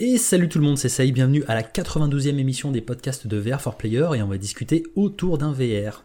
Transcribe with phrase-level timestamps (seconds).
[0.00, 3.36] Et salut tout le monde, c'est Saïd, bienvenue à la 92e émission des podcasts de
[3.36, 6.04] VR for Player et on va discuter autour d'un VR.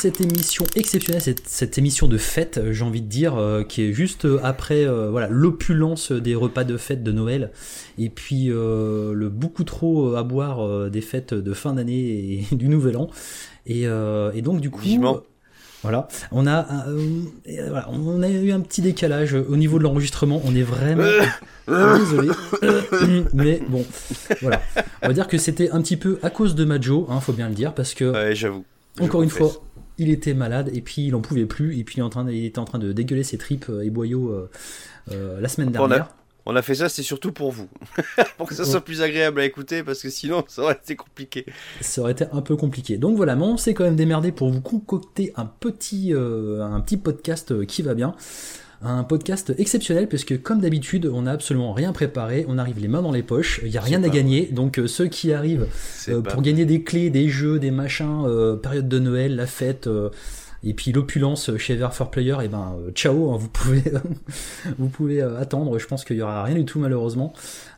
[0.00, 3.82] Cette émission exceptionnelle, cette, cette émission de fête, euh, j'ai envie de dire, euh, qui
[3.82, 7.50] est juste euh, après euh, voilà l'opulence des repas de fête de Noël,
[7.98, 12.96] et puis le beaucoup trop à boire des fêtes de fin d'année et du Nouvel
[12.96, 13.10] An.
[13.66, 15.20] Et, et donc du coup, Vivement.
[15.82, 16.66] voilà, on a,
[17.68, 20.40] voilà, on a eu un petit décalage au niveau de l'enregistrement.
[20.46, 21.04] On est vraiment
[21.68, 22.30] désolé,
[23.34, 23.84] mais bon,
[24.40, 24.62] voilà.
[25.02, 27.48] On va dire que c'était un petit peu à cause de Majo, hein, faut bien
[27.50, 28.64] le dire, parce que Ouais, j'avoue.
[28.98, 29.52] Encore une fois,
[30.00, 32.24] il était malade et puis il en pouvait plus et puis il, est en train
[32.24, 34.50] de- il était en train de dégueuler ses tripes euh, et boyaux euh,
[35.12, 36.08] euh, la semaine On a- dernière.
[36.46, 37.68] On a fait ça, c'est surtout pour vous.
[38.38, 41.44] pour que ça soit plus agréable à écouter, parce que sinon, ça aurait été compliqué.
[41.82, 42.96] Ça aurait été un peu compliqué.
[42.96, 46.96] Donc voilà, mais on s'est quand même démerdé pour vous concocter un petit, un petit
[46.96, 48.16] podcast qui va bien.
[48.82, 53.02] Un podcast exceptionnel puisque comme d'habitude, on n'a absolument rien préparé, on arrive les mains
[53.02, 54.46] dans les poches, il n'y a rien à gagner.
[54.46, 55.66] Donc euh, ceux qui arrivent
[56.08, 59.86] Euh, pour gagner des clés, des jeux, des machins, euh, période de Noël, la fête,
[60.62, 63.82] et puis l'opulence chez VR for Player, et ben euh, ciao, hein, vous pouvez,
[64.78, 65.78] vous pouvez attendre.
[65.78, 67.32] Je pense qu'il y aura rien du tout malheureusement.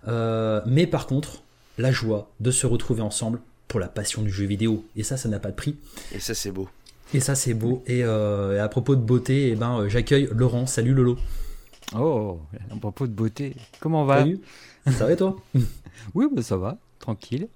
[0.08, 1.42] Euh, mais par contre,
[1.78, 5.28] la joie de se retrouver ensemble pour la passion du jeu vidéo, et ça, ça
[5.28, 5.76] n'a pas de prix.
[6.14, 6.68] Et ça, c'est beau.
[7.14, 7.82] Et ça, c'est beau.
[7.86, 10.66] Et, euh, et à propos de beauté, et ben euh, j'accueille Laurent.
[10.66, 11.18] Salut Lolo.
[11.94, 14.40] Oh, à propos de beauté, comment on va Salut.
[14.86, 15.36] Ça va et toi
[16.14, 17.48] Oui, bah, ça va, tranquille.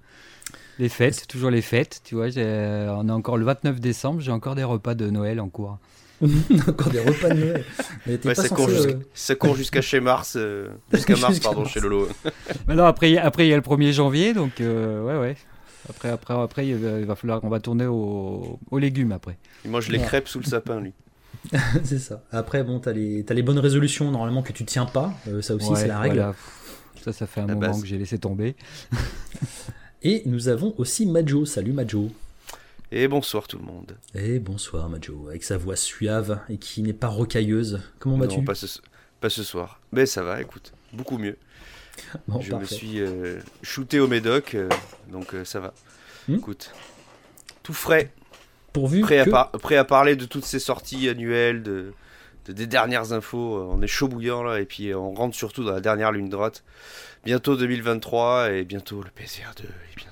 [0.79, 4.31] Les fêtes, toujours les fêtes, tu vois, j'ai- on est encore le 29 décembre, j'ai
[4.31, 5.79] encore des repas de Noël en cours.
[6.67, 7.63] Encore des repas de Noël.
[8.07, 10.33] Mais Ouais, ça, court jusqu'à, euh, ça court jusqu'à chez Mars.
[10.35, 11.71] euh, jusqu'à Mars, pardon, Mars.
[11.71, 12.07] chez Lolo.
[12.67, 15.35] Mais non, après, après il y a le 1er janvier, donc euh, ouais, ouais.
[15.89, 19.37] Après, après, après, il va, il va falloir qu'on va tourner au- aux légumes après.
[19.65, 20.05] Il mange les Ouais.
[20.05, 20.93] crêpes sous le sapin, lui.
[21.83, 22.23] c'est ça.
[22.31, 25.13] Après, bon, t'as les, les bonnes résolutions normalement que tu tiens pas.
[25.27, 26.15] Euh, ça aussi, Ouais, c'est la règle.
[26.15, 26.35] voilà.
[27.03, 27.81] Ça, ça fait un La moment base.
[27.81, 28.55] que j'ai laissé tomber.
[30.03, 31.45] Et nous avons aussi Majo.
[31.45, 32.09] Salut Majo.
[32.91, 33.97] Et bonsoir tout le monde.
[34.15, 37.81] Et bonsoir Majo, avec sa voix suave et qui n'est pas rocailleuse.
[37.99, 38.37] Comment vas-tu?
[38.37, 38.65] Non, pas ce,
[39.19, 39.79] pas ce soir.
[39.91, 40.71] Mais ça va, écoute.
[40.93, 41.37] Beaucoup mieux.
[42.27, 42.75] Bon, je parfait.
[42.75, 44.69] me suis euh, shooté au médoc, euh,
[45.11, 45.73] donc euh, ça va.
[46.27, 46.35] Hmm.
[46.35, 46.73] Écoute.
[47.63, 48.11] Tout frais.
[48.73, 49.29] Pourvu Prêt, que...
[49.29, 51.93] à par- prêt à parler de toutes ces sorties annuelles, de,
[52.45, 53.57] de- des dernières infos.
[53.57, 56.11] euh, On est chaud bouillant là, et puis euh, on rentre surtout dans la dernière
[56.11, 56.63] ligne droite.
[57.25, 60.06] Bientôt 2023 et bientôt le PSVR 2 et bientôt.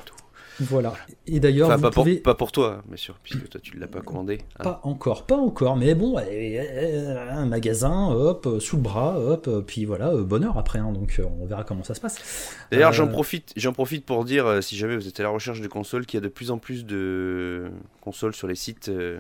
[0.61, 0.93] Voilà.
[1.27, 2.15] Et d'ailleurs, Enfin, pas, pouvez...
[2.15, 4.39] pour, pas pour toi, bien sûr, puisque toi tu ne l'as pas commandé.
[4.59, 4.63] hein.
[4.63, 9.61] Pas encore, pas encore, mais bon, un magasin, hop, euh, sous le bras, hop, euh,
[9.61, 12.55] puis voilà, euh, bonheur après, hein, donc on verra comment ça se passe.
[12.71, 15.61] D'ailleurs, Euh, j'en profite, j'en profite pour dire, si jamais vous êtes à la recherche
[15.61, 17.69] de consoles, qu'il y a de plus en plus de
[18.01, 19.19] consoles sur les sites, euh,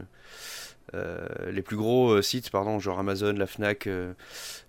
[1.51, 4.13] les plus gros euh, sites, pardon, genre Amazon, la Fnac euh,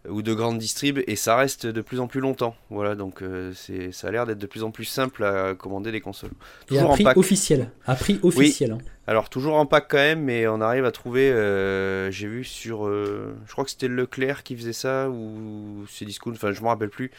[0.08, 2.54] ou de grandes distrib, et ça reste de plus en plus longtemps.
[2.70, 5.92] Voilà, donc euh, c'est, ça a l'air d'être de plus en plus simple à commander
[5.92, 6.30] des consoles.
[6.70, 7.16] Et à Toujours en prix pack.
[7.16, 8.72] officiel, à prix officiel.
[8.72, 8.78] hein.
[9.08, 11.30] Alors toujours en pack quand même, mais on arrive à trouver.
[11.30, 16.04] euh, j'ai vu sur, euh, je crois que c'était Leclerc qui faisait ça ou c'est
[16.04, 17.10] Discount, enfin je me rappelle plus.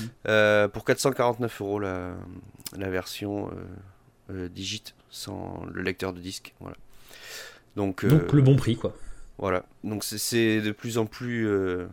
[0.00, 0.02] Mm.
[0.28, 2.10] Euh, pour 449 euros la,
[2.76, 6.76] la version euh, euh, digit sans le lecteur de disque, voilà.
[7.78, 8.94] Donc, euh, Donc le bon prix, quoi.
[9.38, 9.64] voilà.
[9.84, 11.86] Donc c'est- de plus en plus euh,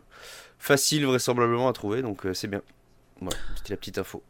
[0.60, 2.62] facile vraisemblablement à trouver, donc euh, c'est bien.
[3.22, 4.22] Voilà, c'était la petite info.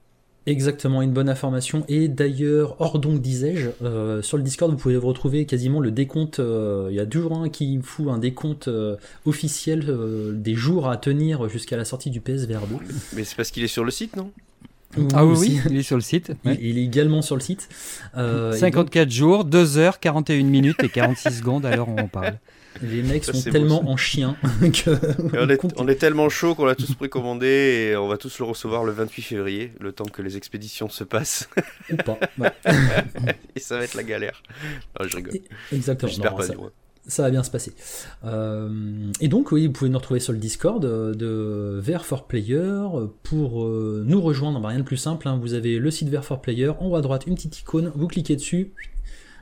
[0.48, 1.86] Exactement, une bonne information.
[1.88, 6.40] Et d'ailleurs, hors donc disais-je, euh, sur le Discord, vous pouvez retrouver quasiment le décompte.
[6.40, 8.96] euh, Il y a toujours un qui fout un décompte euh,
[9.26, 9.96] officiel
[10.40, 12.76] des jours à tenir jusqu'à la sortie du PSVR 2.
[13.16, 14.30] Mais c'est parce qu'il est sur le site, non?
[15.13, 15.51] Ah oui, aussi.
[15.51, 16.31] oui, il est sur le site.
[16.44, 16.57] Il, ouais.
[16.61, 17.67] il est également sur le site.
[18.17, 22.07] Euh, et 54 jours, 2 heures, 41 minutes et 46 secondes à l'heure où on
[22.07, 22.38] parle.
[22.81, 24.91] les mecs Ça, sont tellement beau, en chien que.
[25.38, 27.47] On, est, on est tellement chaud qu'on l'a tous précommandé
[27.91, 31.03] et on va tous le recevoir le 28 février, le temps que les expéditions se
[31.06, 31.50] passent.
[31.91, 32.17] Ou pas.
[32.38, 32.51] Ouais,
[33.56, 34.44] et ça va être la galère.
[35.00, 35.33] Non, je rigole.
[35.71, 36.12] exactement.
[36.12, 36.71] J'espère pas ça- du moins.
[37.07, 37.72] Ça va bien se passer.
[38.24, 42.25] Euh, et donc, oui, vous pouvez nous retrouver sur le Discord euh, de VR for
[42.25, 42.81] Player.
[43.24, 45.28] Pour euh, nous rejoindre, bah, rien de plus simple.
[45.28, 45.38] hein.
[45.40, 48.07] vous avez le site VR for Player, en haut à droite, une petite icône, vous
[48.07, 48.72] cliquez dessus,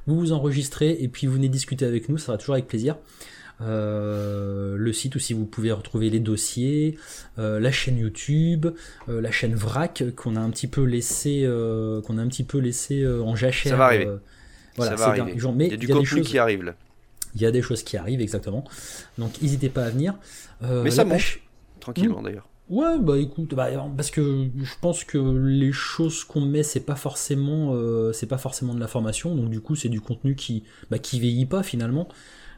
[0.07, 2.97] vous vous enregistrez et puis vous venez discuter avec nous, ça sera toujours avec plaisir.
[3.61, 6.97] Euh, le site aussi, vous pouvez retrouver les dossiers,
[7.39, 8.67] euh, la chaîne YouTube,
[9.09, 11.47] euh, la chaîne VRAC qu'on a un petit peu laissé,
[12.05, 13.71] qu'on a un petit peu laissé en jachère.
[13.71, 14.07] Ça va arriver.
[14.75, 15.39] voilà, ça ces va derniers arriver.
[15.39, 15.53] jours.
[15.55, 16.75] Mais Il y a du contenu choses- qui arrive là.
[17.35, 18.63] Il y a des choses qui arrivent, exactement.
[19.17, 20.15] Donc n'hésitez pas à venir.
[20.63, 21.21] Euh, Mais ça monte.
[21.79, 22.47] Tranquillement d'ailleurs.
[22.69, 26.95] Ouais, bah écoute, bah, parce que je pense que les choses qu'on met, c'est pas
[26.95, 30.63] forcément, euh, c'est pas forcément de la formation, donc du coup, c'est du contenu qui,
[30.89, 32.07] bah, qui vieillit pas finalement.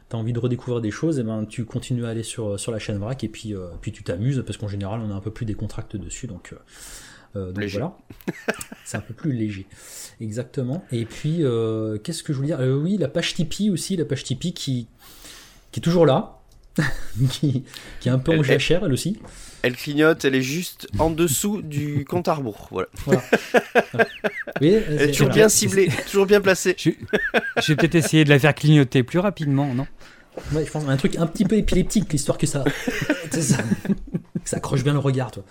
[0.08, 2.78] T'as envie de redécouvrir des choses, et ben tu continues à aller sur, sur la
[2.78, 5.32] chaîne VRAC et puis, euh, puis tu t'amuses parce qu'en général, on a un peu
[5.32, 6.54] plus des contracts dessus, donc,
[7.36, 7.96] euh, donc voilà.
[8.84, 9.66] c'est un peu plus léger,
[10.20, 10.84] exactement.
[10.92, 11.42] Et puis,
[12.02, 12.60] qu'est-ce que je voulais dire?
[12.60, 14.88] Oui, la page Tipeee aussi, la page Tipeee qui,
[15.72, 16.40] qui est toujours là,
[17.30, 17.64] qui,
[18.00, 19.18] qui est un peu en jachère elle aussi.
[19.62, 22.68] Elle clignote, elle est juste en dessous du compte à rebours.
[22.70, 23.22] Voilà.
[24.60, 26.74] Oui, elle est toujours bien ciblée, toujours bien placée.
[26.78, 26.90] Je,
[27.60, 29.86] je vais peut-être essayer de la faire clignoter plus rapidement, non?
[30.52, 32.64] Ouais, je pense un truc un petit peu épileptique, l'histoire que ça,
[33.30, 33.58] ça,
[34.44, 35.44] ça accroche bien le regard, toi.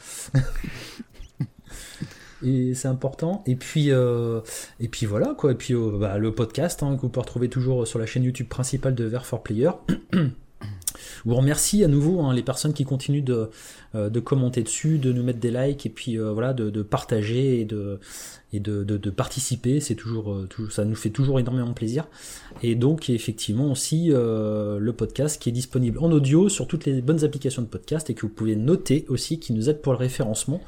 [2.44, 3.44] Et c'est important.
[3.46, 4.42] Et puis, euh,
[4.80, 5.52] et puis voilà quoi.
[5.52, 8.24] Et puis euh, bah, le podcast hein, que vous pouvez retrouver toujours sur la chaîne
[8.24, 9.72] YouTube principale de Ver for Player.
[11.26, 13.50] vous remercie à nouveau hein, les personnes qui continuent de,
[13.96, 17.66] euh, de, commenter dessus, de nous mettre des likes et puis voilà de, partager et
[17.66, 18.00] de
[18.54, 19.80] et de, participer.
[19.80, 22.08] C'est toujours, ça nous fait toujours énormément plaisir.
[22.62, 27.24] Et donc effectivement aussi le podcast qui est disponible en audio sur toutes les bonnes
[27.24, 30.62] applications de podcast et que vous pouvez noter aussi, qui nous aide pour le référencement.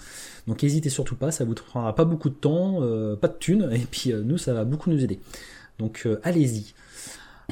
[0.47, 2.81] Donc n'hésitez surtout pas, ça vous prendra pas beaucoup de temps,
[3.19, 5.19] pas de thunes, et puis nous ça va beaucoup nous aider.
[5.79, 6.73] Donc allez-y.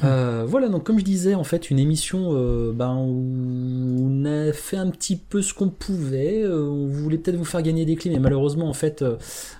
[0.04, 4.52] Euh, voilà, donc comme je disais, en fait, une émission euh, ben, où on a
[4.52, 6.42] fait un petit peu ce qu'on pouvait.
[6.42, 9.04] Euh, on voulait peut-être vous faire gagner des clés, mais malheureusement, en fait,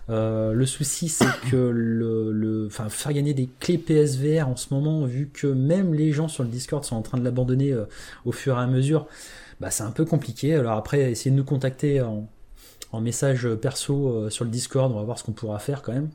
[0.08, 5.06] le souci, c'est que le, le, enfin, faire gagner des clés PSVR en ce moment,
[5.06, 7.74] vu que même les gens sur le Discord sont en train de l'abandonner
[8.24, 9.06] au fur et à mesure,
[9.60, 10.54] bah, c'est un peu compliqué.
[10.54, 12.28] Alors après, essayez de nous contacter en,
[12.96, 16.08] en message perso sur le Discord, on va voir ce qu'on pourra faire quand même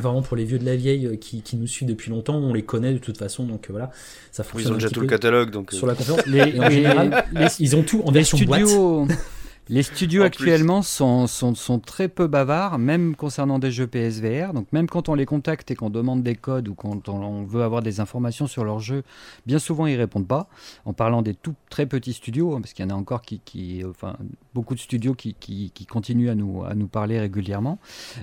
[0.00, 2.54] vraiment pour les vieux de la vieille euh, qui, qui, nous suivent depuis longtemps, on
[2.54, 3.90] les connaît de toute façon, donc euh, voilà,
[4.32, 4.72] ça fonctionne.
[4.72, 5.72] Ils ont déjà tout le catalogue, donc.
[5.72, 7.24] Sur la conférence, les, en général,
[7.58, 9.18] ils ont tout en version studios, boîte.
[9.70, 14.52] Les studios actuellement sont, sont, sont, très peu bavards, même concernant des jeux PSVR.
[14.52, 17.62] Donc même quand on les contacte et qu'on demande des codes ou quand on veut
[17.62, 19.04] avoir des informations sur leurs jeux,
[19.46, 20.48] bien souvent ils répondent pas.
[20.86, 23.40] En parlant des tout très petits studios, hein, parce qu'il y en a encore qui,
[23.44, 24.16] qui, enfin
[24.54, 27.78] beaucoup de studios qui, qui, qui, continuent à nous, à nous parler régulièrement.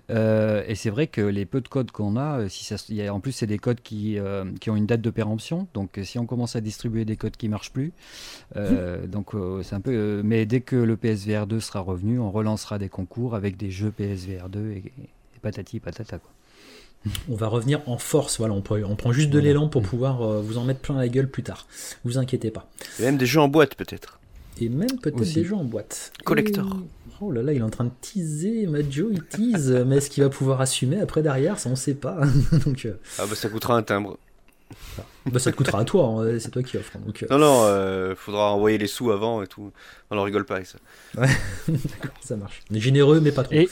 [0.09, 3.01] Euh, et c'est vrai que les peu de codes qu'on a, euh, si ça, y
[3.05, 5.67] a, en plus c'est des codes qui, euh, qui ont une date de péremption.
[5.73, 7.93] Donc si on commence à distribuer des codes qui marchent plus,
[8.55, 9.07] euh, mmh.
[9.07, 9.31] donc
[9.63, 10.21] c'est un peu.
[10.23, 13.91] mais dès que le PSVR 2 sera revenu, on relancera des concours avec des jeux
[13.91, 14.83] PSVR 2 et,
[15.41, 16.17] patati patata.
[16.17, 16.31] Quoi.
[17.29, 19.85] On va revenir en force, voilà, on, on prend juste de l'élan pour mm.
[19.85, 21.67] pouvoir euh, vous en mettre plein la gueule plus tard.
[22.03, 22.67] Vous inquiétez pas.
[22.99, 24.16] Et même des jeux en boîte peut-être.
[24.59, 26.11] Et même peut-être des jeux en boîte.
[26.23, 26.65] Collector.
[27.19, 30.23] Oh là là, il est en train de teaser, Majo, il tease, mais est-ce qu'il
[30.23, 31.57] va pouvoir assumer après derrière?
[31.59, 32.21] Ça, on sait pas.
[32.65, 34.17] Donc, euh, Ah bah ça coûtera un timbre.
[35.25, 36.97] Bah, ça te coûtera à toi, hein, c'est toi qui offre.
[36.99, 37.27] Donc, euh.
[37.29, 39.71] Non, non, euh, faudra envoyer les sous avant et tout.
[40.09, 40.77] On n'en rigole pas avec ça.
[41.17, 41.27] Ouais,
[41.67, 42.61] d'accord, ça marche.
[42.71, 43.53] On est généreux, mais pas trop.
[43.53, 43.69] Et...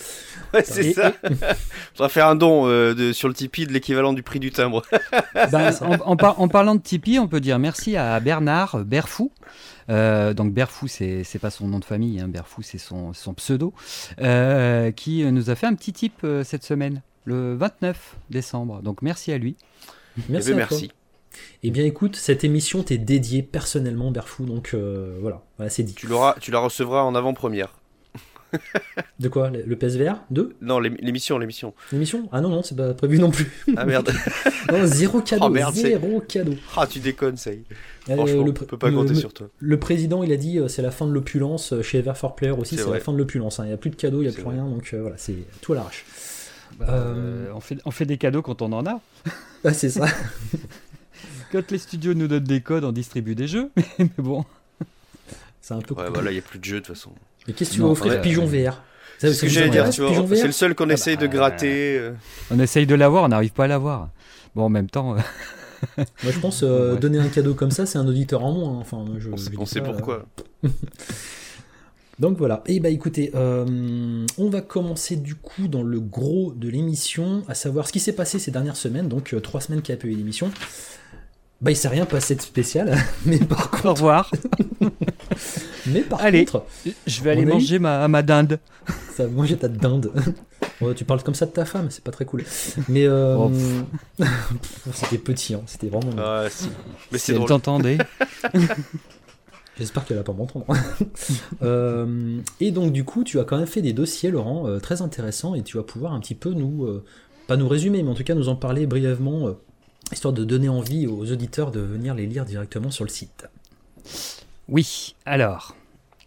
[0.54, 1.14] Ouais, c'est ça.
[1.94, 4.84] faudra faire un don euh, de, sur le Tipeee de l'équivalent du prix du timbre.
[5.34, 9.32] bah, en, en, en, parlant de Tipeee, on peut dire merci à Bernard Berfou.
[9.90, 13.74] Euh, donc Berfou, c'est pas son nom de famille, hein, Berfou, c'est son, son, pseudo,
[14.20, 18.82] euh, qui nous a fait un petit tip euh, cette semaine, le 29 décembre.
[18.82, 19.56] Donc merci à lui.
[20.30, 20.50] Merci.
[20.50, 20.92] Eh ben, merci.
[21.64, 25.94] Eh bien écoute, cette émission t'est dédiée personnellement, Berfou, donc euh, voilà, voilà c'est dit.
[25.94, 27.74] Tu, l'auras, tu la recevras en avant-première.
[29.20, 29.50] de quoi?
[29.50, 31.74] Le PSVR 2 Non, l'émission, l'émission.
[31.92, 32.30] L'émission?
[32.32, 33.52] Ah non, non, c'est pas prévu non plus.
[33.76, 34.12] Ah merde.
[34.72, 36.54] non, zéro cadeau, oh, merde, zéro cadeau.
[36.78, 37.63] Ah, tu déconnes, ça y est.
[38.10, 39.48] Euh, Franchement, le, on peut pas compter le, sur toi.
[39.58, 41.74] Le président, il a dit euh, c'est la fin de l'opulence.
[41.74, 43.60] Euh, chez Ever for Player aussi, c'est la fin de l'opulence.
[43.60, 43.66] Hein.
[43.66, 44.56] Il n'y a plus de cadeaux, il n'y a plus vrai.
[44.56, 46.06] rien, donc euh, voilà, c'est tout à l'arrache.
[46.79, 47.48] Bah, euh...
[47.53, 49.00] on, fait, on fait des cadeaux quand on en a.
[49.67, 50.05] Ah, c'est ça.
[51.51, 54.46] quand les studios nous donnent des codes, on distribue des jeux, mais bon.
[55.60, 55.96] C'est un peu.
[55.96, 57.10] Ouais, voilà, il n'y a plus de jeux de toute façon.
[57.48, 58.84] Mais qu'est-ce que tu vas offrir ouais, Pigeon VR
[59.17, 60.36] C'est ce que j'allais dire, tu vois.
[60.36, 61.98] C'est le seul qu'on ah essaye bah, de gratter.
[61.98, 62.12] Euh...
[62.51, 64.10] On essaye de l'avoir, on n'arrive pas à l'avoir.
[64.53, 65.15] Bon, en même temps.
[65.98, 67.00] Moi, je pense euh, ouais.
[67.00, 68.77] donner un cadeau comme ça, c'est un auditeur en moins.
[68.77, 70.25] Enfin, je, on, je on sait pas, pourquoi.
[72.17, 76.69] Donc voilà, et bah écoutez, euh, on va commencer du coup dans le gros de
[76.69, 79.93] l'émission, à savoir ce qui s'est passé ces dernières semaines, donc euh, trois semaines qu'il
[79.93, 80.50] n'y a pas eu d'émission.
[81.60, 83.86] Bah il s'est rien passé de spécial, mais par contre...
[83.88, 84.31] Au revoir.
[85.88, 86.65] mais par Allez, contre...
[87.05, 87.79] je vais aller manger eu...
[87.79, 88.60] ma, ma dinde.
[89.13, 90.10] Ça va manger ta dinde.
[90.79, 92.45] ouais, tu parles comme ça de ta femme, c'est pas très cool.
[92.88, 93.36] Mais euh...
[93.38, 93.51] oh,
[94.93, 96.12] c'était petit, hein, c'était vraiment...
[96.17, 96.69] Ah, si.
[97.12, 97.50] Mais c'est drôle.
[97.50, 97.98] T'entendais
[99.77, 100.65] J'espère qu'elle va pas m'entendre.
[101.62, 105.01] euh, et donc du coup, tu as quand même fait des dossiers, Laurent, euh, très
[105.01, 107.03] intéressants, et tu vas pouvoir un petit peu nous, euh,
[107.48, 109.53] pas nous résumer, mais en tout cas nous en parler brièvement, euh,
[110.12, 113.48] histoire de donner envie aux auditeurs de venir les lire directement sur le site.
[114.70, 115.75] Oui, alors,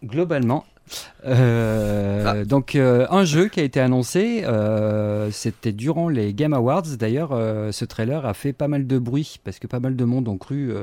[0.03, 0.65] globalement,
[1.25, 2.45] Euh, ah.
[2.45, 4.45] Donc un jeu qui a été annoncé,
[5.31, 6.83] c'était durant les Game Awards.
[6.97, 7.31] D'ailleurs,
[7.71, 10.37] ce trailer a fait pas mal de bruit parce que pas mal de monde ont
[10.37, 10.73] cru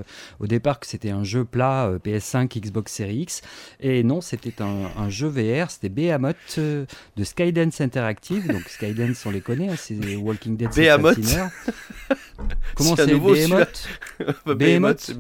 [0.41, 3.43] au départ que c'était un jeu plat PS5, Xbox Series X.
[3.81, 5.71] Et non, c'était un, jeu VR.
[5.71, 8.47] C'était Behemoth de Skydance Interactive.
[8.49, 10.71] Donc Skydance, on les connaît, hein, c'est Walking Dead.
[10.75, 11.19] Behemoth.
[12.75, 13.89] Comment c'est Behemoth
[14.47, 15.13] Behemoth.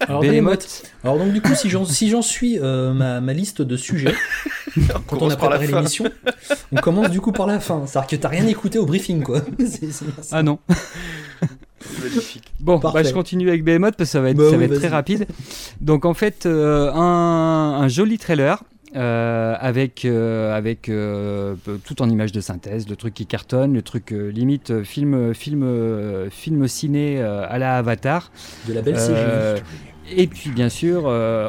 [0.00, 0.82] Alors, Behemoth.
[1.04, 4.14] Alors donc du coup, si j'en si suis ma, ma liste de sujets.
[5.06, 6.04] quand on, a préparé l'émission,
[6.72, 7.86] on commence du coup par la fin.
[7.86, 9.40] C'est-à-dire que t'as rien écouté au briefing, quoi.
[10.32, 10.58] ah non.
[12.60, 14.78] Bon, bah, je continue avec Behemoth parce que ça va être, bah ça va être
[14.78, 15.26] très rapide.
[15.80, 18.62] Donc en fait, euh, un, un, joli trailer.
[18.94, 20.90] Euh, avec euh, avec
[21.84, 26.66] tout en images de synthèse, le truc qui cartonne, le truc limite film film film
[26.66, 28.30] ciné à la Avatar.
[28.66, 29.62] De la belle CG.
[30.14, 31.48] Et puis bien sûr, euh,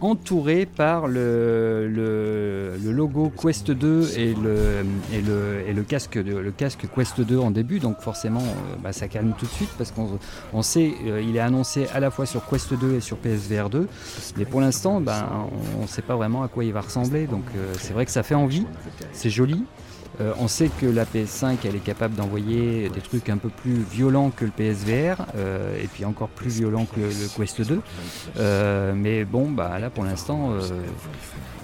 [0.00, 6.50] entouré par le, le, logo Quest 2 et le, et le, et le, casque, le
[6.50, 9.90] casque Quest 2 en début, donc forcément euh, bah, ça calme tout de suite parce
[9.90, 10.18] qu'on
[10.54, 13.68] on sait, euh, il est annoncé à la fois sur Quest 2 et sur PSVR
[13.68, 13.86] 2,
[14.38, 15.26] mais pour l'instant ben,
[15.78, 17.44] on ne sait pas vraiment à quoi il va ressembler, donc
[17.78, 18.64] c'est vrai que ça fait envie,
[19.12, 19.64] c'est joli,
[20.20, 23.82] euh, on sait que la PS5 elle est capable d'envoyer des trucs un peu plus
[23.82, 27.80] violents que le PSVR euh, et puis encore plus violents que le, Quest 2.
[28.36, 30.50] Euh, mais bon, bah là pour l'instant,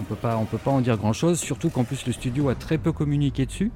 [0.00, 1.40] on peut pas, on peut pas en dire grand chose.
[1.40, 3.72] Surtout qu'en plus le studio a très peu communiqué dessus.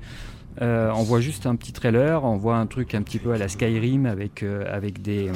[0.61, 3.49] on voit juste un petit trailer, on voit un truc un petit peu à la
[3.49, 5.31] Skyrim avec avec des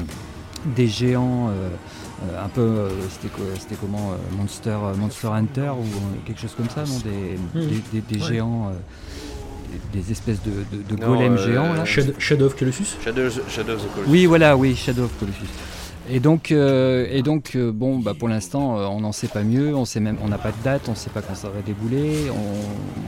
[0.77, 1.51] des géants.
[2.41, 8.21] un peu, c'était comment Monster, Monster Hunter ou quelque chose comme ça, non Des, des,
[8.21, 8.71] géants
[9.93, 11.73] des espèces de, golems euh, géants.
[11.73, 11.85] Là.
[11.85, 14.11] Shadow, of Colossus Shadow, Shadow of Colossus.
[14.11, 15.49] Oui, voilà, oui, Shadow of Colossus.
[16.11, 19.75] Et donc, euh, et donc euh, bon, bah pour l'instant, on n'en sait pas mieux.
[19.75, 21.61] On sait même, on n'a pas de date, on ne sait pas quand ça va
[21.63, 22.31] débouler.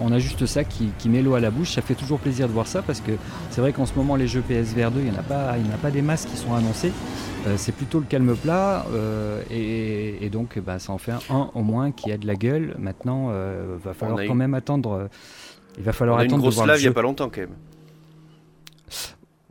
[0.00, 1.73] On, a juste ça qui, met l'eau à la bouche.
[1.73, 3.12] Ça fait toujours plaisir de voir ça parce que
[3.50, 5.64] c'est vrai qu'en ce moment, les jeux PSVR 2, il n'y en a pas, il
[5.64, 6.92] n'y a pas des masses qui sont annoncés.
[7.56, 8.87] c'est plutôt le calme plat.
[9.50, 12.76] Et, donc, bah, ça en fait un, au moins qui a de la gueule.
[12.78, 13.33] Maintenant,
[13.85, 15.09] va falloir quand même attendre.
[15.78, 17.40] Il va falloir on a attendre une grosse lave il n'y a pas longtemps quand
[17.40, 17.57] même.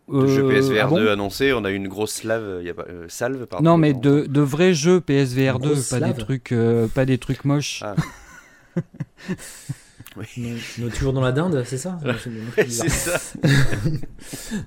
[0.09, 2.85] Euh, jeu PSVR 2 ah annoncé, on a eu une grosse lave, y a pas,
[2.89, 3.63] euh, salve pardon.
[3.63, 7.45] Non mais de, de, vrais jeux PSVR 2, pas des trucs, euh, pas des trucs
[7.45, 7.83] moches.
[7.83, 7.95] Ah.
[10.17, 10.25] Oui.
[10.77, 11.99] Nous, toujours dans la dinde, c'est ça
[12.67, 13.19] C'est ça.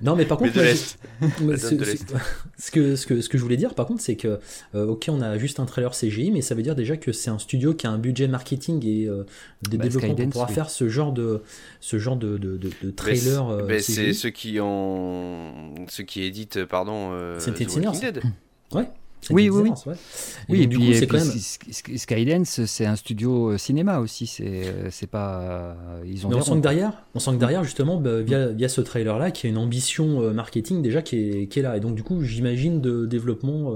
[0.03, 4.01] non, mais par contre, ce, que, ce, que, ce que je voulais dire, par contre,
[4.01, 4.41] c'est que,
[4.75, 7.31] euh, ok, on a juste un trailer CGI, mais ça veut dire déjà que c'est
[7.31, 9.25] un studio qui a un budget marketing et euh,
[9.69, 11.43] des bah, développements pour pouvoir faire ce genre de,
[11.81, 13.49] ce genre de, de, de, trailer.
[13.49, 18.23] Euh, c'est ceux qui ont, ceux qui éditent, pardon, c'est The Dead.
[18.73, 18.89] Ouais.
[19.31, 19.93] Oui, oui, oui.
[20.49, 21.97] Oui, et, puis, c'est quand même...
[21.97, 24.27] Skydance, c'est un studio euh, cinéma aussi.
[24.27, 25.41] C'est, euh, c'est pas.
[25.41, 25.75] Euh,
[26.07, 26.31] ils ont.
[26.33, 29.51] on sent que derrière, on sent que derrière justement, bah, via, via ce trailer-là, qu'il
[29.51, 31.77] y a une ambition marketing déjà qui est, qui est là.
[31.77, 33.75] Et donc du coup, j'imagine de développement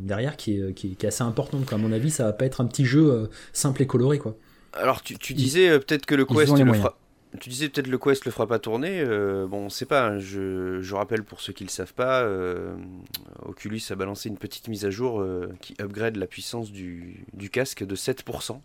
[0.00, 1.72] derrière qui est, qui est, assez importante.
[1.72, 4.36] À mon avis, ça va pas être un petit jeu simple et coloré, quoi.
[4.74, 6.96] Alors, tu, tu disais peut-être que le Quest le fera,
[7.40, 9.00] tu disais peut-être le Quest le fera pas tourner.
[9.00, 10.08] Euh, bon, on sait pas.
[10.08, 10.18] Hein.
[10.18, 12.74] je, rappelle pour ceux qui le savent pas, euh,
[13.46, 17.84] Oculus a balancé une petite mise à jour euh, qui upgrade la puissance du, casque
[17.84, 18.60] de 7%.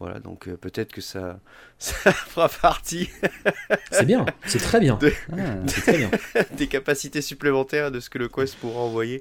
[0.00, 1.38] Voilà, donc peut-être que ça,
[1.78, 3.08] ça fera partie.
[3.92, 4.98] c'est bien, c'est très bien.
[5.32, 6.10] Ah, très bien.
[6.56, 9.20] des capacités supplémentaires de ce que le Quest pourra envoyer.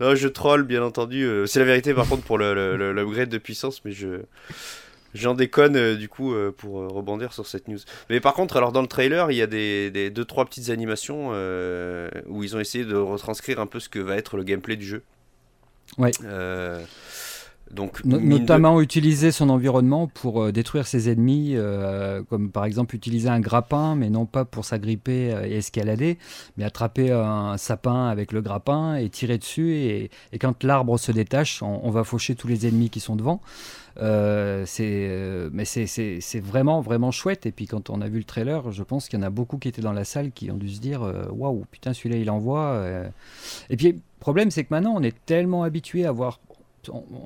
[0.00, 1.28] Non, je troll, bien entendu.
[1.46, 4.22] c'est la vérité par contre pour l'upgrade de puissance, mais je.
[5.14, 7.78] J'en déconne euh, du coup euh, pour euh, rebondir sur cette news.
[8.10, 10.70] Mais par contre, alors dans le trailer, il y a des, des deux trois petites
[10.70, 11.30] animations
[12.26, 14.86] où ils ont essayé de retranscrire un peu ce que va être le gameplay du
[14.86, 15.02] jeu.
[15.98, 16.10] Ouais.
[17.72, 21.56] Donc, notamment utiliser son environnement pour détruire ses ennemis,
[22.28, 26.16] comme par exemple utiliser un grappin, mais non pas pour s'agripper et escalader,
[26.56, 29.74] mais attraper un sapin avec le grappin et tirer dessus.
[29.74, 33.40] Et, quand l'arbre se détache, on, va faucher tous les ennemis qui sont devant.
[33.98, 37.46] Euh, c'est, euh, mais c'est vraiment, vraiment chouette.
[37.46, 39.58] Et puis quand on a vu le trailer, je pense qu'il y en a beaucoup
[39.58, 42.30] qui étaient dans la salle qui ont dû se dire euh, waouh, putain, celui-là il
[42.30, 42.82] envoie.
[43.70, 46.40] Et puis, le problème, c'est que maintenant on est tellement habitué à voir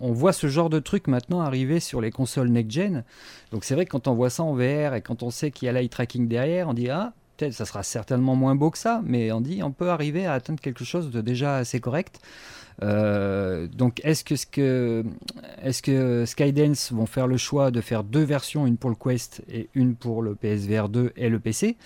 [0.00, 3.04] on, voit ce genre de truc maintenant arriver sur les consoles next-gen.
[3.52, 5.66] Donc c'est vrai que quand on voit ça en VR et quand on sait qu'il
[5.66, 8.78] y a l'eye tracking derrière, on dit ah, peut-être ça sera certainement moins beau que
[8.78, 12.20] ça, mais on dit on peut arriver à atteindre quelque chose de déjà assez correct.
[12.82, 15.04] Euh, donc est-ce que, que,
[15.62, 19.42] est que Skydance vont faire le choix de faire deux versions, une pour le Quest
[19.50, 21.76] et une pour le PSVR 2 et le PC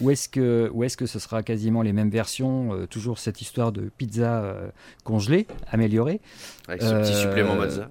[0.00, 3.40] Ou est-ce que, ou est que ce sera quasiment les mêmes versions, euh, toujours cette
[3.40, 4.68] histoire de pizza euh,
[5.04, 6.20] congelée, améliorée?
[6.68, 7.90] Avec ce petit supplément Mazda.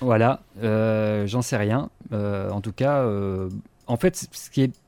[0.00, 0.42] Voilà,
[1.26, 1.90] j'en sais rien.
[2.12, 3.04] en tout cas,
[3.88, 4.28] en fait,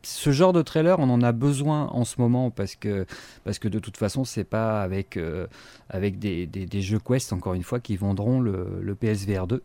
[0.03, 3.07] ce, genre de trailer, on en a besoin en ce moment parce que,
[3.45, 5.47] parce que de toute façon, c'est pas avec, euh,
[5.89, 9.63] avec des, des, jeux Quest, encore une fois, qui vendront le, PSVR 2.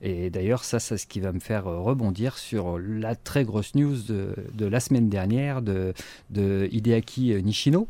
[0.00, 3.96] Et d'ailleurs, ça, c'est ce qui va me faire rebondir sur la très grosse news
[4.08, 5.92] de, la semaine dernière de,
[6.30, 7.86] de Hideaki Nishino,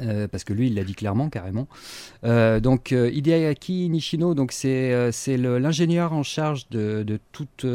[0.00, 1.68] euh, parce que lui, il l'a dit clairement, carrément.
[2.24, 7.66] Euh, donc, Hideaki Nishino, donc c'est c'est l'ingénieur en charge de, de toute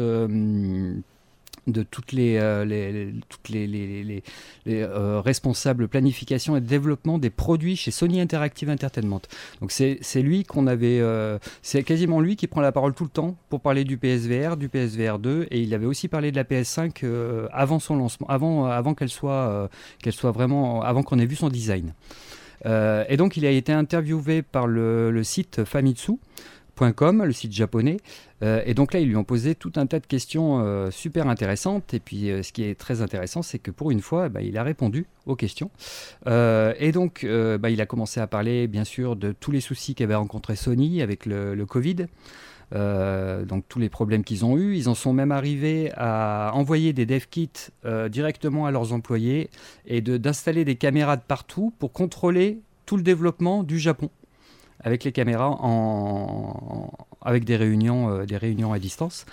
[1.66, 4.22] de toutes les, euh, toutes les, les,
[4.68, 9.20] euh, responsables planification et développement des produits chez Sony Interactive Entertainment.
[9.60, 13.10] Donc c'est lui qu'on avait, euh, c'est quasiment lui qui prend la parole tout le
[13.10, 16.44] temps pour parler du PSVR, du PSVR 2, et il avait aussi parlé de la
[16.44, 17.04] PS5
[17.52, 19.68] avant son lancement, avant, avant qu'elle soit,
[20.02, 21.92] qu'elle soit vraiment, avant qu'on ait vu son design.
[22.64, 26.12] et donc il a été interviewé par le, le site Famitsu
[26.80, 27.98] le site japonais.
[28.42, 31.28] Euh, et donc là, ils lui ont posé tout un tas de questions euh, super
[31.28, 31.94] intéressantes.
[31.94, 34.58] Et puis, euh, ce qui est très intéressant, c'est que pour une fois, bah, il
[34.58, 35.70] a répondu aux questions.
[36.26, 40.14] et donc, bah, il a commencé à parler, bien sûr, de tous les soucis qu'avait
[40.14, 42.06] rencontré Sony avec le, Covid.
[42.72, 44.76] donc tous les problèmes qu'ils ont eus.
[44.76, 47.50] Ils en sont même arrivés à envoyer des dev kits
[48.08, 49.50] directement à leurs employés
[49.86, 54.10] et d'installer des caméras de partout pour contrôler tout le développement du Japon
[54.80, 56.90] avec les caméras, en,
[57.22, 59.26] avec des réunions, euh, des réunions à distance.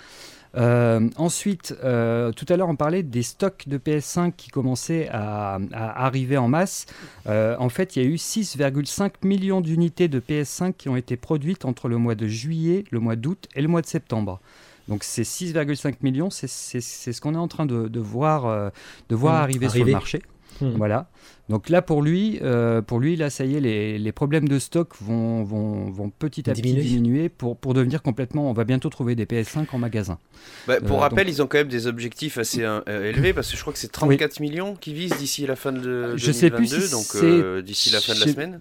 [0.56, 5.58] Euh, ensuite, euh, tout à l'heure, on parlait des stocks de PS5 qui commençaient à,
[5.72, 6.86] arriver en masse.
[7.26, 11.64] en fait, il y a eu 6,5 millions d'unités de PS5 qui ont été produites
[11.64, 14.40] entre le mois de juillet, le mois d'août et le mois de septembre.
[14.86, 18.70] Donc ces 6,5 millions, c'est ce qu'on est en train de, voir,
[19.08, 20.22] de voir mmh, arriver, sur le marché.
[20.60, 20.70] Mmh.
[20.76, 21.08] Voilà.
[21.48, 24.58] Donc là, pour lui, euh, pour lui, là, ça y est, les, les problèmes de
[24.58, 28.48] stock vont, vont, vont petit à petit diminuer pour, pour devenir complètement.
[28.48, 30.18] On va bientôt trouver des PS5 en magasin.
[30.66, 33.56] Bah, pour euh, rappel, ils ont quand même des objectifs assez euh, élevés parce que
[33.56, 36.50] je crois que c'est 34 millions qui visent d'ici la fin de je 2022, sais
[36.50, 38.60] plus si donc d'ici la fin de la semaine.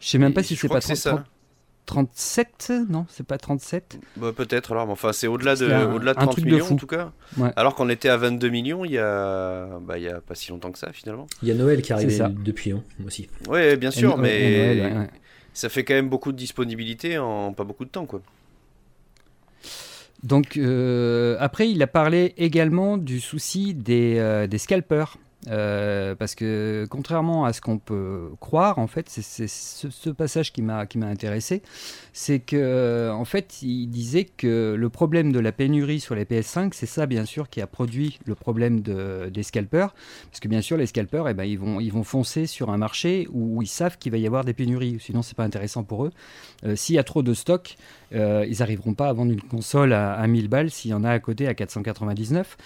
[0.00, 1.24] Je sais même pas si c'est pas 30, ça.
[1.88, 6.12] 37 Non, c'est pas 37 bah, Peut-être alors, mais enfin c'est au-delà de, au -delà
[6.12, 7.12] de 30 millions en tout cas.
[7.56, 9.80] Alors qu'on était à 22 millions il y, a...
[9.80, 11.26] Bah, il y a pas si longtemps que ça finalement.
[11.42, 13.28] Il y a Noël qui arrive depuis hein, aussi.
[13.48, 15.08] Oui, bien sûr, mais
[15.54, 18.06] ça fait quand même beaucoup de disponibilité en pas beaucoup de temps.
[18.06, 18.20] quoi.
[20.22, 25.16] Donc euh, après, il a parlé également du souci des, euh, des scalpers.
[25.50, 30.62] Euh, parce que contrairement à ce qu'on peut croire, en fait, c'est ce, passage qui
[30.62, 31.62] m'a intéressé,
[32.12, 36.70] c'est que en fait, il disait que le problème de la pénurie sur les PS5,
[36.72, 39.94] c'est ça bien sûr qui a produit le problème de, des scalpers,
[40.30, 42.78] parce que bien sûr les scalpers, eh ben, ils vont ils vont foncer sur un
[42.78, 46.04] marché où ils savent qu'il va y avoir des pénuries, sinon c'est pas intéressant pour
[46.04, 46.12] eux.
[46.64, 47.76] Euh, s'il y a trop de stock,
[48.14, 51.04] euh, ils n'arriveront pas à vendre une console à, à 1000 balles s'il y en
[51.04, 52.56] a à côté à 499.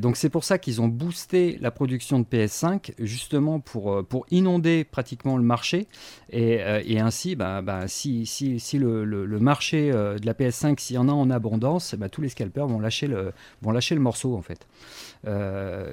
[0.00, 4.26] donc c'est pour ça qu'ils ont boosté la production de PS5 justement pour, euh, pour
[4.30, 5.86] inonder pratiquement le marché.
[6.30, 10.34] Et, euh, et ainsi bah, bah, si, si, si le, le, marché euh, de la
[10.34, 13.32] PS5 s'il y en a en abondance bah, tous les scalpers vont lâcher le,
[13.62, 14.66] vont lâcher le morceau en fait.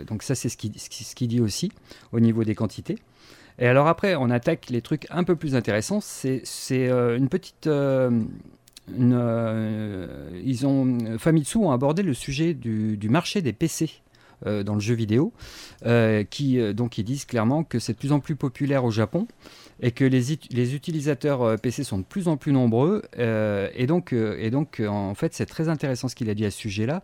[0.08, 1.72] Donc ça c'est ce qu'il ce qui dit aussi
[2.12, 2.98] au niveau des quantités.
[3.60, 6.02] Et alors après on attaque les trucs un peu plus intéressants.
[6.02, 6.44] C'est
[6.90, 7.70] une petite
[8.98, 10.08] une,
[10.44, 13.90] ils ont Famitsu ont abordé le sujet du marché des PC
[14.48, 15.34] euh, dans le jeu vidéo,
[15.86, 18.92] euh, qui euh, donc ils disent clairement que c'est de plus en plus populaire au
[18.92, 19.28] Japon
[19.84, 23.02] et que les, les utilisateurs PC sont de plus en plus nombreux.
[23.18, 26.60] Et donc, et donc en fait, c'est très intéressant ce qu'il a dit à ce
[26.60, 27.02] sujet-là.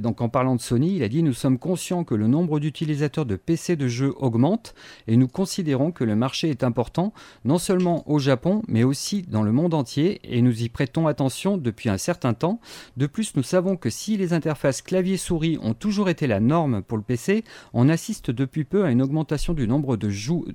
[0.00, 3.26] donc, en parlant de Sony, il a dit Nous sommes conscients que le nombre d'utilisateurs
[3.26, 4.74] de PC de jeux augmente
[5.06, 7.12] et nous considérons que le marché est important,
[7.44, 11.58] non seulement au Japon, mais aussi dans le monde entier, et nous y prêtons attention
[11.58, 12.58] depuis un certain temps.
[12.96, 16.96] De plus, nous savons que si les interfaces clavier-souris ont toujours été la norme pour
[16.96, 20.10] le PC, on assiste depuis peu à une augmentation du nombre de,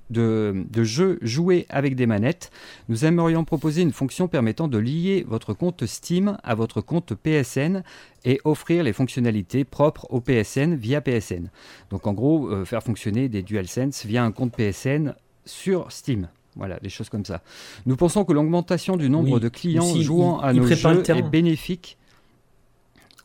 [0.09, 2.51] de, de jeux joués avec des manettes,
[2.89, 7.83] nous aimerions proposer une fonction permettant de lier votre compte Steam à votre compte PSN
[8.25, 11.49] et offrir les fonctionnalités propres au PSN via PSN.
[11.89, 16.29] Donc en gros, euh, faire fonctionner des DualSense via un compte PSN sur Steam.
[16.55, 17.41] Voilà, des choses comme ça.
[17.85, 21.97] Nous pensons que l'augmentation du nombre de clients jouant à nos jeux est bénéfique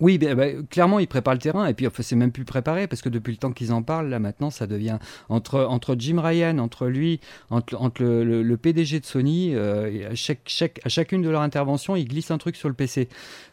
[0.01, 1.67] oui, bah, bah, clairement, ils préparent le terrain.
[1.67, 4.09] Et puis, enfin, c'est même plus préparé parce que depuis le temps qu'ils en parlent,
[4.09, 9.01] là maintenant, ça devient entre, entre Jim Ryan, entre lui, entre, entre le, le, PDG
[9.01, 12.57] de Sony, euh, à, chaque, chaque, à chacune de leurs interventions, ils glissent un truc
[12.57, 13.09] sur le PC.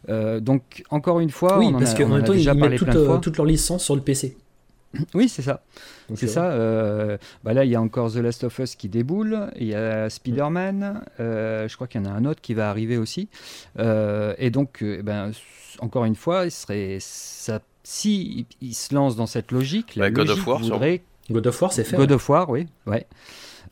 [0.10, 3.38] Euh, donc, encore une fois, oui, on parce qu'en même temps, ils mettent toute, toute,
[3.38, 4.38] leur licence sur le PC.
[5.14, 5.64] Oui, c'est ça.
[6.16, 6.52] C'est ça.
[6.52, 9.52] Euh, bah là, il y a encore The Last of Us qui déboule.
[9.58, 11.04] Il y a Spider-Man.
[11.20, 13.30] Euh, je crois qu'il y en a un autre qui va arriver aussi.
[13.80, 15.32] Euh, et donc, ben,
[15.80, 20.28] encore une fois, il serait, ça, si il se lance dans cette logique, la God
[20.28, 21.02] logique of War, voudrait...
[21.30, 21.98] God of War, c'est fait.
[21.98, 22.68] God of War, oui.
[22.86, 23.08] Ouais.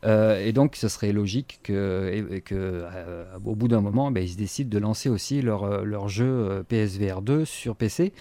[0.05, 4.29] Euh, et donc, ce serait logique que, que euh, au bout d'un moment, ben, ils
[4.29, 8.11] se décident de lancer aussi leur, euh, jeu PSVR 2 sur PC.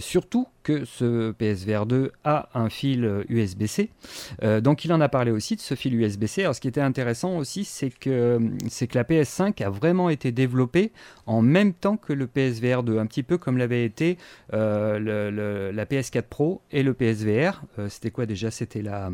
[0.00, 3.88] surtout que ce PSVR 2 a un fil USB-C.
[4.60, 6.42] donc, il en a parlé aussi de ce fil USB-C.
[6.42, 10.32] Alors, ce qui était intéressant aussi, c'est que, c'est que la PS5 a vraiment été
[10.32, 10.92] développée
[11.26, 14.18] en même temps que le PSVR 2, un petit peu comme l'avait été
[14.52, 17.62] la PS4 Pro et le PSVR.
[17.88, 18.50] C'était quoi déjà?
[18.50, 19.10] C'était la.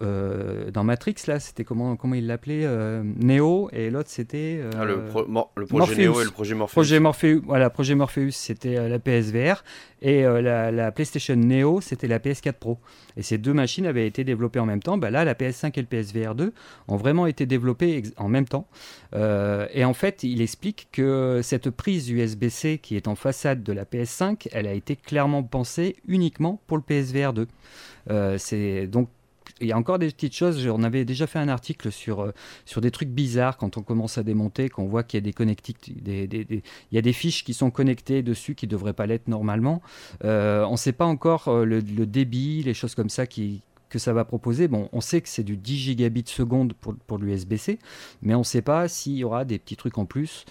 [0.00, 4.60] Euh, dans Matrix, là, c'était comment, comment il l'appelait euh, Neo, et l'autre c'était.
[4.60, 5.04] Euh, ah, le,
[5.66, 6.72] projet Neo et le projet Morpheus.
[6.72, 9.64] Projet Morpheus voilà, projet Morpheus, c'était la PSVR,
[10.00, 12.78] et la, PlayStation Neo, c'était la PS4 Pro.
[13.16, 14.98] Et ces deux machines avaient été développées en même temps.
[14.98, 16.52] Bah, là, la PS5 et le PSVR 2
[16.88, 18.66] ont vraiment été développés en même temps.
[19.14, 23.84] et en fait, il explique que cette prise USB-C qui est en façade de la
[23.84, 27.46] PS5, elle a été clairement pensée uniquement pour le PSVR 2.
[28.38, 29.08] c'est donc
[29.62, 30.66] il y a encore des petites choses.
[30.66, 32.32] On avait déjà fait un article sur, euh,
[32.66, 35.32] sur des trucs bizarres quand on commence à démonter, qu'on voit qu'il y a des
[35.32, 39.28] connectiques, il y a des fiches qui sont connectées dessus qui ne devraient pas l'être
[39.28, 39.80] normalement.
[40.24, 44.12] Euh, on ne sait pas encore euh, le, débit, les choses comme ça que ça
[44.12, 44.68] va proposer.
[44.68, 47.78] Bon, on sait que c'est du 10 gigabits seconde pour, pour l'USB-C,
[48.22, 50.44] mais on ne sait pas s'il y aura des petits trucs en plus.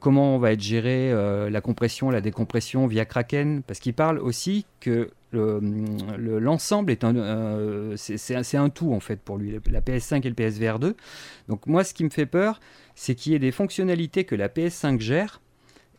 [0.00, 1.12] comment on va être géré
[1.50, 3.62] la compression, la décompression via Kraken?
[3.62, 9.38] Parce qu'il parle aussi que l'ensemble est un, euh, c'est un tout en fait pour
[9.38, 10.96] lui, la PS5 et le PSVR 2.
[11.48, 12.60] Donc moi, ce qui me fait peur,
[12.94, 15.40] c'est qu'il y ait des fonctionnalités que la PS5 gère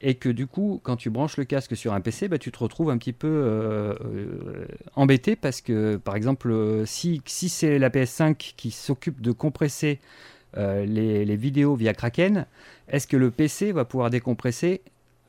[0.01, 2.59] et que du coup, quand tu branches le casque sur un PC, bah, tu te
[2.59, 4.65] retrouves un petit peu euh, euh,
[4.95, 9.99] embêté parce que, par exemple, si, si c'est la PS5 qui s'occupe de compresser
[10.55, 12.47] les, vidéos via Kraken,
[12.87, 14.81] est-ce que le PC va pouvoir décompresser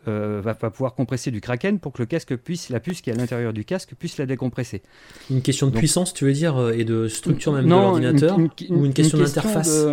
[0.09, 3.13] euh, va, pouvoir compresser du Kraken pour que le casque puisse, la puce qui est
[3.13, 4.83] à l'intérieur du casque puisse la décompresser.
[5.31, 8.85] Une question de puissance, tu veux dire, euh, et de structure même de l'ordinateur Ou
[8.87, 9.87] une question d'interface?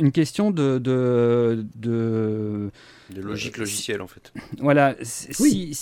[0.00, 2.70] Une question de, de, de
[3.10, 4.32] de logique logicielle en fait.
[4.58, 4.94] Voilà.
[5.40, 5.72] Oui.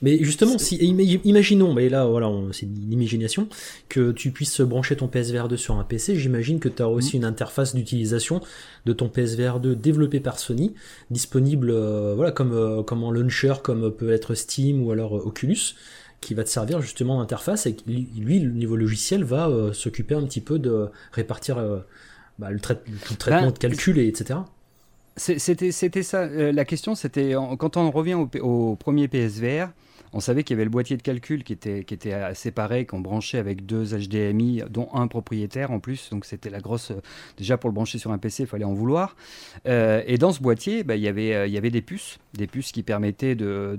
[0.00, 3.48] mais justement, si imaginons, mais là voilà, c'est l'imagination,
[3.88, 6.16] que tu puisses brancher ton PSVR 2 sur un PC.
[6.16, 7.20] J'imagine que tu as aussi mm.
[7.20, 8.40] une interface d'utilisation
[8.86, 10.74] de ton PSVR 2 développé par Sony,
[11.10, 15.26] disponible euh, voilà comme euh, comme en launcher, comme peut être Steam ou alors euh,
[15.26, 15.74] Oculus
[16.20, 20.40] qui va te servir justement d'interface et lui, le niveau logiciel va s'occuper un petit
[20.40, 21.58] peu de répartir
[22.38, 24.40] bah, le, traitement ben, de calcul et etc.
[25.16, 26.20] C'était ça.
[26.22, 29.70] Euh, la question, c'était quand on revient au, au premier PSVR,
[30.12, 31.84] on savait qu'il y avait le boîtier de calcul qui était,
[32.34, 36.10] séparé, qu'on branchait avec deux HDMI, dont un propriétaire en plus.
[36.10, 36.92] Donc c'était la grosse.
[37.36, 39.16] Déjà pour le brancher sur un PC, il fallait en vouloir.
[39.66, 42.18] Euh, et dans ce boîtier, bah, il, y avait, euh, il y avait des puces,
[42.34, 43.78] des puces qui permettaient de,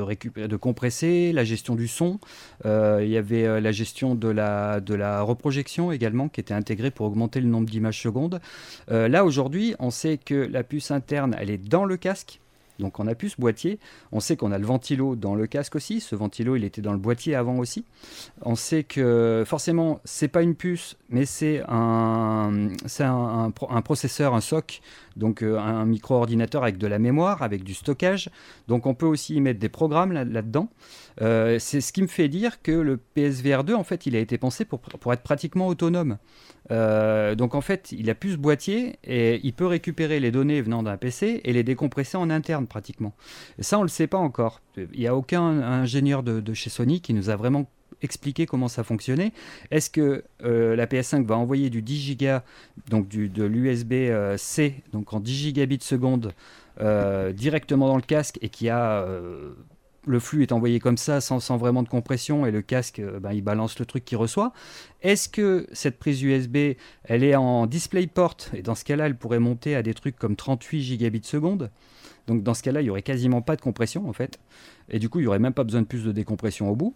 [0.00, 2.18] récupérer, de compresser, la gestion du son.
[2.64, 6.90] Euh, il y avait la gestion de la, de la reprojection également qui était intégrée
[6.90, 8.40] pour augmenter le nombre d'images secondes.
[8.88, 12.41] là aujourd'hui, on sait que la puce interne, elle est dans le casque.
[12.78, 13.78] Donc on a pu ce boîtier.
[14.12, 16.00] On sait qu'on a le ventilo dans le casque aussi.
[16.00, 17.84] Ce ventilo, il était dans le boîtier avant aussi.
[18.42, 22.68] On sait que forcément, c'est pas une puce, mais c'est un,
[23.00, 24.80] un, processeur, un SOC,
[25.16, 28.30] donc euh, un micro-ordinateur avec de la mémoire, avec du stockage.
[28.68, 30.68] Donc on peut aussi y mettre des programmes là-dedans.
[31.20, 34.18] Euh, c'est ce qui me fait dire que le PSVR 2, en fait, il a
[34.18, 36.16] été pensé pour, pour être pratiquement autonome.
[36.70, 40.62] Euh, donc en fait, il a plus ce boîtier et il peut récupérer les données
[40.62, 43.14] venant d'un PC et les décompresser en interne pratiquement.
[43.58, 44.60] Et ça, on ne le sait pas encore.
[44.76, 47.68] Il n'y a aucun ingénieur de, chez Sony qui nous a vraiment
[48.00, 49.32] expliqué comment ça fonctionnait.
[49.70, 52.26] Est-ce que euh, la PS5 va envoyer du 10 Go,
[52.88, 56.32] donc de l'USB-C, euh, donc en 10 gigabits seconde,
[57.34, 59.06] directement dans le casque et qui a
[60.06, 63.32] le flux est envoyé comme ça, sans, vraiment de compression, et le casque, euh, ben,
[63.32, 64.52] il balance le truc qu'il reçoit.
[65.02, 68.36] Est-ce que cette prise USB, elle est en DisplayPort?
[68.54, 71.70] Et dans ce cas-là, elle pourrait monter à des trucs comme 38 gigabits seconde.
[72.26, 74.38] Donc dans ce cas-là, il n'y aurait quasiment pas de compression, en fait.
[74.88, 76.94] Et du coup, il n'y aurait même pas besoin de plus de décompression au bout.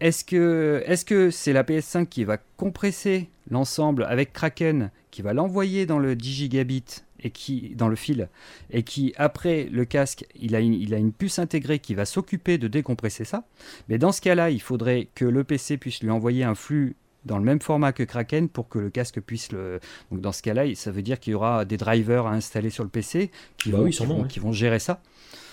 [0.00, 5.32] Est-ce que c'est -ce c'est la PS5 qui va compresser l'ensemble avec Kraken, qui va
[5.32, 8.28] l'envoyer dans le 10 gigabits et qui dans le fil
[8.70, 12.04] et qui après le casque il a une, il a une puce intégrée qui va
[12.04, 13.44] s'occuper de décompresser ça.
[13.88, 17.38] Mais dans ce cas-là il faudrait que le PC puisse lui envoyer un flux dans
[17.38, 19.80] le même format que Kraken pour que le casque puisse le
[20.10, 22.84] donc dans ce cas-là ça veut dire qu'il y aura des drivers à installer sur
[22.84, 25.00] le PC qui, bah vont, qui, vont, gérer ça.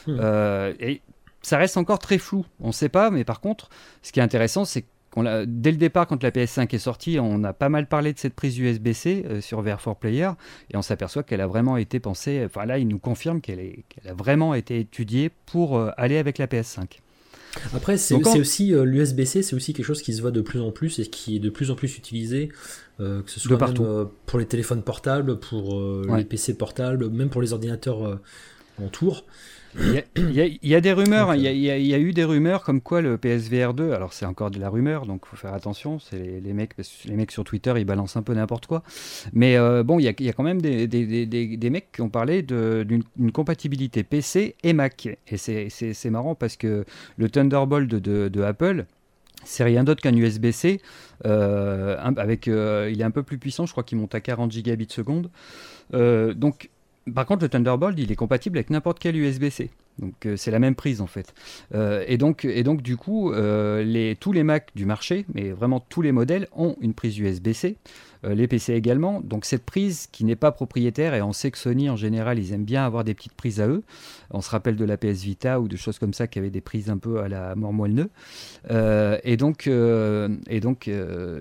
[0.07, 0.17] Hmm.
[0.19, 1.01] euh, et
[1.41, 3.69] ça reste encore très flou on ne sait pas mais par contre
[4.01, 4.85] ce qui est intéressant c'est
[5.23, 8.33] dès le départ, quand la PS5 est sortie, on a pas mal parlé de cette
[8.33, 10.29] prise USB-C euh, sur VR4 Player,
[10.71, 12.43] et on s'aperçoit qu'elle a vraiment été pensée.
[12.45, 16.47] Enfin là, il nous confirme qu'elle a vraiment été étudiée pour euh, aller avec la
[16.47, 16.99] PS5.
[17.73, 20.99] Après, c'est aussi l'USB-C, c'est aussi quelque chose qui se voit de plus en plus
[20.99, 22.49] et qui est de plus en plus utilisé,
[22.99, 23.57] que ce soit
[24.27, 25.81] pour les téléphones portables, pour
[26.15, 28.19] les PC portables, même pour les ordinateurs
[28.79, 29.25] en tour.
[29.75, 33.73] Il y, a, des rumeurs, il y, a, eu des rumeurs comme quoi le PSVR
[33.73, 36.71] 2, alors c'est encore de la rumeur, donc faut faire attention, c'est les, mecs,
[37.05, 38.83] les mecs sur Twitter ils balancent un peu n'importe quoi,
[39.33, 44.03] mais euh, bon, il y, a, quand même des, mecs qui ont parlé d'une compatibilité
[44.03, 46.85] PC et Mac, et c'est marrant parce que
[47.17, 48.85] le Thunderbolt de, Apple,
[49.45, 50.81] c'est rien d'autre qu'un USB-C.
[51.25, 54.87] Euh, euh, il est un peu plus puissant, je crois qu'il monte à 40 gigabits
[54.89, 55.29] seconde.
[55.91, 56.69] donc
[57.13, 59.69] par contre, le Thunderbolt, il est compatible avec n'importe quel USB-C.
[59.99, 61.33] Donc euh, c'est la même prise en fait.
[61.75, 62.45] Euh, et, donc,
[62.81, 66.93] du coup, euh, tous les Mac du marché, mais vraiment tous les modèles, ont une
[66.93, 67.75] prise USB-C.
[68.25, 69.21] Euh, les PC également.
[69.21, 72.51] Donc cette prise qui n'est pas propriétaire, et on sait que Sony en général, ils
[72.51, 73.83] aiment bien avoir des petites prises à eux.
[74.31, 76.61] On se rappelle de la PS Vita ou de choses comme ça qui avaient des
[76.61, 78.07] prises un peu à la mort moelle
[78.71, 80.89] euh, et donc, euh, et donc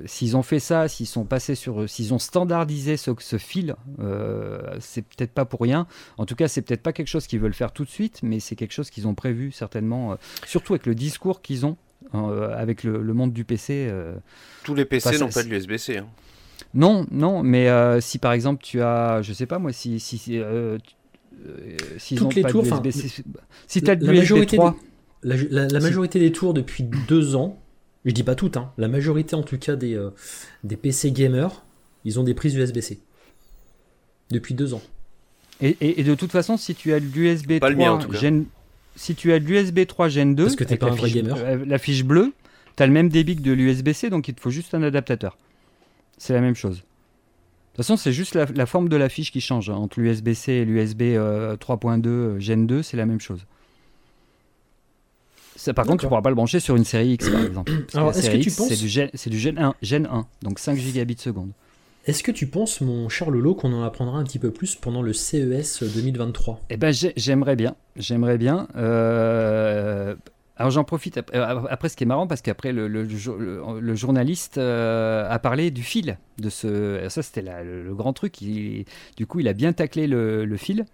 [0.06, 3.74] s'ils ont fait ça, s'ils sont passés sur, s'ils ont standardisé ce, ce fil,
[4.78, 5.86] c'est peut-être pas pour rien.
[6.16, 8.40] En tout cas, c'est peut-être pas quelque chose qu'ils veulent faire tout de suite, mais
[8.40, 11.76] c'est quelque chose qu'ils ont prévu certainement, surtout avec le discours qu'ils ont
[12.12, 13.92] avec le, monde du PC.
[14.62, 15.98] Tous les PC n'ont pas de l'USB-C.
[15.98, 16.06] Hein.
[16.74, 20.18] Non, non, mais euh, si par exemple tu as, je sais pas moi, si si
[20.18, 20.78] si, euh,
[21.46, 22.64] euh si Toutes les tours,
[23.66, 24.76] si tu as la majorité 3,
[25.24, 27.58] des, la, majorité des tours depuis deux ans,
[28.04, 30.10] je dis pas toutes, hein, la majorité en tout cas des euh,
[30.64, 31.64] des PC gamers,
[32.04, 33.00] ils ont des prises USB-C
[34.30, 34.82] depuis deux ans.
[35.60, 38.44] Et, et, de toute façon, si tu as l'USB 3 Gen,
[38.94, 41.78] si tu as l'USB 3 Gen 2, parce que t'es pas un vrai gamer, la
[41.78, 42.32] fiche bleue,
[42.76, 45.36] tu as le même débit que de l'USB-C, donc il te faut juste un adaptateur.
[46.18, 46.76] C'est la même chose.
[46.76, 46.82] De
[47.82, 49.70] toute façon, c'est juste la, forme de la fiche qui change.
[49.70, 49.76] Hein.
[49.76, 53.46] Entre l'USB-C et l'USB 3.2 Gen 2, c'est la même chose.
[55.76, 57.72] par contre, tu ne pourras pas le brancher sur une série X, par exemple.
[57.94, 58.68] Alors, est-ce que tu penses...
[58.68, 61.52] C'est du, Gen, du Gen 1, Gen 1, donc 5 gigabits seconde.
[62.08, 65.02] Est-ce que tu penses, mon cher Lolo, qu'on en apprendra un petit peu plus pendant
[65.02, 67.76] le CES 2023 Eh ben, j'aimerais bien.
[67.96, 68.66] J'aimerais bien.
[68.76, 70.14] Euh,
[70.68, 73.08] alors j'en profite euh, après, ce qui est marrant parce qu'après le,
[73.94, 79.40] journaliste euh, a parlé du fil de ce ça c'était le, grand truc du coup
[79.40, 80.84] il a bien taclé le, fil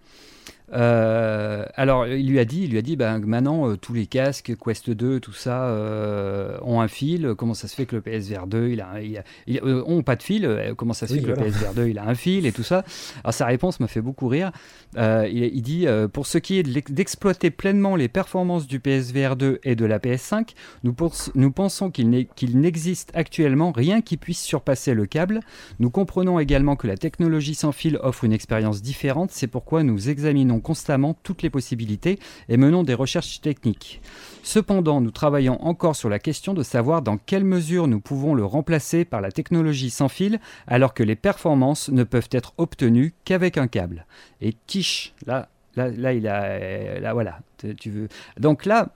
[0.73, 4.07] euh, alors, il lui a dit, il lui a dit, ben, maintenant euh, tous les
[4.07, 7.33] casques Quest 2, tout ça, euh, ont un fil.
[7.37, 9.01] Comment ça se fait que le PSVR 2, il a,
[9.47, 12.07] il ont pas de fil Comment ça se fait que le PSVR 2, il a
[12.07, 12.83] un fil et tout ça?
[13.23, 14.51] Alors sa réponse m'a fait beaucoup rire.
[14.97, 19.85] Il, dit, pour ce qui est d'exploiter pleinement les performances du PSVR 2 et de
[19.85, 20.49] la PS5,
[20.83, 20.95] nous,
[21.35, 25.41] nous pensons qu'il n'existe actuellement rien qui puisse surpasser le câble.
[25.79, 29.31] Nous comprenons également que la technologie sans fil offre une expérience différente.
[29.31, 34.01] C'est pourquoi nous examinons constamment toutes les possibilités et menons des recherches techniques.
[34.43, 38.45] Cependant, nous travaillons encore sur la question de savoir dans quelle mesure nous pouvons le
[38.45, 43.57] remplacer par la technologie sans fil alors que les performances ne peuvent être obtenues qu'avec
[43.57, 44.05] un câble.
[44.41, 47.39] Et tiche, là, là, là, il a, là, voilà,
[47.79, 48.07] tu veux.
[48.39, 48.89] Donc là,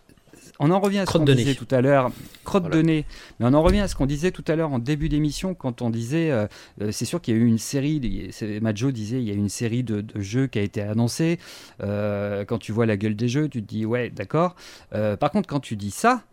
[0.59, 2.11] on en revient à ce qu'on disait tout à l'heure,
[2.43, 3.05] crotte de nez,
[3.39, 5.81] mais on en revient à ce qu'on disait tout à l'heure en début d'émission quand
[5.81, 6.47] on disait, euh,
[6.81, 8.29] euh, c'est sûr qu'il y a eu une série,
[8.61, 11.39] Majo disait, il y a eu une série de, jeux qui a été annoncée.
[11.81, 14.55] Euh, quand tu vois la gueule des jeux, tu te dis ouais, d'accord.
[14.91, 16.23] par contre, quand tu dis ça,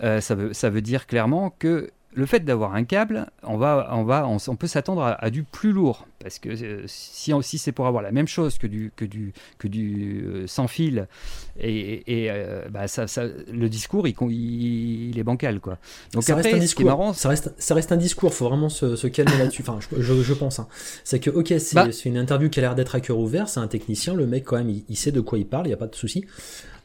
[0.00, 4.04] ça veut, ça veut dire clairement que le fait d'avoir un câble, on, va, on,
[4.04, 6.06] va, on, peut s'attendre à, du plus lourd.
[6.20, 9.32] Parce que euh, si, si c'est pour avoir la même chose que du, que du,
[9.58, 11.08] que du euh, sans fil,
[11.58, 13.06] et, euh, bah, ça,
[13.50, 15.60] le discours, il, il, est bancal.
[15.60, 15.78] Quoi.
[16.12, 16.84] Donc ça reste un discours.
[16.84, 19.62] Marrant, ça, reste, ça reste un discours, il faut vraiment se, calmer là-dessus.
[19.62, 20.58] Enfin, je, je, pense.
[20.58, 20.68] Hein.
[21.04, 23.60] C'est que, ok, bah c'est une interview qui a l'air d'être à cœur ouvert, c'est
[23.60, 25.78] un technicien, le mec, quand même, il, sait de quoi il parle, il n'y a
[25.78, 26.24] pas de souci.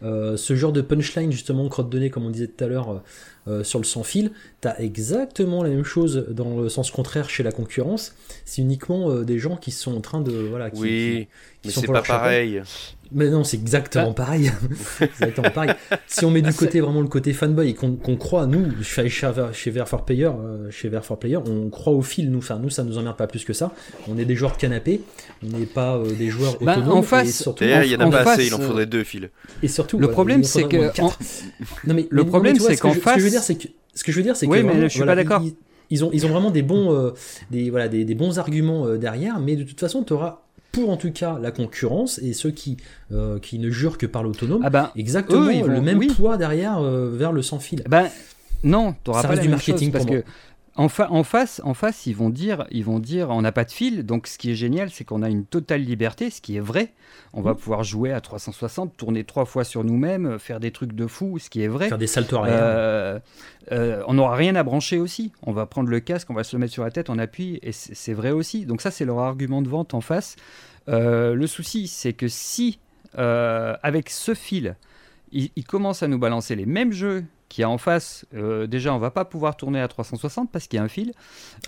[0.01, 3.03] Ce genre de punchline, justement, crotte de nez, comme on disait tout à l'heure,
[3.47, 4.31] euh, sur le sans fil,
[4.61, 8.13] tu as exactement la même chose dans le sens contraire chez la concurrence.
[8.43, 10.31] C'est uniquement euh, des gens qui sont en train de.
[10.31, 11.27] Voilà, qui, oui,
[11.63, 12.61] mais c'est pas pareil.
[13.11, 14.13] Mais non, c'est exactement ah.
[14.13, 14.51] pareil.
[15.01, 15.71] exactement pareil.
[16.07, 19.71] Si on met du côté vraiment le côté fanboy et qu'on croit, nous, chez, chez
[19.71, 22.31] VR Player, euh, chez Player, on croit au fil.
[22.31, 23.73] Nous, enfin, nous, ça nous emmerde pas plus que ça.
[24.07, 25.01] On est des joueurs de canapé,
[25.43, 26.97] on n'est pas des joueurs bah, autonomes.
[26.97, 28.47] En face, surtout, il y en a pas assez.
[28.47, 29.29] Il en faudrait deux fils.
[29.63, 30.91] Et surtout, le problème, c'est que
[31.85, 33.67] non mais le problème, c'est qu'en face, c'est que
[33.97, 34.51] ce que je veux dire, c'est que.
[34.51, 35.43] Oui, mais je suis pas d'accord.
[35.89, 37.13] Ils, ont, ils ont vraiment des bons, euh,
[37.49, 40.46] des, voilà, des, bons arguments euh, derrière, mais de toute façon, tu auras
[40.77, 42.77] pour en tout cas la concurrence et ceux qui,
[43.11, 47.31] euh, qui ne jurent que par l'autonome, ah ben, exactement le même poids derrière vers
[47.31, 47.83] le sans fil.
[47.89, 48.07] Ben,
[48.63, 50.23] Non, tu n'auras pas la du marketing parce que
[50.77, 50.89] en,
[51.23, 54.05] face, en face, ils vont dire, ils vont dire, on n'a pas de fil.
[54.05, 56.93] Donc, ce qui est génial, c'est qu'on a une totale liberté, ce qui est vrai.
[57.33, 57.57] On va mmh.
[57.57, 61.49] pouvoir jouer à 360, tourner trois fois sur nous-mêmes, faire des trucs de fou, ce
[61.49, 61.89] qui est vrai.
[61.89, 62.43] Faire des saltos.
[62.45, 63.19] Euh,
[63.71, 65.31] euh, on n'aura rien à brancher aussi.
[65.41, 67.59] On va prendre le casque, on va se le mettre sur la tête, on appuie,
[67.63, 68.67] et c'est vrai aussi.
[68.67, 70.35] Donc ça, c'est leur argument de vente en face.
[70.89, 72.79] Euh, le souci, c'est que si,
[73.15, 74.75] avec ce fil,
[75.31, 78.93] ils, ils commencent à nous balancer les mêmes jeux qui a en face, euh, déjà
[78.93, 81.13] on va pas pouvoir tourner à 360 parce qu'il y a un fil.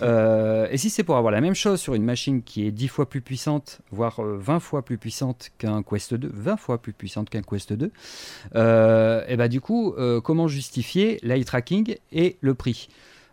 [0.02, 2.88] Euh, et si c'est pour avoir la même chose sur une machine qui est 10
[2.88, 6.92] fois plus puissante, voire 20 euh, fois plus puissante qu'un Quest 2, 20 fois plus
[6.92, 12.88] puissante qu'un Quest 2, et bah du coup, comment justifier l'eye tracking et le prix?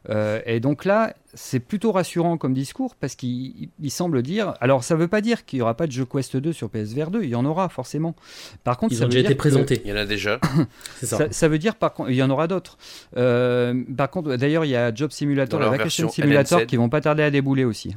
[0.09, 4.53] Euh, et donc là, c'est plutôt rassurant comme discours parce qu'il semble dire.
[4.61, 6.69] Alors, ça ne veut pas dire qu'il n'y aura pas de jeu Quest 2 sur
[6.69, 8.15] PSVR 2, il y en aura forcément.
[8.63, 9.81] Par contre, Ils ça ont déjà été présentés.
[9.83, 10.39] Il y en a déjà.
[11.03, 11.31] ça.
[11.31, 12.77] Ça, veut dire, par contre, il y en aura d'autres.
[13.17, 17.01] Euh, par contre, d'ailleurs, il y a Job Simulator et Vacation Simulator qui vont pas
[17.01, 17.95] tarder à débouler aussi.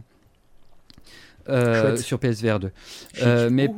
[1.48, 2.70] Euh, sur PSVR 2.
[3.50, 3.68] mais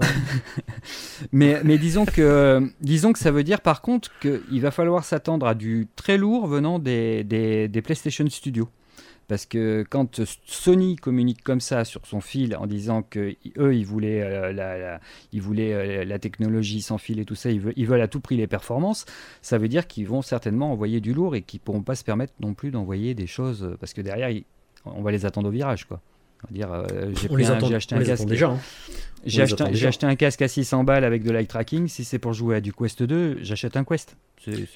[1.32, 5.54] mais, disons, que, disons que ça veut dire par contre qu'il va falloir s'attendre à
[5.54, 8.68] du très lourd venant des, des, PlayStation Studios.
[9.28, 13.86] Parce que quand Sony communique comme ça sur son fil en disant que eux ils
[13.86, 14.98] voulaient euh, la,
[15.32, 18.08] ils voulaient euh, la technologie sans fil et tout ça, ils veulent, ils veulent à
[18.08, 19.06] tout prix les performances,
[19.40, 22.32] ça veut dire qu'ils vont certainement envoyer du lourd et qu'ils pourront pas se permettre
[22.40, 24.36] non plus d'envoyer des choses parce que derrière
[24.84, 26.00] on va les attendre au virage quoi.
[26.48, 28.26] On dire, euh, j'ai acheté un casque.
[28.26, 28.48] déjà.
[28.48, 28.58] Hein.
[29.26, 31.88] J'ai acheté, un casque à 600 balles avec de l'eye tracking.
[31.88, 34.16] Si c'est pour jouer à du Quest 2, j'achète un Quest.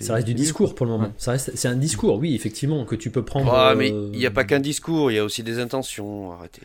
[0.00, 1.12] ça reste du discours pour le moment.
[1.16, 3.52] Ça reste, c'est un discours, oui, effectivement, que tu peux prendre.
[3.54, 6.32] Ah, mais il n'y a pas qu'un discours, il y a aussi des intentions.
[6.32, 6.62] Arrêtez.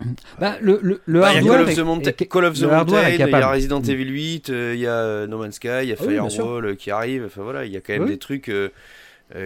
[0.40, 4.10] Bah, le, le, le hardware a Call of the, Mountain, il y a Resident Evil
[4.10, 6.90] 8, euh, il y a euh, No Man's Sky, il y a ah Firewall qui
[6.90, 7.24] arrive.
[7.26, 8.48] Enfin voilà, il y a quand même des trucs.
[8.48, 8.70] Euh,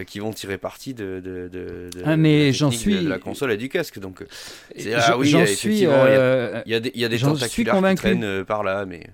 [0.05, 3.03] qui vont tirer parti de, de, de, ah, mais j'en suis...
[3.03, 3.99] de la console et du casque.
[3.99, 4.25] Donc,
[4.95, 8.23] ah oui, suis, euh, il y, a des, il y a des tentaculaires qui traînent
[8.23, 9.07] euh, par là, mais...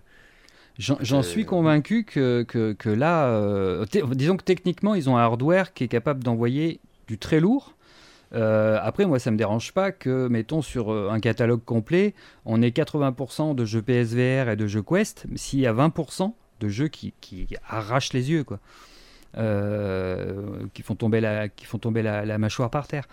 [0.80, 5.84] J'en suis convaincu que, que, que là, disons que techniquement, ils ont un hardware qui
[5.84, 7.76] est capable d'envoyer du très lourd.
[8.32, 13.54] après, moi, ça me dérange pas que, mettons, sur un catalogue complet, on ait 80%
[13.54, 17.48] de jeux PSVR et de jeux Quest, s'il y a 20% de jeux qui, qui
[17.70, 18.60] arrachent les yeux, quoi.
[19.36, 23.08] Euh, qui font tomber la, qui font tomber la, mâchoire par terre.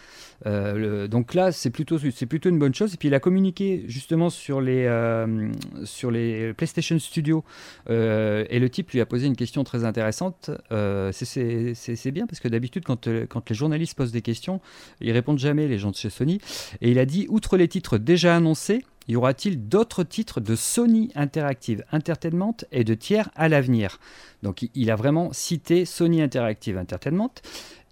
[0.47, 2.93] Euh, donc là, c'est plutôt, c'est plutôt une bonne chose.
[2.93, 5.51] Et puis il a communiqué justement sur les, euh,
[5.85, 7.45] sur les PlayStation Studios
[7.89, 10.51] et le type lui a posé une question très intéressante.
[10.71, 14.61] c'est bien parce que d'habitude, quand, quand les journalistes posent des questions,
[15.01, 16.41] ils répondent jamais, les gens de chez Sony.
[16.83, 21.11] Et il a dit, outre les titres déjà annoncés, y aura-t-il d'autres titres de Sony
[21.17, 23.99] Interactive Entertainment et de tiers à l'avenir?
[24.43, 27.33] Donc il a vraiment cité Sony Interactive Entertainment.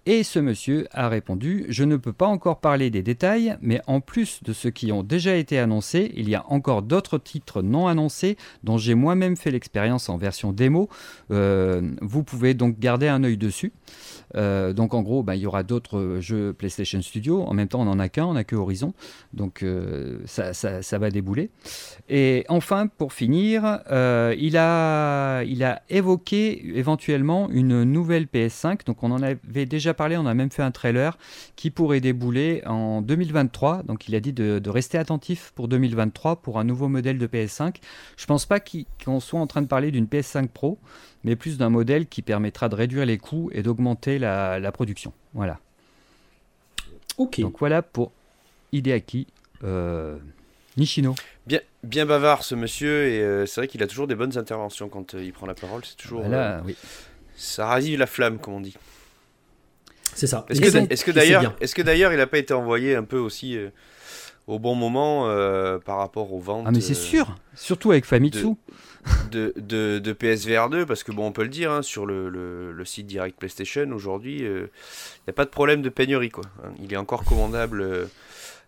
[0.05, 3.99] Et ce monsieur a répondu Je ne peux pas encore parler des détails, mais en
[3.99, 7.87] plus de ceux qui ont déjà été annoncés, il y a encore d'autres titres non
[7.87, 10.89] annoncés dont j'ai moi-même fait l'expérience en version démo.
[11.31, 13.73] Euh, vous pouvez donc garder un œil dessus.
[14.35, 17.43] Euh, donc en gros, bah, il y aura d'autres jeux PlayStation Studio.
[17.43, 18.93] En même temps, on n'en a qu'un, on n'a que Horizon.
[19.33, 21.49] Donc euh, ça, va débouler.
[22.09, 28.85] Et enfin, pour finir, euh, il, a, il a évoqué éventuellement une nouvelle PS5.
[28.85, 31.17] Donc on en avait déjà parlé, on a même fait un trailer
[31.55, 33.83] qui pourrait débouler en 2023.
[33.83, 37.77] Donc il a dit de, rester attentif pour 2023 pour un nouveau modèle de PS5.
[38.17, 40.77] Je pense pas qu'on soit en train de parler d'une PS5 Pro
[41.23, 45.13] mais plus d'un modèle qui permettra de réduire les coûts et d'augmenter la, production.
[45.33, 45.59] Voilà.
[47.17, 47.39] Ok.
[47.41, 48.11] Donc voilà pour
[48.71, 49.27] Hideaki
[49.63, 50.17] euh,
[50.77, 51.15] Nishino.
[51.45, 54.87] Bien, bien bavard ce monsieur, et euh, c'est vrai qu'il a toujours des bonnes interventions
[54.87, 55.81] quand euh, il prend la parole.
[55.83, 56.21] C'est toujours.
[56.21, 56.75] Voilà, oui.
[57.35, 58.75] Ça ravive la flamme, comme on dit.
[60.13, 60.45] C'est ça.
[60.49, 63.17] Est-ce que, est que d'ailleurs, est-ce que d'ailleurs, il n'a pas été envoyé un peu
[63.17, 63.57] aussi
[64.49, 65.25] au bon moment
[65.85, 68.55] par rapport aux ventes Ah mais c'est sûr, surtout avec Famitsu
[69.31, 72.29] de, de, de, PSVR 2 parce que bon on peut le dire hein, sur le,
[72.29, 74.71] le, site direct PlayStation aujourd'hui il euh,
[75.27, 76.43] n'y a pas de problème de pénurie quoi.
[76.63, 76.71] Hein.
[76.81, 78.05] il est encore commandable euh,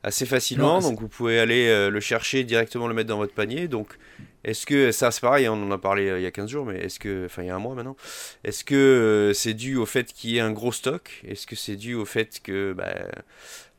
[0.04, 3.68] assez facilement donc vous pouvez aller euh, le chercher directement le mettre dans votre panier.
[3.68, 3.98] Donc
[4.44, 6.80] est-ce que ça c'est pareil on en a parlé il y a 15 jours mais
[6.80, 7.98] est-ce que enfin il y a un mois maintenant
[8.44, 11.22] est-ce que c'est dû au fait qu'il y ait un gros stock?
[11.28, 12.94] Est-ce que c'est dû au fait que bah,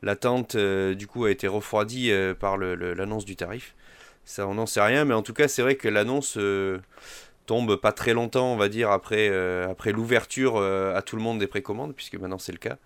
[0.03, 3.73] l'attente du coup a été refroidie par l'annonce du tarif
[4.25, 6.79] ça, on n'en sait rien, mais en tout cas, c'est vrai que l'annonce euh,
[7.45, 9.29] tombe pas très longtemps, on va dire, après
[9.91, 12.77] l'ouverture à tout le monde des précommandes, puisque maintenant c'est le cas.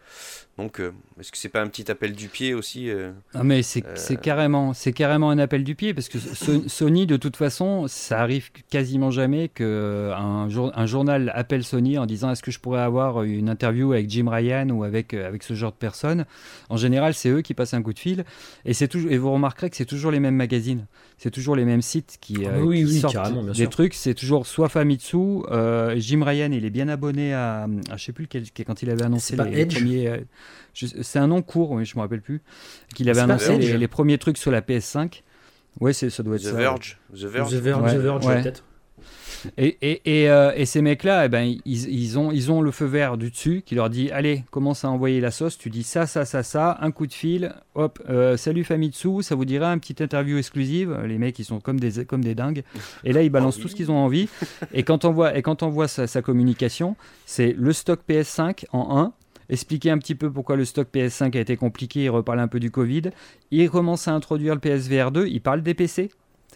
[0.58, 3.62] Donc, euh, est-ce que c'est pas un petit appel du pied aussi euh, Ah mais
[3.62, 6.18] c'est euh, carrément, c'est carrément un appel du pied parce que
[6.68, 12.08] Sony, de toute façon, ça arrive quasiment jamais que un, un journal appelle Sony en
[12.08, 15.54] disant est-ce que je pourrais avoir une interview avec Jim Ryan ou avec avec ce
[15.54, 16.26] genre de personnes?
[16.70, 18.26] En général, c'est eux qui passent un coup de fil
[18.66, 20.88] et c'est toujours et vous remarquerez que c'est toujours les mêmes magazines,
[21.20, 23.94] c'est toujours les mêmes sites qui, ah oui, sortent des trucs.
[23.94, 25.44] C'est toujours soit Famitsu,
[25.98, 29.04] Jim Ryan, il est bien abonné à, à je sais plus quel, quand il avait
[29.04, 30.26] annoncé les, premiers
[30.74, 32.42] c'est un nom court, oui, je me rappelle plus.
[32.96, 35.24] Qu'il avait annoncé les, premiers trucs sur la PS5.
[35.80, 36.52] Ouais, ça doit être The ça.
[36.54, 37.00] Verge.
[37.14, 37.52] The Verge.
[37.52, 38.64] The Verge, The Verge peut-être.
[39.58, 42.72] Et, et, et, euh, et, ces mecs-là, eh ben, ils, ils, ont, ils ont le
[42.72, 45.58] feu vert du dessus qui leur dit Allez, commence à envoyer la sauce.
[45.58, 47.54] Tu dis ça, ça, ça, ça, un coup de fil.
[47.76, 50.98] Hop, euh, salut Famitsu, ça vous dirait un petit interview exclusive.
[51.06, 52.64] Les mecs, ils sont comme des, comme des dingues.
[53.04, 54.30] Et là, ils balancent tout ce qu'ils ont envie.
[54.74, 56.96] Et quand on voit, et quand on voit sa, sa communication,
[57.26, 59.14] c'est le stock PS5 en 1
[59.50, 62.60] expliquer un petit peu pourquoi le stock PS5 a été compliqué, il reparle un peu
[62.60, 63.04] du Covid.
[63.52, 66.10] Il commence à introduire le PSVR 2, il parle des PC,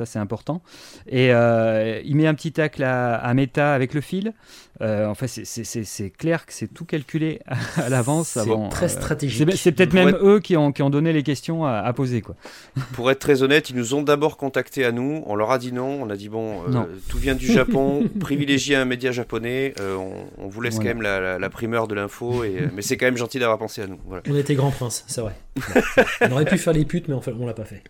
[0.06, 0.62] ça c'est important.
[1.08, 4.34] Et euh, il met un petit tacle à, à Meta avec le fil.
[4.82, 7.42] Euh, enfin, c'est clair que c'est tout calculé
[7.78, 8.30] à, l'avance.
[8.30, 9.52] C'est très euh, stratégique.
[9.56, 12.22] c'est peut-être même eux qui ont, qui ont donné les questions à, poser.
[12.22, 12.36] Quoi.
[12.94, 15.24] Pour être très honnête, ils nous ont d'abord contactés à nous.
[15.28, 16.02] On leur a dit non.
[16.02, 18.10] On a dit bon, euh, tout vient du Japon.
[18.20, 19.74] privilégiez un média japonais.
[19.80, 22.44] On, vous laisse quand même la, primeur de l'info.
[22.74, 24.00] mais c'est quand même gentil d'avoir pensé à nous.
[24.28, 25.36] On était grand prince, c'est vrai.
[26.22, 27.84] on aurait pu faire les putes, mais en fait, on l'a pas fait.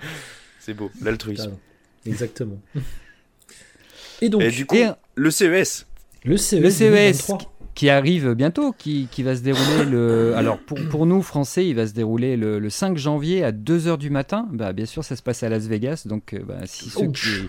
[0.60, 1.56] C'est beau, l'altruisme.
[2.06, 2.60] Exactement.
[4.20, 4.76] Et donc, du coup,
[5.14, 5.86] le CES.
[6.24, 7.34] Le CES, e
[7.78, 10.34] qui arrive bientôt, qui, qui, va se dérouler le.
[10.36, 13.98] Alors pour, pour nous Français, il va se dérouler le, le 5 janvier à 2h
[13.98, 14.48] du matin.
[14.52, 17.48] Bah, bien sûr, ça se passe à Las Vegas, donc euh, bah, si ceux qui,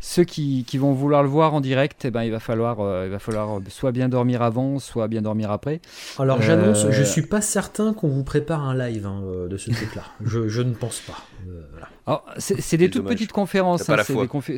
[0.00, 3.04] ceux qui, qui, vont vouloir le voir en direct, eh ben, il, va falloir, euh,
[3.04, 5.80] il va falloir soit bien dormir avant, soit bien dormir après.
[6.18, 9.70] Alors j'annonce, je euh, suis pas certain qu'on vous prépare un live hein, de ce
[9.74, 10.02] truc-là.
[10.24, 11.18] je, je, ne pense pas.
[12.38, 13.88] C'est des toutes petites conférences.
[13.88, 13.96] Hein,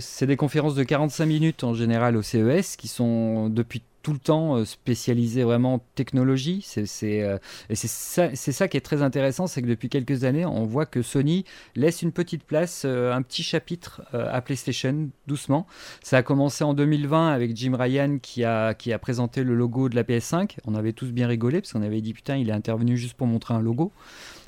[0.00, 4.18] c'est des, conférences de 45 minutes en général au CES qui sont depuis tout le
[4.18, 6.62] temps euh, spécialisées vraiment technologie.
[6.62, 7.38] C'est euh,
[7.70, 10.86] et c'est ça, ça, qui est très intéressant, c'est que depuis quelques années, on voit
[10.86, 11.44] que Sony
[11.76, 15.66] laisse une petite place, euh, un petit chapitre à PlayStation, doucement.
[16.02, 19.88] Ça a commencé en 2020 avec Jim Ryan qui a, qui a présenté le logo
[19.88, 20.56] de la PS5.
[20.66, 23.26] On avait tous bien rigolé parce qu'on avait dit putain, il est intervenu juste pour
[23.26, 23.92] montrer un logo.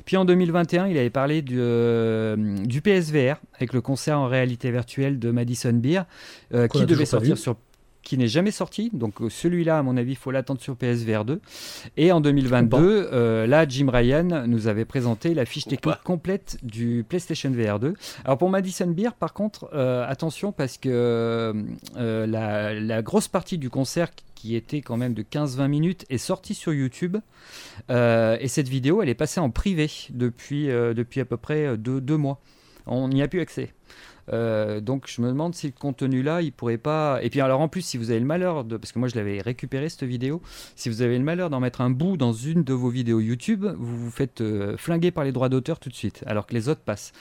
[0.05, 4.71] Puis en 2021, il avait parlé du, euh, du PSVR avec le concert en réalité
[4.71, 6.03] virtuelle de Madison Beer
[6.53, 7.57] euh, qui devait sortir sur
[8.05, 8.91] qui n'est jamais sorti.
[8.93, 11.41] Donc euh, celui-là, à mon avis, il faut l'attendre sur PSVR 2.
[11.97, 17.51] Et en 2022, là, Jim Ryan nous avait présenté la fiche technique complète du PlayStation
[17.51, 17.95] VR 2.
[18.25, 21.55] Alors pour Madison Beer, par contre, attention parce que
[21.97, 24.11] la, la, grosse partie du concert
[24.45, 27.17] qui était quand même de 15-20 minutes, est sortie sur YouTube.
[27.91, 31.65] Euh, et cette vidéo, elle est passée en privé depuis, euh, depuis à peu près
[31.65, 32.43] euh, deux, mois.
[32.87, 33.73] On n'y a plus accès.
[34.31, 37.19] Donc je me demande si le contenu là, il pourrait pas.
[37.23, 39.17] Et puis alors en plus, si vous avez le malheur de, parce que moi je
[39.17, 40.43] l'avais récupéré cette vidéo,
[40.77, 43.67] si vous avez le malheur d'en mettre un bout dans une de vos vidéos YouTube,
[43.79, 44.43] vous vous faites
[44.77, 47.13] flinguer par les droits d'auteur tout de suite, alors que les autres passent.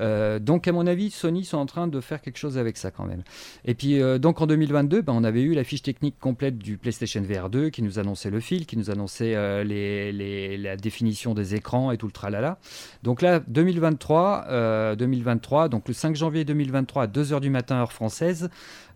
[0.00, 2.90] Euh, donc à mon avis, Sony sont en train de faire quelque chose avec ça
[2.90, 3.22] quand même.
[3.64, 6.78] Et puis euh, donc en 2022, ben, on avait eu la fiche technique complète du
[6.78, 11.34] PlayStation VR 2 qui nous annonçait le fil, qui nous annonçait euh, les, la définition
[11.34, 12.58] des écrans et tout le tralala.
[13.02, 18.50] Donc là, 2023, 2023, donc le 5 janvier 2023 à 2h du matin heure française,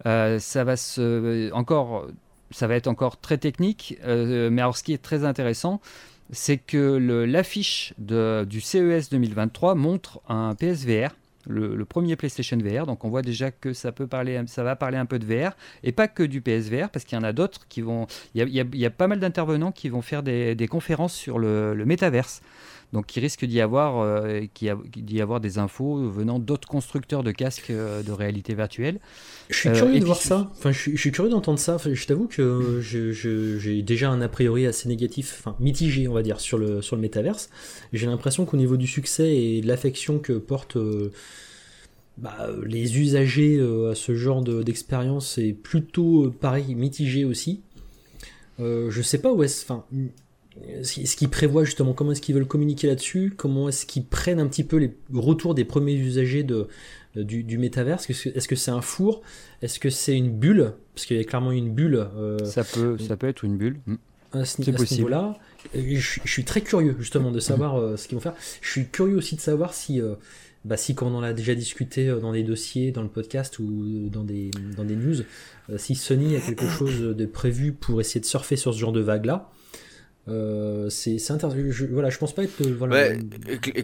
[0.05, 2.07] ça va se encore
[2.51, 5.81] ça va être encore très technique, mais alors ce qui est très intéressant,
[6.33, 11.11] c'est que l'affiche du CES 2023 montre un PSVR.
[11.49, 14.97] Le, premier PlayStation VR, donc on voit déjà que ça peut parler, ça va parler
[14.97, 17.67] un peu de VR et pas que du PSVR parce qu'il y en a d'autres
[17.69, 18.07] qui vont,
[18.37, 22.43] il y, a, pas mal d'intervenants qui vont faire des, conférences sur le, le métaverse.
[22.93, 24.43] Donc il risque d'y avoir, euh,
[24.97, 29.01] d'y avoir des infos venant d'autres constructeurs de casques euh, de réalité virtuelle.
[29.49, 30.51] Je suis curieux euh, de voir ça.
[30.53, 31.79] Enfin, je suis, curieux d'entendre ça.
[31.91, 36.41] je t'avoue que j'ai déjà un a priori assez négatif, enfin mitigé, on va dire,
[36.41, 37.49] sur le sur le métaverse.
[37.95, 40.79] J'ai l'impression qu'au niveau du succès et de l'affection que portent
[42.19, 43.59] bah, les usagers
[43.91, 47.63] à ce genre d'expérience, c'est plutôt pareil mitigé aussi.
[48.59, 49.65] je sais pas où est-ce.
[49.65, 49.87] Enfin,
[50.83, 54.47] ce qu'ils prévoient justement, comment est-ce qu'ils veulent communiquer là-dessus, comment est-ce qu'ils prennent un
[54.47, 56.69] petit peu les retours des premiers usagers de,
[57.17, 58.09] du, du métaverse.
[58.11, 59.23] Est-ce que c'est un four?
[59.61, 60.75] Est-ce que c'est une bulle?
[60.95, 62.07] Parce qu'il y a clairement une bulle.
[62.17, 63.81] Euh, ça, peut, ça peut être une bulle.
[63.87, 63.95] Mm.
[64.35, 65.37] À ce, niveau-là.
[65.75, 68.35] Je, suis très curieux justement de savoir euh, ce qu'ils vont faire.
[68.63, 70.15] Je suis curieux aussi de savoir si, euh,
[70.65, 74.09] bah, si quand on en a déjà discuté dans des dossiers, dans le podcast ou
[74.09, 75.17] dans des, dans des news,
[75.77, 79.01] si Sony a quelque chose de prévu pour essayer de surfer sur ce genre de
[79.03, 79.53] vague-là,
[80.27, 81.57] c'est intéressant.
[81.71, 82.63] Je, voilà, je pense pas être.
[82.63, 83.15] Voilà,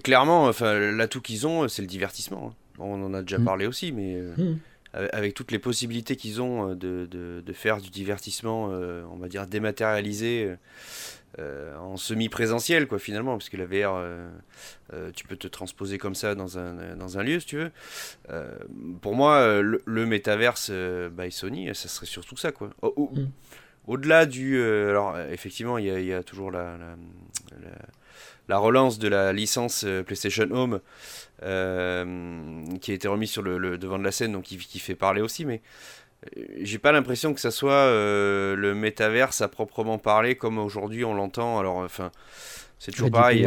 [0.02, 2.52] clairement, enfin, l'atout qu'ils ont, c'est le divertissement.
[2.52, 2.54] Hein.
[2.78, 3.44] On en a déjà mm.
[3.44, 4.56] parlé aussi, mais mm.
[5.12, 9.46] avec toutes les possibilités qu'ils ont de, de, de, faire du divertissement, on va dire
[9.46, 10.56] dématérialisé
[11.38, 14.28] euh, en semi-présentiel, quoi, finalement, parce que la VR, euh,
[14.92, 17.70] euh, tu peux te transposer comme ça dans un, dans un lieu, si tu veux.
[19.00, 22.70] pour moi, le, le métaverse by Sony, ça serait surtout ça, quoi.
[22.82, 23.26] Mm.
[23.88, 24.62] Au-delà du.
[24.62, 26.76] alors, effectivement, il y, a, toujours la,
[28.48, 30.80] la, relance de la licence PlayStation Home
[31.40, 35.20] qui a été remise sur le, devant de la scène, donc qui, qui fait parler
[35.22, 35.60] aussi, mais
[36.60, 41.14] j'ai pas l'impression que ça soit euh, le métaverse à proprement parler comme aujourd'hui on
[41.14, 41.58] l'entend.
[41.58, 42.10] Alors, enfin,
[42.78, 43.46] c'est toujours pareil.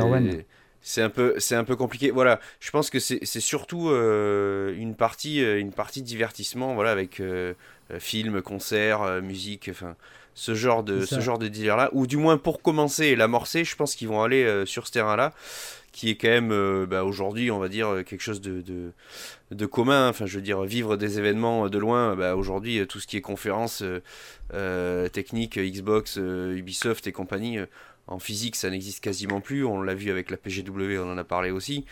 [0.83, 2.09] C'est un peu, c'est un peu compliqué.
[2.09, 7.21] Voilà, je pense que c'est surtout euh, une partie, euh, une partie divertissement, voilà, avec
[7.99, 9.95] films, concerts, musique, enfin,
[10.33, 11.89] ce genre de, ce genre de délire là.
[11.93, 15.33] Ou du moins pour commencer et l'amorcer, je pense qu'ils vont aller sur ce terrain-là
[15.91, 18.63] qui est quand même euh, bah, aujourd'hui, on va dire, quelque chose de,
[19.51, 20.09] de, commun.
[20.09, 23.21] Enfin, je veux dire, vivre des événements de loin, bah, aujourd'hui, tout ce qui est
[23.21, 23.83] conférences
[24.53, 27.59] euh, techniques, Xbox, euh, Ubisoft et compagnie,
[28.07, 29.63] en physique, ça n'existe quasiment plus.
[29.63, 31.85] On l'a vu avec la PGW, on en a parlé aussi.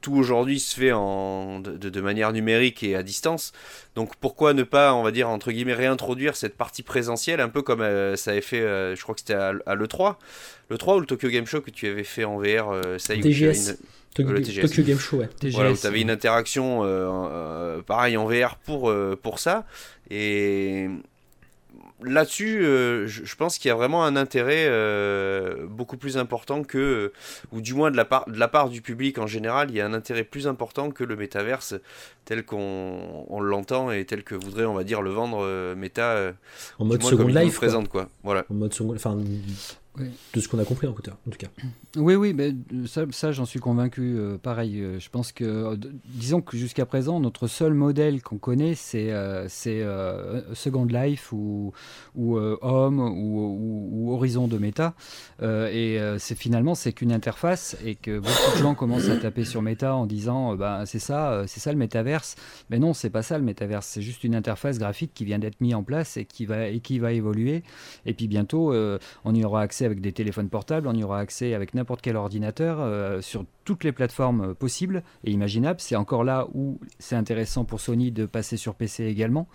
[0.00, 3.52] tout aujourd'hui se fait en, de, manière numérique et à distance.
[3.94, 7.62] Donc pourquoi ne pas, on va dire, entre guillemets, réintroduire cette partie présentielle, un peu
[7.62, 7.80] comme
[8.16, 8.60] ça avait fait,
[8.96, 10.16] je crois que c'était à, à l'E3
[10.68, 13.14] le 3 ou le Tokyo Game Show que tu avais fait en VR, euh, ça
[13.14, 13.70] y TGS.
[13.70, 13.74] Euh,
[14.14, 15.28] Tokyo Game Show, ouais.
[15.50, 18.92] Voilà, où tu avais une interaction euh, pareil en VR pour,
[19.22, 19.66] pour ça.
[20.10, 20.88] Et
[22.02, 22.60] là-dessus,
[23.06, 24.70] je, pense qu'il y a vraiment un intérêt
[25.68, 27.12] beaucoup plus important que,
[27.52, 29.80] ou du moins de la, part, de la part du public en général, il y
[29.80, 31.74] a un intérêt plus important que le métaverse
[32.24, 36.32] tel qu'on on, l'entend et tel que voudrait, on va dire, le vendre méta.
[36.78, 37.56] en mode second life.
[37.56, 38.08] Présente, quoi.
[38.22, 38.44] Voilà.
[38.50, 39.16] En mode second, enfin,
[40.34, 41.48] de ce qu'on a compris en tout cas.
[41.96, 42.54] Oui, oui, mais
[42.86, 44.16] ça, ça j'en suis convaincu.
[44.18, 45.76] Euh, pareil, euh, je pense que, euh,
[46.06, 49.12] disons que jusqu'à présent, notre seul modèle qu'on connaît, c'est
[49.48, 49.84] c'est
[50.54, 51.72] Second Life ou,
[52.14, 54.94] ou Home ou, ou, Horizon de Meta.
[55.42, 59.62] et c'est finalement, c'est qu'une interface et que beaucoup de gens commencent à taper sur
[59.62, 62.36] Meta en disant, bah, c'est ça, c'est ça le métaverse.
[62.70, 63.86] Mais non, c'est pas ça le métaverse.
[63.86, 66.80] C'est juste une interface graphique qui vient d'être mise en place et qui va, et
[66.80, 67.62] qui va évoluer.
[68.04, 68.74] Et puis bientôt,
[69.24, 72.16] on y aura accès avec des téléphones portables, on y aura accès avec n'importe quel
[72.16, 75.80] ordinateur euh, sur toutes les plateformes euh, possibles et imaginables.
[75.80, 79.48] C'est encore là où c'est intéressant pour Sony de passer sur PC également.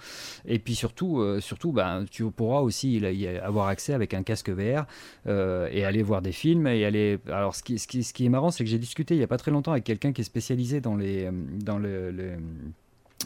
[0.46, 4.50] Et puis surtout, euh, surtout ben, tu pourras aussi y avoir accès avec un casque
[4.50, 4.86] VR
[5.28, 6.68] et aller voir des films.
[6.68, 7.20] Et aller...
[7.28, 9.24] Alors ce qui, ce qui, ce qui est marrant, c'est que j'ai discuté il n'y
[9.24, 11.30] a pas très longtemps avec quelqu'un qui est spécialisé dans les...
[11.32, 12.38] Dans le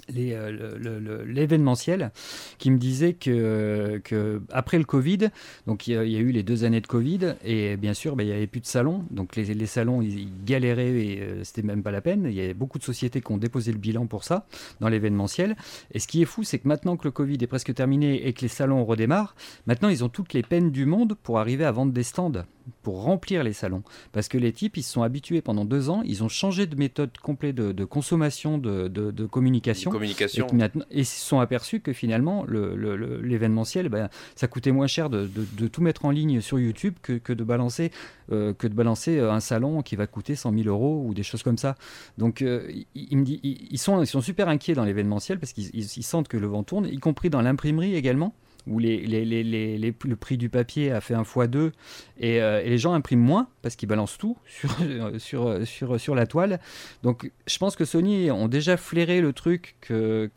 [0.10, 2.12] l'événementiel
[2.58, 5.30] qui me disait que, après le Covid,
[5.68, 8.28] donc il y, a, eu les deux années de Covid et bien sûr ben, il
[8.28, 11.92] n'y avait plus de salons, donc les, salons ils, galéraient et euh, c'était même pas
[11.92, 12.26] la peine.
[12.26, 14.46] Il y avait beaucoup de sociétés qui ont déposé le bilan pour ça
[14.80, 15.56] dans l'événementiel.
[15.92, 18.34] Et ce qui est fou, c'est que maintenant que le Covid est presque terminé et
[18.34, 19.36] que les salons redémarrent,
[19.66, 22.44] maintenant ils ont toutes les peines du monde pour arriver à vendre des stands
[22.82, 23.84] pour remplir les salons.
[24.12, 26.76] Parce que les types, ils se sont habitués pendant deux ans, ils ont changé de
[26.76, 29.85] méthode complète de, consommation de, communication.
[29.92, 30.48] Communication.
[30.48, 35.28] Et, ils se sont aperçus que finalement, l'événementiel, ben, ça coûtait moins cher de,
[35.68, 37.92] tout mettre en ligne sur YouTube que, que de balancer,
[38.32, 41.44] euh, que de balancer un salon qui va coûter 100 000 euros ou des choses
[41.44, 41.76] comme ça.
[42.18, 46.04] Donc, euh, il, me dit, ils, sont, ils sont super inquiets dans l'événementiel parce qu'ils
[46.04, 48.34] sentent que le vent tourne, y compris dans l'imprimerie également
[48.68, 51.72] où les, le prix du papier a fait un fois deux
[52.20, 54.38] et, euh, les gens impriment moins parce qu'ils balancent tout
[55.18, 56.60] sur, la toile.
[57.04, 60.30] Donc je pense que Sony ont déjà flairé le truc que,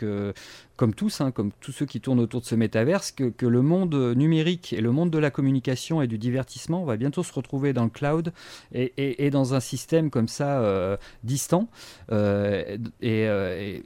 [0.76, 3.94] comme tous, hein, comme tous ceux qui tournent autour de ce métaverse, que, le monde
[4.16, 7.84] numérique et le monde de la communication et du divertissement va bientôt se retrouver dans
[7.84, 8.32] le cloud
[8.72, 11.68] et dans un système comme ça euh, distant.
[12.12, 13.24] Euh, et,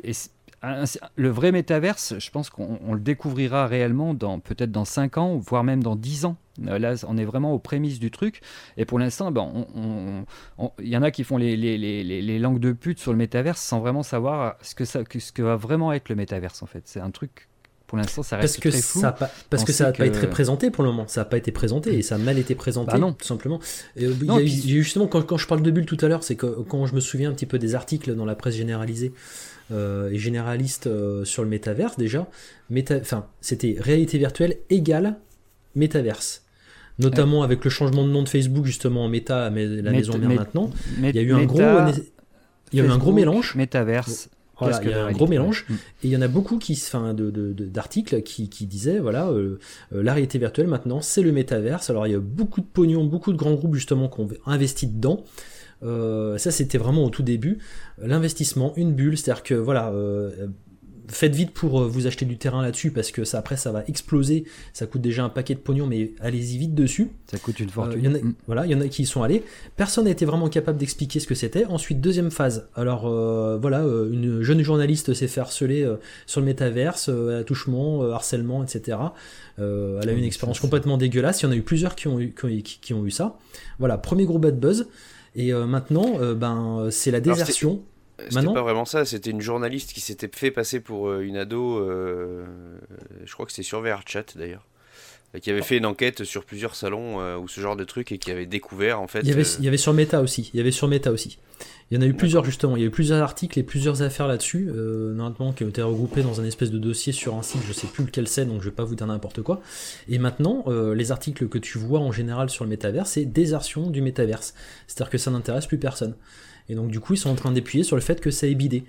[0.04, 0.12] et
[1.16, 5.64] le vrai métaverse, je pense qu'on le découvrira réellement dans peut-être dans 5 ans, voire
[5.64, 6.36] même dans 10 ans.
[6.66, 8.40] Euh, là, on est vraiment aux prémices du truc.
[8.76, 9.66] Et pour l'instant, ben,
[10.78, 13.18] il y en a qui font les, les, les, les, langues de pute sur le
[13.18, 16.66] métaverse sans vraiment savoir ce que, ça, ce que va vraiment être le métaverse, en
[16.66, 16.82] fait.
[16.84, 17.48] C'est un truc
[17.92, 19.00] pour l'instant, ça reste parce que très flou.
[19.02, 19.14] Ça
[19.50, 21.04] parce que ça n'a pas été présenté pour le moment.
[21.08, 23.12] Ça n'a pas été présenté et ça a mal été présenté, bah non.
[23.12, 23.60] tout simplement.
[24.00, 26.36] Euh, il y a, justement, quand, quand, je parle de bulle tout à l'heure, c'est
[26.36, 29.51] que quand je me souviens un petit peu des articles dans la presse généralisée euh,
[29.72, 32.28] et généraliste euh, sur le métaverse déjà.
[33.00, 35.18] enfin, c'était réalité virtuelle égale
[35.74, 36.44] métaverse.
[36.98, 39.50] Notamment avec le changement de nom de Facebook justement en mais la
[39.90, 40.70] maison mère maintenant.
[40.98, 41.60] Il y a eu un gros
[42.72, 43.54] il y a eu un gros mélange.
[43.54, 44.28] Métaverse.
[44.58, 45.66] Voilà, il y a un gros mélange.
[45.68, 45.74] Mm.
[45.74, 49.28] Et il y en a beaucoup qui, enfin, d'articles de, de, qui, qui, disaient, voilà,
[49.28, 49.58] euh,
[49.92, 51.90] euh, la réalité virtuelle maintenant, c'est le métaverse.
[51.90, 54.86] Alors il y a beaucoup de pognon, beaucoup de grands groupes justement qui ont investi
[54.86, 55.24] dedans.
[55.82, 57.58] Euh, ça, c'était vraiment au tout début.
[57.98, 60.30] L'investissement, une bulle, c'est-à-dire que voilà, euh,
[61.08, 63.84] faites vite pour euh, vous acheter du terrain là-dessus parce que ça après ça va
[63.86, 64.44] exploser.
[64.72, 67.10] Ça coûte déjà un paquet de pognon, mais allez-y vite dessus.
[67.30, 68.02] Ça coûte une fortune.
[68.02, 68.34] y en a, mm.
[68.46, 69.42] Voilà, il y en a qui y sont allés.
[69.76, 71.64] Personne n'a été vraiment capable d'expliquer ce que c'était.
[71.64, 72.68] Ensuite, deuxième phase.
[72.74, 73.08] Alors
[73.60, 75.88] voilà, une jeune journaliste s'est fait harceler
[76.26, 78.98] sur le métaverse, attouchement, harcèlement, etc.
[79.58, 81.42] elle a eu une expérience complètement dégueulasse.
[81.42, 83.38] Il y en a eu plusieurs qui ont eu, qui ont eu ça.
[83.78, 84.86] Voilà, premier gros bad buzz.
[85.34, 87.82] Et euh, maintenant, euh, ben, c'est la désertion.
[88.28, 91.84] C'était pas vraiment ça, c'était une journaliste qui s'était fait passer pour euh, une ado,
[93.24, 94.64] je crois que c'était sur VRChat d'ailleurs,
[95.40, 98.30] qui avait fait une enquête sur plusieurs salons ou ce genre de trucs et qui
[98.30, 99.20] avait découvert en fait.
[99.22, 101.38] Il y avait, il y avait sur Meta aussi, il y avait sur Meta aussi.
[101.92, 104.00] Il y en a eu plusieurs justement, il y a eu plusieurs articles et plusieurs
[104.00, 107.42] affaires là-dessus, euh, normalement qui ont été regroupés dans un espèce de dossier sur un
[107.42, 109.60] site, je sais plus lequel c'est, donc je vais pas vous dire n'importe quoi.
[110.08, 113.90] Et maintenant, euh, les articles que tu vois en général sur le métaverse, c'est désertion
[113.90, 114.54] du métaverse.
[114.86, 116.14] C'est-à-dire que ça n'intéresse plus personne.
[116.70, 118.54] Et donc du coup, ils sont en train d'appuyer sur le fait que ça est
[118.54, 118.84] bidé.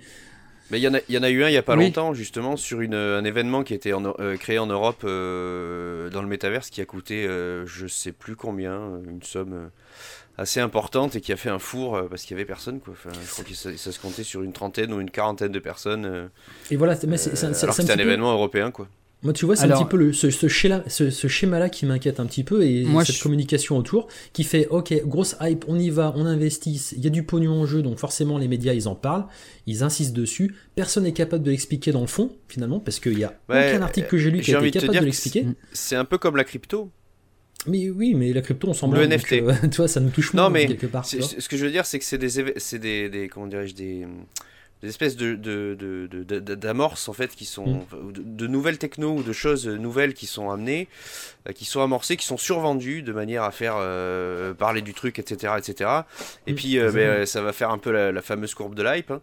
[0.70, 2.14] Mais il y, en a, y en a eu un il y a pas longtemps,
[2.14, 6.70] justement, sur une, un événement qui a été euh, créé en Europe dans le métaverse
[6.70, 7.28] qui a coûté
[7.66, 9.68] je sais plus combien, une somme
[10.36, 12.94] assez importante et qui a fait un four euh, parce qu'il y avait personne quoi.
[13.04, 16.04] je crois que ça, se comptait sur une trentaine ou une quarantaine de personnes.
[16.06, 16.26] Euh,
[16.70, 18.88] et voilà, mais c'est un, un événement européen quoi.
[19.24, 22.44] Moi, tu vois, c'est un petit peu le, ce, ce schéma qui m'inquiète un petit
[22.44, 26.74] peu et cette communication autour qui fait ok, grosse hype, on y va, on investit,
[26.94, 29.24] il y a du pognon en jeu, donc forcément les médias ils en parlent,
[29.66, 30.54] ils insistent dessus.
[30.74, 34.08] Personne n'est capable de l'expliquer dans le fond, finalement, parce qu'il y a aucun article
[34.08, 35.46] que j'ai lu qui a été capable de l'expliquer.
[35.72, 36.90] C'est un peu comme la crypto.
[37.66, 39.32] Mais oui, mais la crypto, on s'en Le NFT.
[39.32, 41.04] Euh, tu vois, ça nous touche non, mais quelque part.
[41.04, 44.06] Ce que je veux dire, c'est que c'est des, c'est des, des, comment dirais-je, des,
[44.84, 45.34] des espèces de,
[46.54, 48.12] d'amorces en fait qui sont mm.
[48.12, 50.88] de, nouvelles techno ou de choses nouvelles qui sont amenées,
[51.48, 55.18] euh, qui sont amorcées, qui sont survendues de manière à faire euh, parler du truc,
[55.18, 55.90] etc., etc.
[56.46, 56.56] Et mm.
[56.56, 59.10] puis ben, ça va faire un peu la, fameuse courbe de l'hype.
[59.10, 59.20] Hein.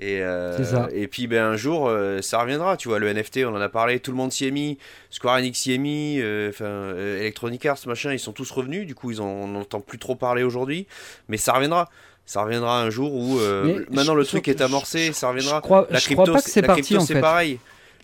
[0.00, 2.76] Et, euh, et puis ben, un jour, euh, ça reviendra.
[2.76, 4.78] Tu vois, le NFT, on en a parlé, tout le monde s'y est mis.
[5.10, 6.20] Square Enix s'y est mis.
[6.20, 8.86] Euh, enfin, Electronic Arts, machin, ils sont tous revenus.
[8.86, 10.86] Du coup, ils on n'entend plus trop parler aujourd'hui.
[11.28, 11.88] Mais ça reviendra.
[12.28, 13.38] Ça reviendra un jour où
[13.90, 15.12] maintenant le truc est amorcé.
[15.14, 15.62] ça reviendra.
[15.90, 17.58] la crypto, c'est parti c'est pareil.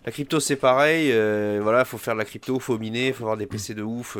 [0.05, 1.11] La crypto, c'est pareil.
[1.61, 4.17] voilà, faut faire de la crypto, faut miner, faut avoir des PC de ouf.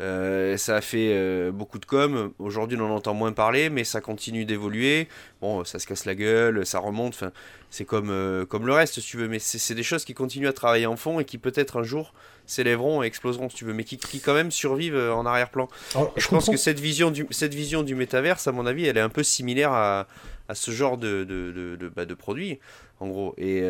[0.00, 2.32] Euh, ça a fait euh, beaucoup de com.
[2.38, 5.08] Aujourd'hui, on en entend moins parler, mais ça continue d'évoluer.
[5.40, 7.14] Bon, ça se casse la gueule, ça remonte.
[7.14, 7.30] Enfin,
[7.70, 9.28] c'est comme, euh, comme le reste, si tu veux.
[9.28, 12.12] Mais c'est des choses qui continuent à travailler en fond et qui peut-être un jour
[12.46, 15.68] s'élèveront et exploseront, si tu veux, mais qui, qui quand même survivent en arrière-plan.
[16.16, 19.00] Je, pense que cette vision, du, cette vision du métaverse, à mon avis, elle est
[19.00, 20.08] un peu similaire à,
[20.48, 22.58] à ce genre de, de, de, bah, produit,
[23.00, 23.34] en gros.
[23.38, 23.62] Et,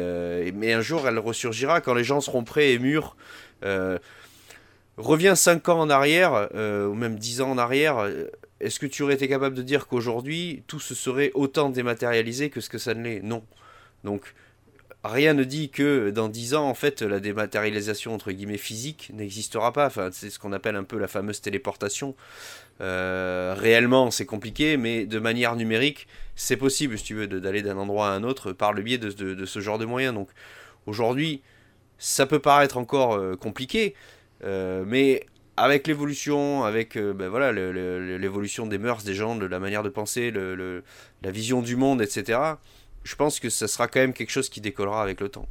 [0.55, 3.17] mais un jour, elle ressurgira quand les gens seront prêts et mûrs.
[4.97, 8.27] Reviens 5 ans en arrière, euh, ou même 10 ans en arrière, euh,
[8.61, 12.61] est-ce que tu aurais été capable de dire qu'aujourd'hui, tout se serait autant dématérialisé que
[12.61, 13.21] ce que ça ne l'est?
[13.21, 13.43] Non.
[14.05, 14.35] Donc,
[15.03, 19.73] rien ne dit que dans 10 ans, en fait, la dématérialisation, entre guillemets, physique n'existera
[19.73, 19.87] pas.
[19.87, 22.15] Enfin, c'est ce qu'on appelle un peu la fameuse téléportation.
[22.81, 27.77] Euh, réellement, c'est compliqué, mais de manière numérique, c'est possible, si tu veux, d'aller d'un
[27.77, 30.15] endroit à un autre par le biais de, ce genre de moyens.
[30.15, 30.29] Donc,
[30.87, 31.43] aujourd'hui,
[31.99, 33.95] ça peut paraître encore compliqué,
[34.45, 39.61] euh, mais avec l'évolution, avec euh, ben voilà l'évolution des mœurs des gens, de la
[39.61, 42.41] manière de penser, la vision du monde, etc.
[43.05, 45.49] Je pense que ça sera quand même quelque chose qui décollera avec le temps.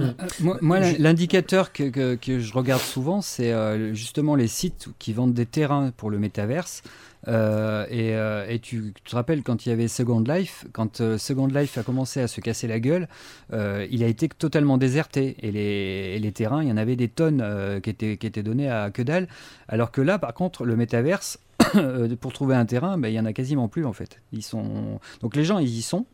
[0.00, 3.52] Euh, moi, l'indicateur que, que, je regarde souvent, c'est
[3.94, 6.82] justement les sites qui vendent des terrains pour le métaverse.
[7.28, 11.46] Euh, euh, et, tu, te rappelles quand il y avait Second Life, quand euh, Second
[11.46, 13.08] Life a commencé à se casser la gueule,
[13.52, 15.36] il a été totalement déserté.
[15.40, 18.70] Et les, les, terrains, il y en avait des tonnes qui, étaient, qui étaient donnés
[18.70, 19.28] à que dalle.
[19.68, 21.38] Alors que là, par contre, le métaverse,
[22.20, 24.20] pour trouver un terrain, ben, il y en a quasiment plus en fait.
[24.32, 25.00] Ils sont...
[25.20, 26.06] Donc les gens, ils y sont.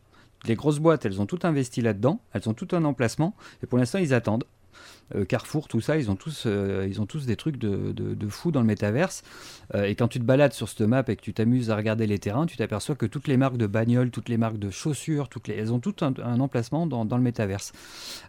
[0.45, 2.19] Les grosses boîtes, elles ont tout investi là-dedans.
[2.33, 3.35] Elles ont tout un emplacement.
[3.63, 4.45] Et pour l'instant, ils attendent.
[5.15, 8.27] Euh, Carrefour, tout ça, ils ont tous, euh, ils ont tous des trucs de, de,
[8.27, 9.23] fou dans le métaverse.
[9.73, 12.05] Euh, et quand tu te balades sur cette map et que tu t'amuses à regarder
[12.05, 15.29] les terrains, tu t'aperçois que toutes les marques de bagnoles, toutes les marques de chaussures,
[15.29, 17.71] toutes les, elles ont tout un, emplacement dans, dans, le métaverse.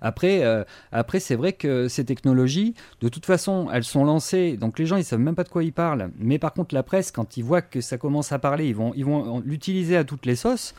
[0.00, 0.42] Après,
[0.90, 4.96] après c'est vrai que ces technologies, de toute façon, elles sont lancées, donc les gens,
[4.96, 6.11] ils savent même pas de quoi ils parlent.
[6.18, 8.92] Mais par contre, la presse, quand ils voient que ça commence à parler, ils vont,
[8.94, 10.74] ils vont l'utiliser à toutes les sauces.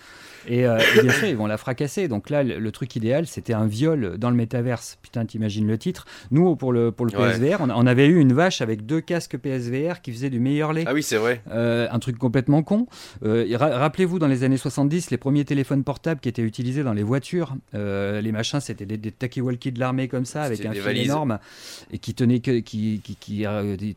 [0.48, 0.66] Et,
[1.02, 2.08] bien sûr, ils vont la fracasser.
[2.08, 4.98] Donc là, le, le truc idéal, c'était un viol dans le métaverse.
[5.02, 6.06] Putain, t'imagines le titre.
[6.32, 10.02] Nous, pour le, pour le PSVR, on, avait eu une vache avec deux casques PSVR
[10.02, 10.86] qui faisaient du meilleur lait.
[10.88, 11.42] Ah oui, c'est vrai.
[11.52, 12.88] Euh, un truc complètement con.
[13.24, 17.04] Euh, rappelez-vous, dans les années 70, les premiers téléphones portables qui étaient utilisés dans les
[17.04, 21.40] voitures, les machins, c'était des, des walkie de l'armée comme ça, avec un fil énorme,
[21.92, 22.60] et qui tenait que.
[22.60, 23.46] Qui, qui, qui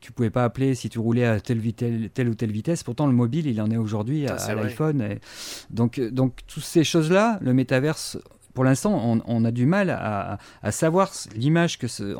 [0.01, 2.83] tu pouvais pas appeler si tu roulais à telle, vitesse, telle ou telle vitesse.
[2.83, 5.17] Pourtant, le mobile, il en est aujourd'hui à, à l'iPhone.
[5.71, 8.19] Donc, donc, toutes ces choses-là, le métaverse
[8.55, 10.39] pour l'instant, on, a du mal à,
[10.71, 12.17] savoir l'image que ce,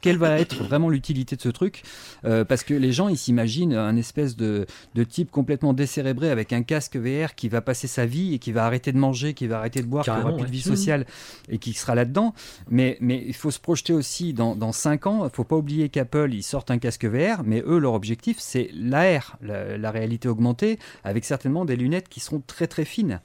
[0.00, 1.82] quelle va être vraiment l'utilité de ce truc,
[2.24, 4.66] euh, parce que les gens ils s'imaginent un espèce de,
[5.08, 8.64] type complètement décérébré avec un casque VR qui va passer sa vie et qui va
[8.64, 11.06] arrêter de manger, qui va arrêter de boire, qui n'aura plus de vie sociale
[11.48, 12.32] et qui sera là-dedans.
[12.68, 15.24] Mais, mais il faut se projeter aussi dans, dans 5 ans.
[15.24, 18.70] Il faut pas oublier qu'Apple ils sortent un casque VR, mais eux leur objectif c'est
[18.72, 23.20] l'AR, la, la réalité augmentée, avec certainement des lunettes qui seront très très fines.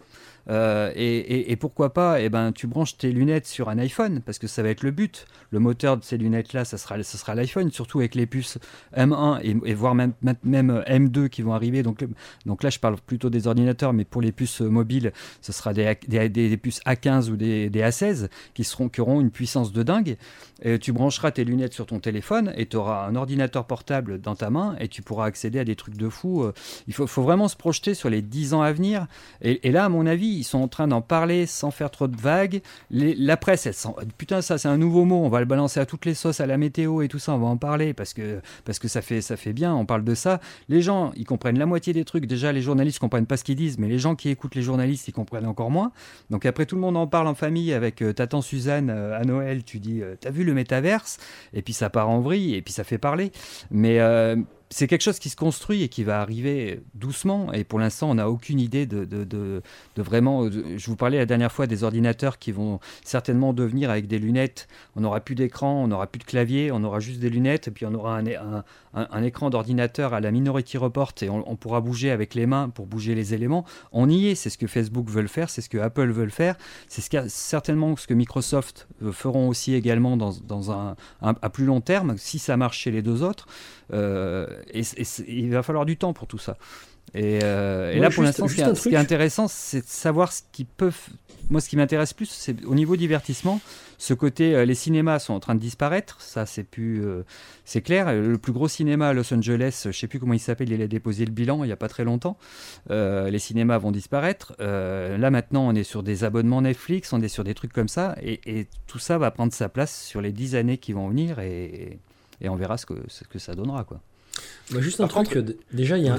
[0.50, 4.48] Euh, et, pourquoi pas, eh ben, tu branches tes lunettes sur un iPhone, parce que
[4.48, 5.26] ça va être le but.
[5.52, 8.58] Le moteur de ces lunettes-là, ça sera, ça sera l'iPhone, surtout avec les puces
[8.96, 11.82] M1 et, voire même, même M2 qui vont arriver.
[11.84, 12.06] Donc,
[12.46, 15.96] donc là, je parle plutôt des ordinateurs, mais pour les puces mobiles, ce sera des,
[16.08, 20.18] des, puces A15 ou des, A16 qui, seront, qui auront une puissance de dingue.
[20.62, 24.36] Et tu brancheras tes lunettes sur ton téléphone et tu auras un ordinateur portable dans
[24.36, 26.44] ta main et tu pourras accéder à des trucs de fou.
[26.44, 26.54] Euh,
[26.88, 29.08] il faut, faut vraiment se projeter sur les 10 ans à venir.
[29.42, 32.16] Et là, à mon avis, ils sont en train d'en parler sans faire trop de
[32.16, 32.62] vagues.
[32.92, 35.86] la presse, elle sent, putain, ça c'est un nouveau mot, on va le balancer à
[35.86, 38.42] toutes les sauces, à la météo et tout ça, on va en parler parce que,
[38.64, 40.40] parce que ça, fait, ça fait bien, on parle de ça.
[40.70, 42.26] Les gens, ils comprennent la moitié des trucs.
[42.26, 45.08] Déjà, les journalistes comprennent pas ce qu'ils disent, mais les gens qui écoutent les journalistes,
[45.08, 45.92] ils comprennent encore moins.
[46.30, 49.20] Donc après, tout le monde en parle en famille avec euh, ta tante Suzanne euh,
[49.20, 51.18] à Noël, tu dis, euh, t'as vu le métaverse?
[51.54, 53.32] Et puis ça part en vrille et puis ça fait parler.
[53.72, 54.00] Mais
[54.76, 57.54] c'est quelque chose qui se construit et qui va arriver doucement.
[57.54, 59.62] Et pour l'instant, on n'a aucune idée de, de, de,
[59.96, 60.50] vraiment.
[60.52, 64.68] je vous parlais la dernière fois des ordinateurs qui vont certainement devenir avec des lunettes.
[64.98, 67.70] On n'aura plus d'écran, on n'aura plus de clavier, on aura juste des lunettes.
[67.70, 68.64] Et puis on aura un, un,
[68.94, 72.86] un, écran d'ordinateur à la Minority Report et on, pourra bouger avec les mains pour
[72.86, 73.64] bouger les éléments.
[73.94, 74.36] On y est.
[74.36, 76.58] C'est ce que Facebook veut faire, c'est ce que Apple veut faire.
[76.90, 81.64] C'est ce certainement ce que Microsoft euh, feront aussi également dans, dans un, à plus
[81.64, 83.48] long terme, si ça marche chez les deux autres.
[83.94, 84.84] Euh, et,
[85.28, 86.58] il va falloir du temps pour tout ça.
[87.14, 91.08] Et, euh, là, pour l'instant, ce, qui est intéressant, c'est de savoir ce qu'ils peuvent.
[91.50, 93.62] Moi, ce qui m'intéresse plus, c'est au niveau divertissement,
[94.00, 97.04] ce côté, euh, les cinémas sont en train de disparaître, ça c'est plus,
[97.66, 98.12] c'est clair.
[98.12, 100.88] Le plus gros cinéma à Los Angeles, je sais plus comment il s'appelle, il a
[100.88, 102.38] déposé le bilan il y a pas très longtemps.
[102.90, 104.56] les cinémas vont disparaître.
[104.60, 108.16] là maintenant, on est sur des abonnements Netflix, on est sur des trucs comme ça,
[108.24, 111.40] et, et tout ça va prendre sa place sur les dix années qui vont venir,
[111.40, 112.00] et,
[112.42, 113.84] et on verra ce que, ce que ça donnera.
[113.84, 114.02] Quoi.
[114.80, 115.38] Juste un truc,
[115.74, 116.18] déjà, il y a,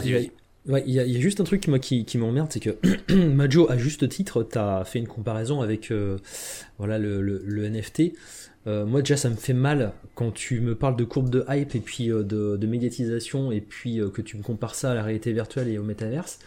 [0.68, 2.76] il y, a, juste un truc moi, qui, qui m'emmerde, c'est que
[3.14, 6.18] Majo, à juste titre, tu as fait une comparaison avec euh,
[6.78, 8.12] voilà, le, le, NFT.
[8.66, 11.76] Euh, moi déjà ça me fait mal quand tu me parles de courbe de hype
[11.76, 15.04] et puis euh, de, de, médiatisation et puis que tu me compares ça à la
[15.04, 16.40] réalité virtuelle et au métaverse.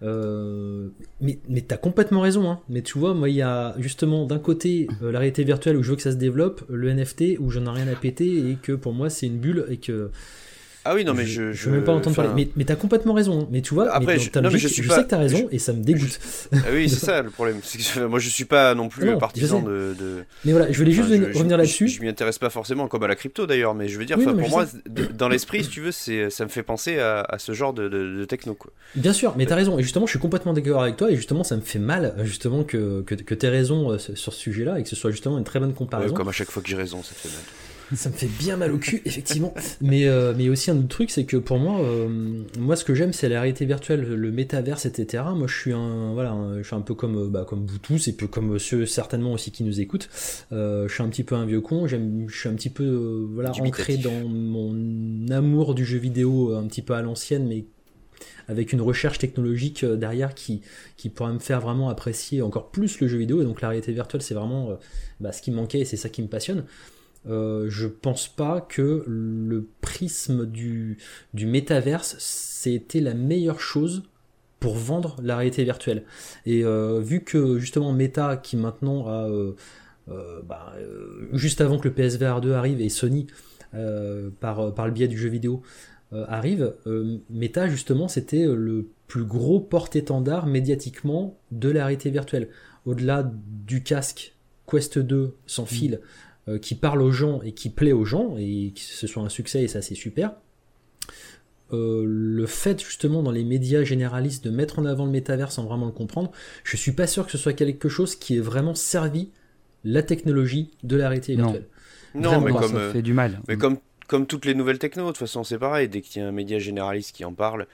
[0.00, 2.50] mais mais t'as complètement raison.
[2.50, 2.60] Hein.
[2.70, 5.90] Mais tu vois, moi, il y a justement d'un côté la réalité virtuelle où je
[5.90, 8.72] veux que ça se développe, le NFT où j'en ai rien à péter et que
[8.72, 10.10] pour moi c'est une bulle et que
[10.86, 11.52] ah oui, non, mais je.
[11.52, 12.30] Je, veux même pas entendre parler.
[12.34, 13.42] Mais, mais t'as complètement raison.
[13.42, 13.48] Hein.
[13.50, 15.82] Mais tu vois, Après, je, non, mais je, sais que t'as raison et ça me
[15.82, 16.18] dégoûte.
[16.52, 17.60] Ah oui, c'est ça le problème.
[17.60, 21.08] Que, moi, je suis pas non plus partisan de, de, Mais voilà, je voulais juste
[21.08, 21.88] revenir là-dessus.
[21.88, 24.48] Je, m'y intéresse pas forcément comme à la crypto d'ailleurs, mais je veux dire, pour
[24.48, 24.66] moi,
[25.14, 28.54] dans l'esprit, si tu veux, ça me fait penser à, ce genre de, techno.
[28.54, 28.72] Quoi.
[28.94, 29.78] Bien sûr, mais t'as raison.
[29.78, 31.10] Et justement, je suis complètement d'accord avec toi.
[31.10, 34.40] Et justement, ça me fait mal, justement, que, que, que t'aies raison euh, sur ce
[34.40, 36.14] sujet-là et que ce soit justement une très bonne comparaison.
[36.14, 37.38] comme à chaque fois que j'ai raison, ça fait mal.
[37.94, 39.54] Ça me fait bien mal au cul, effectivement.
[39.80, 42.94] Mais, euh, mais aussi un autre truc, c'est que pour moi, euh, moi ce que
[42.94, 45.22] j'aime, c'est la réalité virtuelle, le métaverse, etc.
[45.34, 48.08] Moi, je suis un, voilà, je suis un peu comme, euh, bah, comme vous tous,
[48.08, 50.08] et peu comme ceux certainement aussi qui nous écoutent.
[50.50, 51.86] je suis un petit peu un vieux con.
[51.86, 56.66] J'aime, je suis un petit peu, voilà, ancré dans mon amour du jeu vidéo, un
[56.66, 57.66] petit peu à l'ancienne, mais
[58.48, 60.62] avec une recherche technologique derrière qui,
[60.96, 63.42] qui pourrait me faire vraiment apprécier encore plus le jeu vidéo.
[63.42, 64.78] Et donc la réalité virtuelle, c'est vraiment
[65.20, 66.64] bah, ce qui me manquait et c'est ça qui me passionne.
[67.28, 70.98] Euh, je pense pas que le prisme du,
[71.34, 74.04] du métaverse c'était la meilleure chose
[74.60, 76.04] pour vendre la réalité virtuelle.
[76.44, 79.54] Et euh, vu que justement Meta, qui maintenant a euh,
[80.44, 80.72] bah,
[81.32, 83.26] juste avant que le PSVR 2 arrive et Sony
[84.40, 85.62] par, par le biais du jeu vidéo
[86.12, 86.74] arrive,
[87.28, 92.48] Meta justement c'était le plus gros porte-étendard médiatiquement de la réalité virtuelle.
[92.86, 93.30] Au-delà
[93.66, 95.66] du casque Quest 2 sans mm.
[95.66, 96.00] fil,
[96.48, 99.28] euh, qui parle aux gens et qui plaît aux gens, et que ce soit un
[99.28, 100.32] succès, et ça c'est super.
[101.72, 105.64] Euh, le fait justement dans les médias généralistes de mettre en avant le métavers sans
[105.64, 106.30] vraiment le comprendre,
[106.62, 109.30] je suis pas sûr que ce soit quelque chose qui ait vraiment servi
[109.82, 111.66] la technologie de la réalité virtuelle.
[112.14, 113.40] Non, mais comme, ça fait du mal.
[113.48, 115.88] Mais comme, comme toutes les nouvelles techno, de toute façon, c'est pareil.
[115.88, 117.66] Dès qu'il y a un média généraliste qui en parle.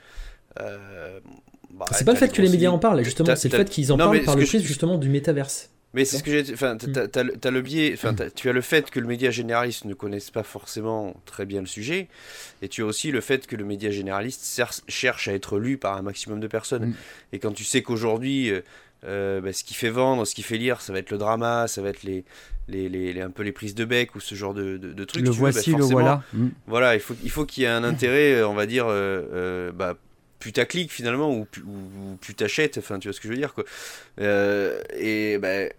[0.56, 3.92] Bah, c'est pas le fait que les médias en parlent, justement, c'est le fait qu'ils
[3.92, 5.71] en parlent par le prisme justement du métaverse.
[5.94, 6.52] Mais c'est ce que j'ai.
[6.52, 7.92] Enfin, t'as, as, le biais.
[7.94, 11.60] Enfin, tu as le fait que le média généraliste ne connaisse pas forcément très bien
[11.60, 12.08] le sujet,
[12.62, 15.96] et tu as aussi le fait que le média généraliste cherche à être lu par
[15.96, 16.86] un maximum de personnes.
[16.86, 16.94] Mm.
[17.32, 18.60] Et quand tu sais qu'aujourd'hui, euh,
[19.04, 21.68] euh, bah, ce qui fait vendre, ce qui fait lire, ça va être le drama,
[21.68, 22.24] ça va être les,
[22.68, 25.24] les, les, un peu les prises de bec ou ce genre de, de, trucs.
[25.24, 26.22] Le voici, bah, le voilà.
[26.32, 26.48] Mm.
[26.66, 28.86] Voilà, il faut, il faut qu'il y ait un intérêt, euh, on va dire.
[29.74, 29.96] bah,
[30.42, 33.64] putaclic finalement ou, ou, putachette enfin tu vois ce que je veux dire quoi
[34.18, 35.70] et ben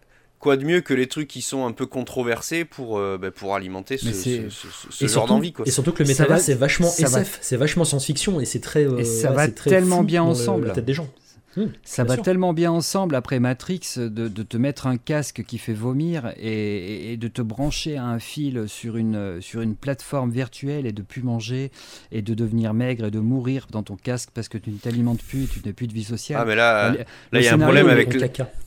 [0.43, 3.55] quoi de mieux que les trucs qui sont un peu controversés pour, euh, bah, pour
[3.55, 5.53] alimenter ce, ce, genre d'envie.
[5.65, 8.83] Et surtout que le métavers c'est vachement SF, c'est vachement science-fiction et c'est très.
[8.99, 10.67] et ça va tellement bien ensemble.
[10.67, 11.07] La tête des gens.
[11.55, 15.73] Hmm, ça va tellement bien ensemble après Matrix de, te mettre un casque qui fait
[15.73, 20.91] vomir et, de te brancher à un fil sur une, sur une plateforme virtuelle et
[20.91, 21.71] de plus manger
[22.11, 25.21] et de devenir maigre et de mourir dans ton casque parce que tu ne t'alimentes
[25.21, 26.39] plus et tu n'as plus de vie sociale.
[26.41, 28.21] Ah mais là, là il y a un problème avec le,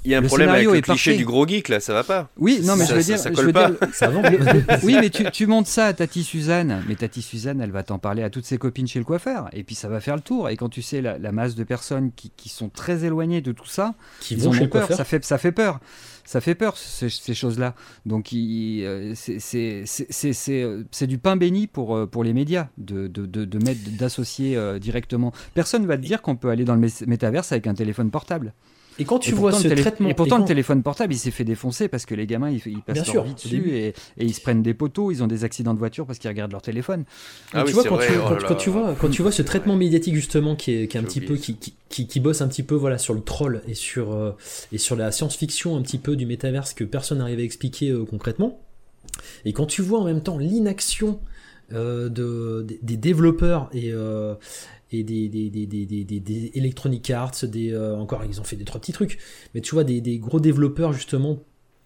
[0.04, 2.28] il y a un problème avec le cliché du gros geek là, ça va pas.
[2.36, 3.70] Oui, non mais je veux dire, ça, colle pas.
[3.92, 4.10] ça
[4.84, 7.98] oui, mais tu, tu montes ça à Tati Suzanne, mais Tati Suzanne, elle va t'en
[7.98, 10.48] parler à toutes ses copines chez le coiffeur et puis ça va faire le tour
[10.48, 13.66] et quand tu sais la, masse de personnes qui, qui sont très éloignés de tout
[13.66, 14.92] ça, qui ils ont peur.
[14.92, 15.80] Ça fait, ça fait peur.
[16.26, 17.74] Ça fait peur, ces, choses-là.
[18.04, 23.80] Donc, euh, c'est du pain béni pour, euh, pour les médias de, de, de, mettre,
[23.96, 25.32] d'associer euh, directement.
[25.54, 28.54] Personne ne va te dire qu'on peut aller dans le métaverse avec un téléphone portable.
[28.98, 30.08] Et quand tu vois ce traitement.
[30.08, 33.12] Et pourtant, le téléphone portable, il s'est fait défoncer parce que les gamins, ils, passent
[33.12, 36.06] leur vie dessus et, ils se prennent des poteaux, ils ont des accidents de voiture
[36.06, 37.04] parce qu'ils regardent leur téléphone.
[37.52, 38.12] Ah tu vois, quand, tu,
[38.46, 41.04] quand, tu, vois, quand tu vois ce traitement médiatique, justement, qui est, qui est un
[41.04, 41.36] petit peu.
[41.36, 41.56] Qui,
[41.88, 44.32] qui, qui, bosse un petit peu voilà, sur le troll et sur, euh,
[44.72, 48.04] et sur la science-fiction un petit peu du métaverse que personne n'arrive à expliquer euh,
[48.04, 48.60] concrètement.
[49.44, 51.20] Et quand tu vois en même temps l'inaction
[51.72, 53.92] euh, de, des, développeurs et,
[54.92, 58.64] et des, des, des, des, des Electronic Arts, des, euh, encore ils ont fait des
[58.64, 59.18] trois petits trucs,
[59.54, 61.42] mais tu vois des, des gros développeurs justement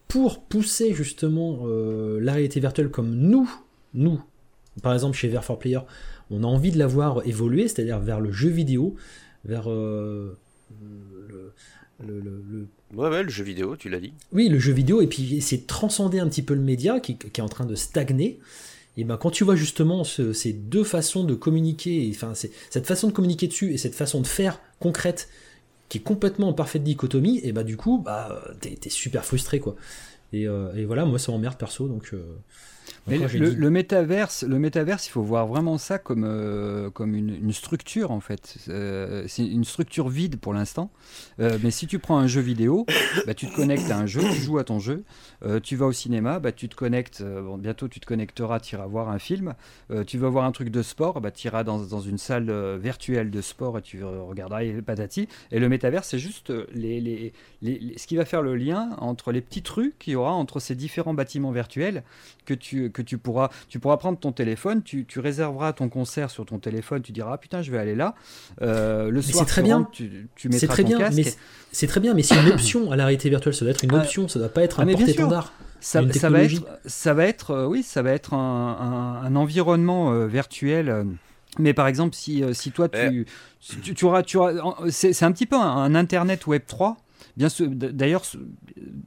[0.07, 3.49] pour pousser justement euh, la réalité virtuelle comme nous,
[3.93, 4.21] nous,
[4.83, 5.79] par exemple chez Ver 4 Player,
[6.29, 8.95] on a envie de la voir évoluer, c'est-à-dire vers le jeu vidéo,
[9.45, 10.37] vers euh,
[12.05, 14.13] le, le, le, Ouais, ouais, le jeu vidéo, tu l'as dit.
[14.33, 17.39] Oui, le jeu vidéo, et puis c'est transcender un petit peu le média qui, qui
[17.39, 18.39] est en train de stagner
[18.97, 23.13] et ben quand tu vois justement ces deux façons de communiquer, enfin cette façon de
[23.13, 25.29] communiquer dessus et cette façon de faire concrète
[25.89, 29.59] qui est complètement en parfaite dichotomie, et bah du coup bah t'es es super frustré
[29.59, 29.75] quoi.
[30.33, 32.11] Et, euh, et, voilà, moi ça m'emmerde perso donc.
[32.13, 32.23] Euh,
[33.07, 38.11] mais le, métaverse, le métaverse, il faut voir vraiment ça comme, euh, comme une, structure
[38.11, 38.57] en fait.
[38.69, 40.91] Euh, c'est une structure vide pour l'instant.
[41.39, 42.85] Euh, mais si tu prends un jeu vidéo,
[43.25, 45.03] bah, tu te connectes à un jeu, tu joues à ton jeu.
[45.63, 47.23] tu vas au cinéma, bah, tu te connectes.
[47.23, 49.55] bon, bientôt tu te connecteras, tu iras voir un film.
[50.05, 53.31] tu vas voir un truc de sport, bah, tu iras dans, dans, une salle virtuelle
[53.31, 55.27] de sport et tu regarderas les patati.
[55.51, 59.31] Et le métaverse, c'est juste les, les, les, ce qui va faire le lien entre
[59.31, 62.03] les petits trucs qu'il y aura entre ces différents bâtiments virtuels
[62.45, 66.29] que tu que tu pourras, tu pourras prendre ton téléphone, tu, tu, réserveras ton concert
[66.29, 68.15] sur ton téléphone, tu diras ah, putain je vais aller là.
[68.61, 69.87] Euh, le soir, très bien.
[69.91, 71.37] tu, tu mettras très ton bien, casque.
[71.71, 73.53] C'est très bien, mais c'est une option à la réalité virtuelle.
[73.53, 73.99] Ça doit être une ah.
[73.99, 75.53] option, ça doit pas être un ah, porte-étendard.
[75.79, 80.13] Ça, ça, va être, ça va être, euh, oui, ça va être un, un, environnement
[80.13, 81.07] euh, virtuel.
[81.57, 83.25] mais par exemple, si, si toi tu,
[83.81, 84.53] tu, tu, auras, tu auras,
[84.89, 86.97] c'est un petit peu un, un Internet Web 3
[87.37, 88.23] Bien d'ailleurs,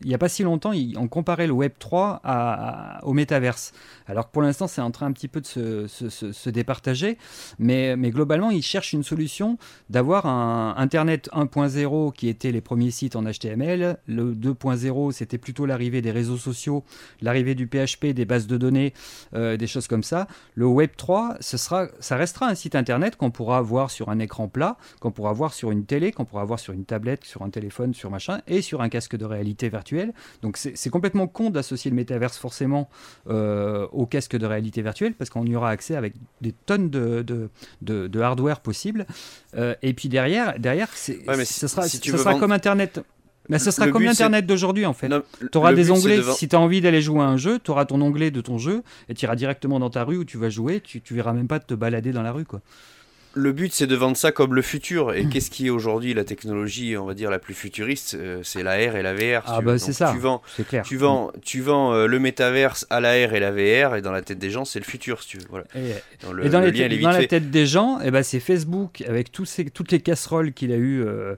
[0.02, 3.72] il n'y a pas si longtemps, on comparait le Web 3 au métaverse.
[4.06, 7.18] Alors que pour l'instant, c'est en train un petit peu de se, départager,
[7.58, 9.58] mais, globalement, ils cherchent une solution
[9.90, 15.66] d'avoir un Internet 1.0 qui était les premiers sites en HTML, le 2.0 c'était plutôt
[15.66, 16.84] l'arrivée des réseaux sociaux,
[17.20, 18.92] l'arrivée du PHP, des bases de données,
[19.34, 20.26] euh, des choses comme ça.
[20.54, 24.18] Le Web 3, ce sera, ça restera un site Internet qu'on pourra voir sur un
[24.18, 27.42] écran plat, qu'on pourra voir sur une télé, qu'on pourra voir sur une tablette, sur
[27.42, 30.12] un téléphone, sur machin, et sur un casque de réalité virtuelle.
[30.42, 32.88] Donc c'est complètement con d'associer le métaverse forcément
[33.28, 37.22] euh, au casque de réalité virtuelle parce qu'on y aura accès avec des tonnes de,
[37.22, 37.48] de,
[38.08, 39.06] de, hardware possible.
[39.56, 41.12] Euh, et puis derrière, derrière ce
[41.68, 43.00] sera, sera comme Internet.
[43.50, 45.10] Mais ce sera comme l'Internet d'aujourd'hui en fait.
[45.52, 47.84] Tu auras des onglets, si tu as envie d'aller jouer à un jeu, tu auras
[47.84, 50.48] ton onglet de ton jeu et tu iras directement dans ta rue où tu vas
[50.48, 52.46] jouer, tu, tu verras même pas te balader dans la rue.
[52.46, 52.60] quoi
[53.34, 55.12] le but c'est de vendre ça comme le futur.
[55.14, 55.28] Et mm.
[55.30, 58.74] qu'est-ce qui est aujourd'hui la technologie, on va dire, la plus futuriste euh, C'est la
[58.74, 59.42] R et la VR.
[59.46, 60.12] Ah bah c'est ça.
[60.12, 60.84] Tu vends, clair.
[60.84, 64.12] Tu vends, tu vends euh, le métaverse à la R et la VR, et dans
[64.12, 65.46] la tête des gens, c'est le futur, si tu veux.
[65.50, 65.66] Voilà.
[65.74, 69.92] Et, dans, dans, la tête des gens, eh ben, c'est Facebook avec tous ces, toutes
[69.92, 71.02] les casseroles qu'il a eu.
[71.02, 71.34] Euh,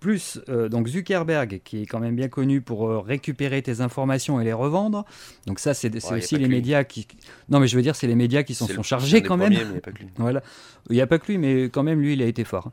[0.00, 4.40] plus euh, donc Zuckerberg, qui est quand même bien connu pour euh, récupérer tes informations
[4.40, 5.04] et les revendre.
[5.46, 7.06] Donc ça, c'est aussi les médias qui...
[7.48, 9.54] Non, mais je veux dire, c'est les médias qui s'en sont chargés quand même.
[10.16, 10.42] voilà.
[10.90, 12.70] Il n'y a pas que lui, mais quand même, lui, il a été fort.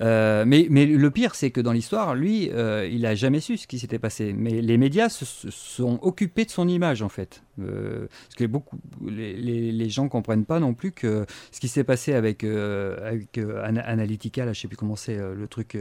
[0.00, 3.66] Euh, mais, mais le pire, c'est que dans l'histoire, lui, il n'a jamais su ce
[3.66, 4.32] qui s'était passé.
[4.36, 7.42] Mais les médias se, sont occupés de son image, en fait.
[7.58, 9.34] parce que beaucoup, les,
[9.72, 14.46] les, gens ne comprennent pas non plus que ce qui s'est passé avec, avec Analytica,
[14.46, 15.76] là, je ne sais plus comment c'est le truc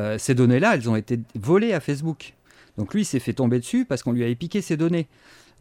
[0.00, 2.34] euh, ces données-là, elles ont été volées à Facebook.
[2.78, 5.08] Donc lui, il s'est fait tomber dessus parce qu'on lui a piqué ses données.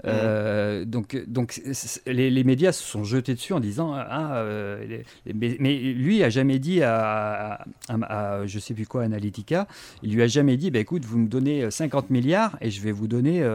[0.06, 1.62] Euh, donc, donc
[2.06, 6.82] les, médias se sont jetés dessus en disant ah, euh, mais, lui a jamais dit
[6.82, 9.68] à, à, je sais plus quoi Analytica
[10.02, 12.94] il lui a jamais dit bah, écoute vous me donnez 50 milliards et je vais
[12.94, 13.46] vous donner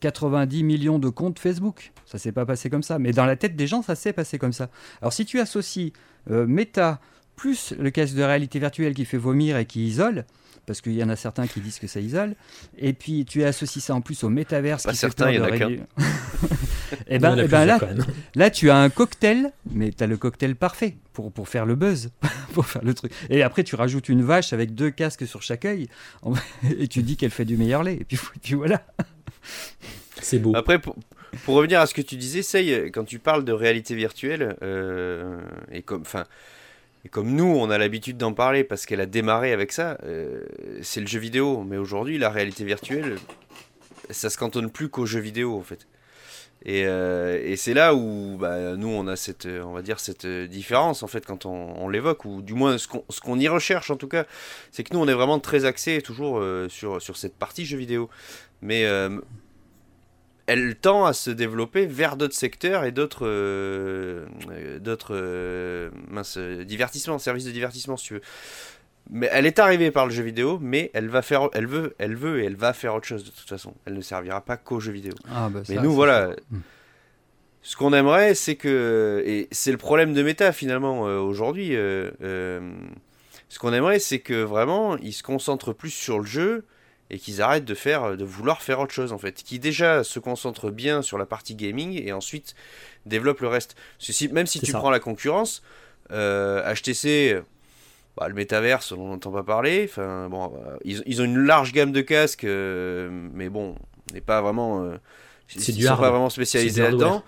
[0.00, 3.54] 90 millions de comptes Facebook ça s'est pas passé comme ça mais dans la tête
[3.54, 4.70] des gens ça s'est passé comme ça
[5.02, 5.92] alors si tu associes
[6.30, 6.98] Meta
[7.40, 10.26] plus le casque de réalité virtuelle qui fait vomir et qui isole,
[10.66, 12.34] parce qu'il y en a certains qui disent que ça isole,
[12.76, 14.82] et puis tu associes ça en plus au métaverse.
[14.82, 15.70] Pas certain, il y en a qu'un.
[15.70, 15.80] et
[17.06, 17.80] eh ben, et eh ben là,
[18.34, 21.76] là, tu as un cocktail, mais tu as le cocktail parfait pour, pour faire le
[21.76, 22.10] buzz,
[22.52, 23.10] pour faire le truc.
[23.30, 25.88] Et après, tu rajoutes une vache avec deux casques sur chaque œil,
[26.78, 28.82] et tu dis qu'elle fait du meilleur lait, et puis, puis voilà.
[30.20, 30.54] C'est beau.
[30.54, 30.94] Après, pour,
[31.46, 35.40] pour, revenir à ce que tu disais, Sey, quand tu parles de réalité virtuelle, euh,
[35.72, 36.26] et comme, enfin,
[37.04, 40.44] et comme nous, on a l'habitude d'en parler parce qu'elle a démarré avec ça, euh,
[40.82, 41.64] c'est le jeu vidéo.
[41.64, 43.16] Mais aujourd'hui, la réalité virtuelle,
[44.10, 45.86] ça se cantonne plus qu'au jeu vidéo en fait.
[46.66, 51.02] Et, euh, c'est là où bah, nous, on a cette, on va dire, cette différence
[51.02, 54.08] en fait quand on, l'évoque, ou du moins ce qu'on, ce y recherche en tout
[54.08, 54.26] cas,
[54.70, 57.78] c'est que nous, on est vraiment très axé toujours euh, sur, sur cette partie jeu
[57.78, 58.10] vidéo.
[58.60, 58.84] Mais
[60.50, 64.26] elle tend à se développer vers d'autres secteurs et d'autres euh,
[64.80, 65.90] d'autres euh,
[66.64, 68.20] divertissements, services de divertissement si tu veux.
[69.10, 72.16] Mais elle est arrivée par le jeu vidéo, mais elle va faire, elle veut, elle
[72.16, 73.74] veut et elle va faire autre chose de toute façon.
[73.84, 75.14] Elle ne servira pas qu'au jeu vidéo.
[75.30, 76.30] Ah, bah mais nous voilà.
[76.50, 76.58] Hmm.
[77.62, 81.76] Ce qu'on aimerait, c'est que et c'est le problème de méta finalement euh, aujourd'hui.
[82.18, 82.60] ce
[83.60, 86.64] qu'on aimerait, c'est que vraiment, ils se concentrent plus sur le jeu
[87.10, 90.18] et qu'ils arrêtent de faire, de vouloir faire autre chose en fait, qui déjà se
[90.18, 92.54] concentrent bien sur la partie gaming et ensuite
[93.06, 93.76] développent le reste.
[94.30, 95.62] même si tu prends la concurrence,
[96.10, 97.42] HTC, euh,
[98.16, 99.86] bah, le métaverse, on n'entend pas parler.
[99.88, 103.76] Enfin bon, euh, ils, ont une large gamme de casques, euh, mais bon,
[104.12, 104.92] n'est pas vraiment.
[105.46, 107.22] c'est du sont pas vraiment spécialisés là-dedans.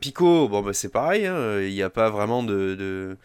[0.00, 3.16] Pico, bon bah, c'est pareil, hein, il n'y a pas vraiment de de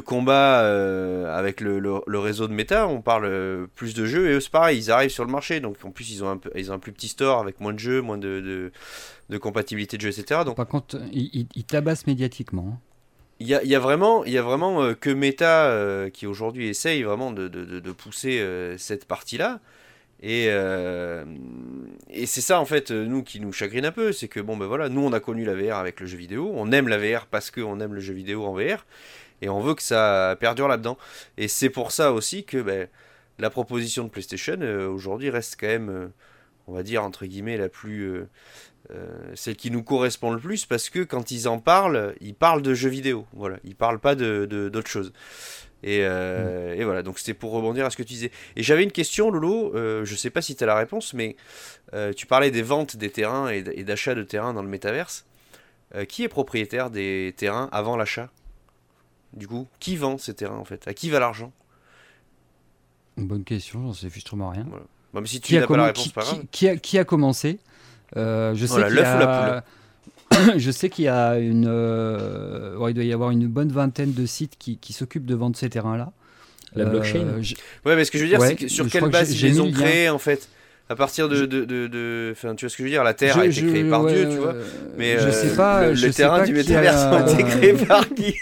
[0.00, 4.34] combat euh, avec le, le, réseau de méta, on parle euh, plus de jeux, et
[4.34, 6.70] eux c'est pareil, ils arrivent sur le marché, donc en plus ils ont un, ils
[6.70, 8.72] ont un plus petit store avec moins de jeux, moins de, de,
[9.28, 10.40] de compatibilité de jeux, etc.
[10.44, 12.70] Donc, Par contre, ils, ils tabassent médiatiquement.
[12.74, 12.78] Hein.
[13.40, 17.02] Il y a, y a, vraiment, y a vraiment euh, que Meta qui aujourd'hui essaye
[17.02, 18.42] vraiment de, de pousser
[18.78, 19.60] cette partie-là.
[20.22, 24.56] Et, et c'est ça en fait, nous qui nous chagrine un peu, c'est que bon
[24.56, 26.96] ben voilà, nous on a connu la VR avec le jeu vidéo, on aime la
[26.96, 28.86] VR parce qu'on aime le jeu vidéo en VR,
[29.42, 30.96] et on veut que ça perdure là-dedans.
[31.36, 32.88] Et c'est pour ça aussi que ben,
[33.38, 36.06] la proposition de PlayStation euh, aujourd'hui reste quand même, euh,
[36.66, 38.06] on va dire, entre guillemets, la plus.
[38.06, 38.26] Euh,
[39.34, 42.74] celle qui nous correspond le plus parce que quand ils en parlent, ils parlent de
[42.74, 43.26] jeux vidéo.
[43.32, 45.14] Voilà, ils parlent pas de, d'autres choses.
[45.82, 46.74] Et, mm.
[46.76, 48.30] et, voilà, donc c'était pour rebondir à ce que tu disais.
[48.56, 49.72] Et j'avais une question, Lolo,
[50.04, 51.34] je sais pas si tu as la réponse, mais
[52.14, 55.24] tu parlais des ventes des terrains et, d'achat de terrains dans le métaverse.
[56.06, 58.28] qui est propriétaire des terrains avant l'achat?
[59.36, 60.86] Du coup Qui vend ces terrains en fait?
[60.88, 61.52] À qui va l'argent?
[63.16, 64.66] Bonne question, j'en sais justement rien.
[65.12, 66.44] Bah, si tu n'as pas la réponse, pas grave.
[66.50, 67.58] Qui, a, qui a commencé?
[68.16, 69.64] Euh, je, sais qu'il y a...
[70.56, 71.66] je sais qu'il y a une.
[71.68, 75.56] Euh, il doit y avoir une bonne vingtaine de sites qui, qui s'occupent de vendre
[75.56, 76.12] ces terrains-là.
[76.74, 77.42] La blockchain euh,
[77.84, 79.70] Ouais, mais ce que je veux dire, c'est que sur quelle base ils les ont
[79.70, 80.48] créés en fait?
[80.90, 83.38] À partir de, de, de, Enfin, tu vois ce que je veux dire La Terre
[83.38, 84.54] a été créée par Dieu, tu vois.
[84.98, 85.88] Mais je sais pas.
[85.88, 87.32] Le, je terrain du métaverse a...
[87.32, 88.34] été créé par qui?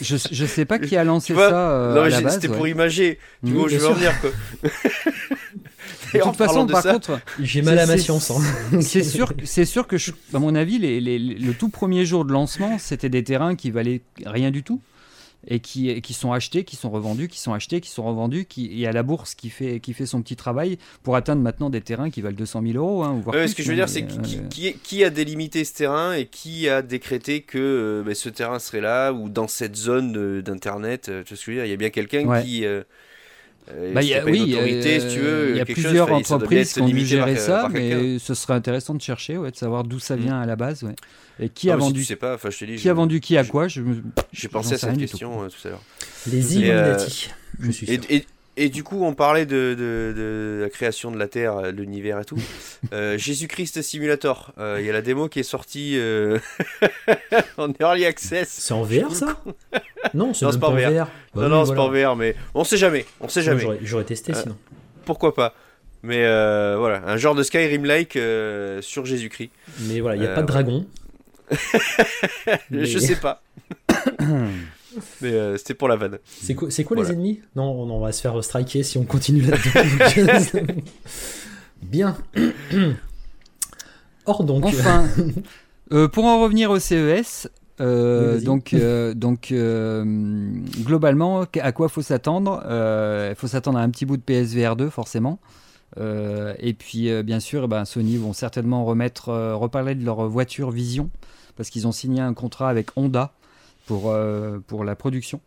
[0.00, 1.70] Je, je sais pas qui a lancé ça.
[1.70, 3.18] Euh, non, c'était pour imager.
[3.44, 4.30] Tu vois où je veux en venir, quoi.
[6.14, 8.30] De toute façon, par contre, j'ai mal à ma science.
[8.30, 8.80] Hein.
[8.80, 9.96] c'est sûr, c'est sûr que,
[10.32, 13.70] à mon avis, les, les, le tout premier jour de lancement, c'était des terrains qui
[13.70, 14.80] valaient rien du tout
[15.46, 18.82] et qui, qui sont achetés, qui sont revendus, qui sont achetés, qui sont revendus, qui,
[18.82, 21.80] et à la bourse qui fait, qui fait son petit travail pour atteindre maintenant des
[21.80, 23.04] terrains qui valent 200 000 euros.
[23.04, 26.26] Hein, ce que je veux dire, c'est qui, qui, qui, a délimité ce terrain et
[26.26, 31.08] qui a décrété que euh, ben, ce terrain serait là ou dans cette zone d'internet.
[31.08, 31.66] Euh, tu vois ce que je veux dire?
[31.66, 32.64] Il y a bien quelqu'un qui.
[33.94, 35.50] Bah, y a, oui, autorité, si tu veux.
[35.50, 39.02] Il y a plusieurs entreprises qui ont dû gérer ça, mais ce serait intéressant de
[39.02, 40.20] chercher, ouais, de savoir d'où ça mm.
[40.20, 40.82] vient à la base.
[40.82, 40.94] Ouais.
[41.38, 43.66] Et qui a vendu sais pas, je te dis, Qui a vendu qui à quoi
[43.68, 45.68] J'ai pensé à cette question tout.
[45.68, 45.82] à l'heure.
[46.30, 47.30] Les Illuminati.
[47.60, 47.98] je suis sûr.
[48.08, 48.26] Et
[48.56, 52.38] du coup, on parlait de, de, la création de la Terre, de l'univers et tout.
[52.92, 56.38] Euh, Jésus-Christ Simulator, euh, il y a la démo qui est sortie euh,
[57.56, 58.48] en early access.
[58.48, 59.42] C'est en VR ça
[60.14, 61.08] Non, c'est pas en VR.
[61.34, 63.04] Bah non, non, c'est pas en VR, mais on sait jamais.
[63.20, 63.64] On sait jamais.
[63.82, 64.56] J'aurais testé sinon.
[65.04, 65.54] Pourquoi pas
[66.04, 66.22] Mais
[66.76, 68.18] voilà, un genre de Skyrim-like
[68.82, 69.50] sur Jésus-Christ.
[69.88, 70.86] Mais voilà, il n'y a pas de dragon.
[72.70, 73.42] Je sais pas.
[75.20, 76.18] Mais euh, c'était pour la vanne.
[76.24, 77.40] C'est quoi, c'est quoi les ennemis?
[77.54, 80.62] Non, on va se faire striker si on continue là-dedans.
[81.82, 82.16] Bien.
[84.26, 84.64] Or donc.
[84.64, 85.06] Enfin,
[85.92, 87.48] euh, pour en revenir au CES,
[87.80, 88.74] euh, donc,
[89.14, 89.54] donc
[90.84, 92.62] globalement, à quoi faut s'attendre?
[93.30, 95.38] Il faut s'attendre à un petit bout de PSVR 2 forcément.
[95.96, 101.10] et puis bien sûr, eh ben, Sony vont certainement remettre, reparler de leur voiture Vision
[101.56, 103.32] parce qu'ils ont signé un contrat avec Honda
[103.86, 105.40] pour, euh, pour la production.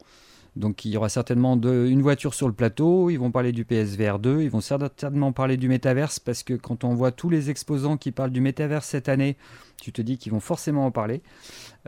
[0.55, 4.17] Donc il y aura certainement une voiture sur le plateau, ils vont parler du PSVR
[4.17, 7.97] 2, ils vont certainement parler du métaverse parce que quand on voit tous les exposants
[7.97, 9.37] qui parlent du métaverse cette année,
[9.79, 11.21] tu te dis qu'ils vont forcément en parler.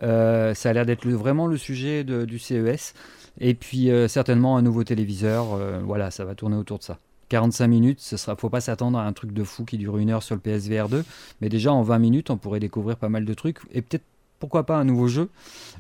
[0.04, 2.94] Euh, ça a l'air d'être vraiment le sujet du CES.
[3.40, 7.00] Et puis euh, certainement un nouveau téléviseur, voilà, ça va tourner autour de ça.
[7.30, 10.10] 45 minutes, ce sera, faut pas s'attendre à un truc de fou qui dure une
[10.10, 11.06] heure sur le PSVR 2,
[11.40, 14.04] mais déjà en 20 minutes, on pourrait découvrir pas mal de trucs et peut-être
[14.42, 15.30] pourquoi pas un nouveau jeu.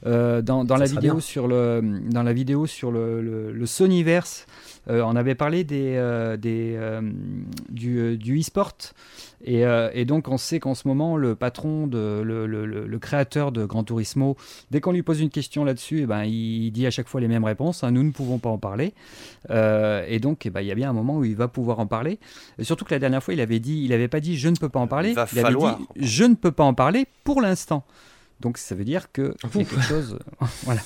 [0.06, 4.48] Euh, dans, la vidéo sur le, dans la vidéo sur le, le, Sonyverse,
[4.90, 6.80] euh, on avait parlé des, euh, des,
[7.70, 8.78] du, du e-sport.
[9.44, 13.66] Et, et, donc on sait qu'en ce moment, le patron, de, le, le, créateur de
[13.66, 14.38] Gran Turismo,
[14.70, 17.28] dès qu'on lui pose une question là-dessus, eh ben, il dit à chaque fois les
[17.28, 17.84] mêmes réponses.
[17.84, 18.94] Hein, nous ne pouvons pas en parler.
[19.50, 21.88] et donc eh ben, il y a bien un moment où il va pouvoir en
[21.88, 22.20] parler.
[22.60, 24.56] Et surtout que la dernière fois, il avait dit, il n'avait pas dit je ne
[24.56, 25.10] peux pas en parler.
[25.10, 27.84] Il, il avait dit je ne peux pas en parler pour l'instant.
[28.42, 30.20] Donc ça veut dire que y a quelque chose.
[30.64, 30.82] voilà.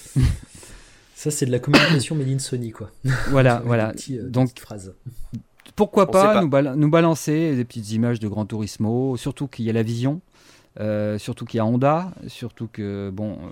[1.16, 2.91] Ça, c'est de la communication made in Sony, quoi.
[3.30, 3.93] Voilà, voilà.
[4.12, 4.93] Euh, Donc, phrase.
[5.76, 6.43] pourquoi pas,
[6.76, 10.22] Nous, balancer des petites images de Gran Turismo, surtout qu'il y a la vision,
[10.80, 13.49] euh, surtout qu'il y a Honda, surtout que, bon, euh,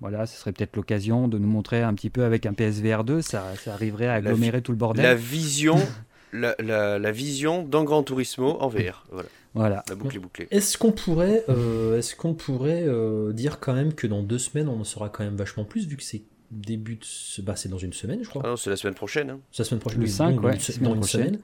[0.00, 3.22] voilà, ce serait peut-être l'occasion de nous montrer un petit peu avec un PSVR 2,
[3.22, 5.04] ça, ça arriverait à agglomérer tout le bordel.
[5.04, 5.78] La vision,
[6.34, 9.06] la, la, vision dans Gran Turismo en VR.
[9.10, 9.28] Voilà.
[9.54, 9.84] Voilà.
[9.88, 10.48] La boucle est bouclée.
[10.50, 14.68] Est-ce qu'on pourrait, euh, est-ce qu'on pourrait euh, dire quand même que dans deux semaines
[14.68, 17.42] on en saura quand même vachement plus vu que c'est début de...
[17.42, 18.42] bah c'est dans une semaine je crois.
[18.44, 19.30] Ah non c'est la semaine prochaine.
[19.30, 19.40] Hein.
[19.52, 20.00] C'est la semaine prochaine.
[20.00, 20.58] Le 5 ouais.
[20.80, 21.38] Dans une semaine.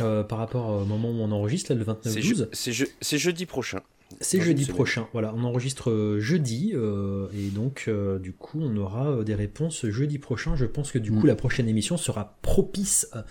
[0.00, 2.48] Euh, par rapport au moment où on enregistre là le 29 12.
[2.52, 3.80] C'est jeudi prochain.
[4.20, 7.90] C'est jeudi prochain, voilà, on enregistre jeudi, et donc
[8.22, 10.56] du coup on aura des réponses jeudi prochain.
[10.56, 11.28] Je pense que du coup mm.
[11.28, 13.26] la prochaine émission sera propice à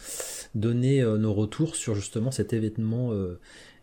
[0.54, 3.12] donner nos retours sur justement cet événement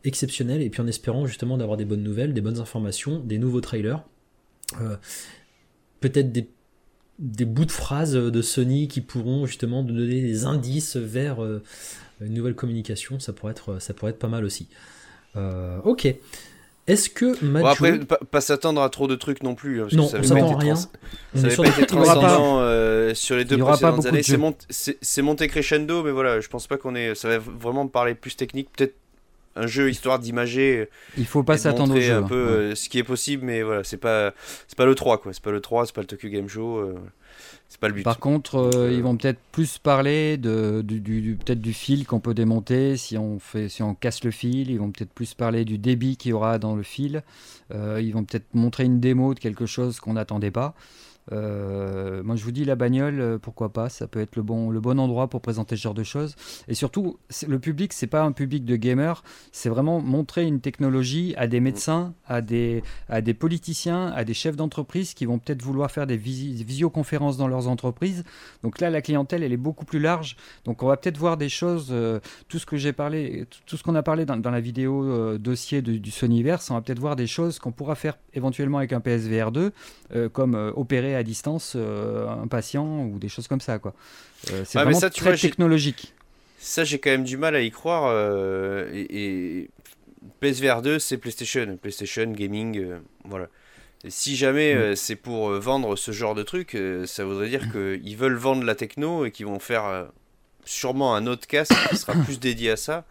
[0.05, 3.61] exceptionnel et puis en espérant justement d'avoir des bonnes nouvelles, des bonnes informations, des nouveaux
[3.61, 4.05] trailers,
[4.81, 4.97] euh,
[6.01, 6.49] peut-être des,
[7.19, 11.63] des, bouts de phrases de Sony qui pourront justement donner des indices vers euh,
[12.21, 14.69] une nouvelle communication, ça pourrait être, ça pourrait être pas mal aussi.
[15.37, 16.15] Euh, ok.
[16.87, 19.83] Est-ce que Bon après, pas, s'attendre à trop de trucs non plus.
[19.83, 20.77] Hein, non, ça on s'attend rien.
[20.77, 20.89] Ça
[21.35, 22.61] n'avait pas été transcendant
[23.15, 24.23] sur les deux précédentes années.
[24.71, 27.15] C'est monté crescendo, mais voilà, je pense pas qu'on est.
[27.15, 28.95] Ça va vraiment parler plus technique, peut-être
[29.57, 30.89] un jeu histoire d'imager.
[31.17, 32.13] Il faut pas s'attendre au jeu.
[32.13, 34.33] un peu euh, ce qui est possible, mais voilà, c'est pas
[34.69, 36.79] c'est pas le 3 quoi, c'est pas le 3, c'est pas le Tokyo Game Show.
[36.79, 36.95] Euh,
[37.75, 38.05] c'est pas le but.
[38.05, 42.33] Par contre, euh, ils vont peut-être plus parler de, du, peut-être du fil qu'on peut
[42.33, 44.71] démonter si on, fait, si on casse le fil.
[44.71, 47.25] Ils vont peut-être plus parler du débit qu'il y aura dans le fil.
[47.73, 50.75] ils vont peut-être montrer une démo de quelque chose qu'on n'attendait pas.
[51.33, 54.71] Euh, moi, je vous dis la bagnole, euh, pourquoi pas Ça peut être le bon,
[54.71, 56.37] le bon endroit pour présenter ce genre de choses.
[56.69, 59.23] Et surtout, le public, c'est pas un public de gamers.
[59.53, 64.35] C'est vraiment montrer une technologie à des médecins, à des, à des politiciens, à des
[64.35, 68.25] chefs d'entreprise qui vont peut-être vouloir faire des visioconférences dans leurs entreprises.
[68.63, 70.37] Donc là, la clientèle, elle est beaucoup plus large.
[70.65, 71.89] Donc on va peut-être voir des choses.
[71.91, 75.83] Euh, tout ce que j'ai parlé, tout ce qu'on a parlé dans, la vidéo dossier
[75.83, 79.51] du Sonyverse, on va peut-être voir des choses qu'on pourra faire éventuellement avec un PSVR
[79.51, 79.73] 2,
[80.33, 83.79] comme opérer à distance euh, un patient ou des choses comme ça.
[83.79, 83.95] quoi.
[84.53, 86.15] Euh, c'est vraiment très technologique.
[86.59, 88.05] Ça, j'ai quand même du mal à y croire.
[88.07, 89.71] Euh, et,
[90.41, 91.77] PSVR 2, c'est PlayStation.
[91.81, 92.87] PlayStation, gaming,
[93.25, 93.49] voilà.
[94.09, 94.97] si jamais mm.
[94.97, 98.01] c'est pour vendre ce genre de truc, ça voudrait dire mm.
[98.01, 100.07] qu'ils veulent vendre la techno et qu'ils vont faire
[100.65, 103.05] sûrement un autre casque qui sera plus dédié à ça.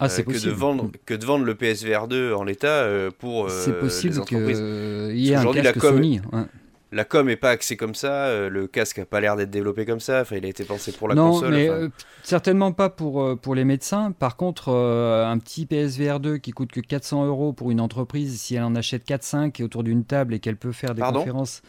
[0.00, 0.92] Ah, c'est que de vendre mm.
[1.06, 2.88] que de vendre le PSVR 2 en l'état
[3.20, 4.58] pour c'est possible les entreprises.
[5.14, 6.20] y ait un casque Sony.
[6.92, 9.84] La com est pas axée comme ça, euh, le casque a pas l'air d'être développé
[9.84, 11.50] comme ça, enfin il a été pensé pour la non, console.
[11.52, 11.78] mais enfin.
[11.80, 11.88] euh,
[12.22, 14.12] certainement pas pour, euh, pour les médecins.
[14.12, 18.40] Par contre, euh, un petit PSVR 2 qui coûte que 400 euros pour une entreprise,
[18.40, 21.20] si elle en achète 4-5 et autour d'une table et qu'elle peut faire des Pardon?
[21.20, 21.62] conférences.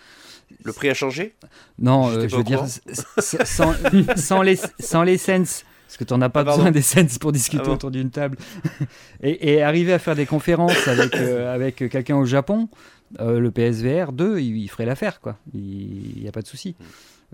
[0.64, 1.36] Le prix a changé?
[1.78, 2.66] Non, euh, je veux dire,
[3.20, 3.74] sans,
[4.16, 5.64] sans les, sans les sens.
[5.86, 7.74] Parce que tu n'en as pas Ah, besoin des sens pour discuter Ah bon.
[7.74, 8.38] autour d'une table.
[9.24, 12.70] et, et arriver à faire des conférences avec, euh, avec quelqu'un au Japon,
[13.20, 15.38] euh, le PSVR 2, il, il ferait l'affaire, quoi.
[15.54, 16.76] Il n'y a pas de souci.
[16.80, 16.84] Hmm.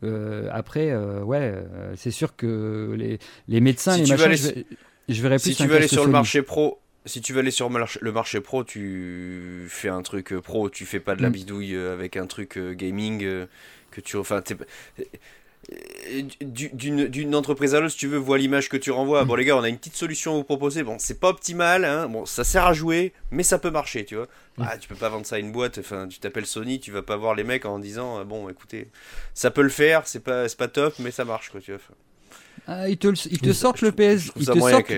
[0.03, 1.53] Euh, après, euh, ouais,
[1.95, 4.65] c'est sûr que les, les médecins, Si les machins, aller je, vais-
[5.10, 7.52] je verrais plus Si tu veux aller sur le marché pro, si tu veux aller
[7.52, 11.34] sur le marché- pro, tu fais un truc pro, tu fais pas de la Mm.
[11.34, 13.19] bidouille avec un truc gaming
[13.91, 14.41] que tu enfin
[16.41, 19.23] d'une d'une entreprise à l'autre, si tu veux, vois l'image que tu renvoies.
[19.25, 20.83] Bon, les gars, on a une petite solution à vous proposer.
[20.83, 22.07] Bon, c'est pas optimal, hein.
[22.07, 24.27] Bon, ça sert à jouer, mais ça peut marcher, tu vois.
[24.59, 25.79] Ah, tu peux pas vendre ça à une boîte.
[25.79, 28.89] Enfin, tu t'appelles Sony, tu vas pas voir les mecs en disant, euh, bon, écoutez,
[29.33, 31.81] ça peut le faire, c'est pas, c'est pas top, mais ça marche, quoi, tu vois.
[32.67, 34.93] Ah, ils te, ils te sortent je le PS, ils te sortent,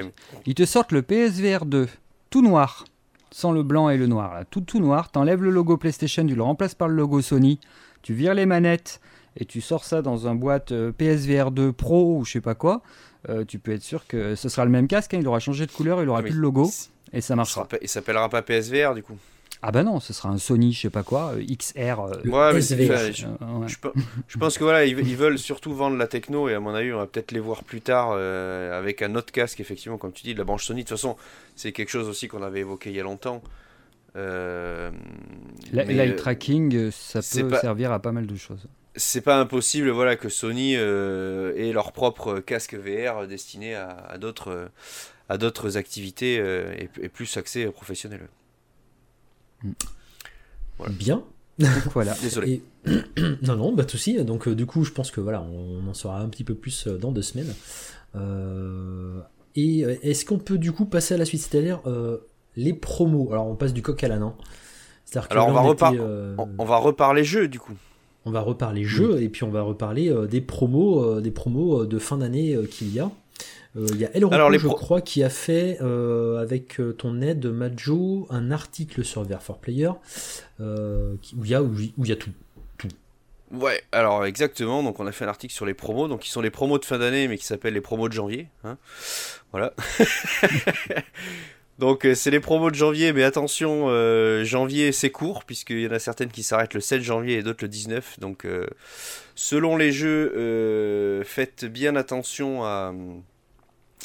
[0.45, 1.87] ils te sortent le PSVR 2,
[2.29, 2.85] tout noir,
[3.31, 5.11] sans le blanc et le noir, là, tout tout noir.
[5.11, 7.59] T'enlèves le logo PlayStation, tu le remplaces par le logo Sony,
[8.03, 9.01] tu vires les manettes
[9.37, 12.55] et tu sors ça dans un boîte euh, PSVR 2 Pro ou je sais pas
[12.55, 12.81] quoi.
[13.29, 15.65] euh, tu peux être sûr que ce sera le même casque, hein, il aura changé
[15.65, 16.69] de couleur, il aura Ah, mais plus le logo
[17.13, 17.61] et ça il marchera.
[17.61, 19.17] sera pas- Il s'appellera pas PSVR, du coup.
[19.63, 21.99] Ah bah non, ce sera un Sony, je sais pas quoi, euh, XR.
[21.99, 26.53] euh, Ouais, mais je- pense que voilà, ils, ils veulent surtout vendre la techno et
[26.53, 29.59] à mon avis, on va peut-être les voir plus tard euh, avec un autre casque,
[29.59, 30.83] effectivement, comme tu dis, de la branche Sony.
[30.83, 31.15] De toute façon,
[31.55, 33.41] c'est quelque chose aussi qu'on avait évoqué il y a longtemps.
[34.15, 34.91] Euh,
[35.71, 38.67] L'eye tracking, ça peut pas- servir à pas mal de choses.
[38.97, 44.17] C'est pas impossible, voilà, que Sony euh, ait leur propre casque VR destiné à, à
[44.17, 44.69] d'autres
[45.29, 48.27] à d'autres activités euh, et, et plus axé professionnel.
[50.77, 50.93] Voilà.
[50.93, 51.23] Bien.
[51.93, 52.13] Voilà.
[52.21, 52.61] Désolé.
[52.85, 52.91] Et...
[53.41, 54.23] non, non, pas de souci.
[54.23, 56.87] Donc, euh, du coup, je pense que voilà, on en saura un petit peu plus
[56.87, 57.53] dans deux semaines.
[59.55, 61.41] Et est-ce qu'on peut du coup passer à la suite?
[61.41, 62.19] C'est-à-dire euh,
[62.55, 63.29] les promos.
[63.31, 64.21] Alors, on passe du coq à l'âne.
[64.23, 64.35] hein.
[65.29, 67.73] Alors, on va, était, repar- euh, on, on va reparler jeu du coup.
[68.27, 71.81] On va reparler jeux et puis on va reparler euh, des promos, euh, des promos
[71.83, 73.09] euh, de fin d'année qu'il y a.
[73.75, 78.25] Il y a El Rocco, je crois, qui a fait, euh, avec ton aide, Majo,
[78.31, 79.91] un article sur VR for Player,
[80.59, 82.31] euh, qui- où il y a, où il où il y a tout.
[83.51, 84.81] Ouais, alors exactement.
[84.83, 86.85] Donc on a fait un article sur les promos, donc qui sont les promos de
[86.85, 88.47] fin d'année, mais qui s'appellent les promos de janvier.
[88.63, 88.77] hein.
[89.51, 89.73] Voilà.
[91.79, 95.87] donc euh, c'est les promos de janvier, mais attention, euh, janvier c'est court puisqu'il y
[95.87, 98.19] en a certaines qui s'arrêtent le 7 janvier et d'autres le 19.
[98.19, 98.67] Donc euh,
[99.35, 102.93] selon les jeux, faites bien attention à,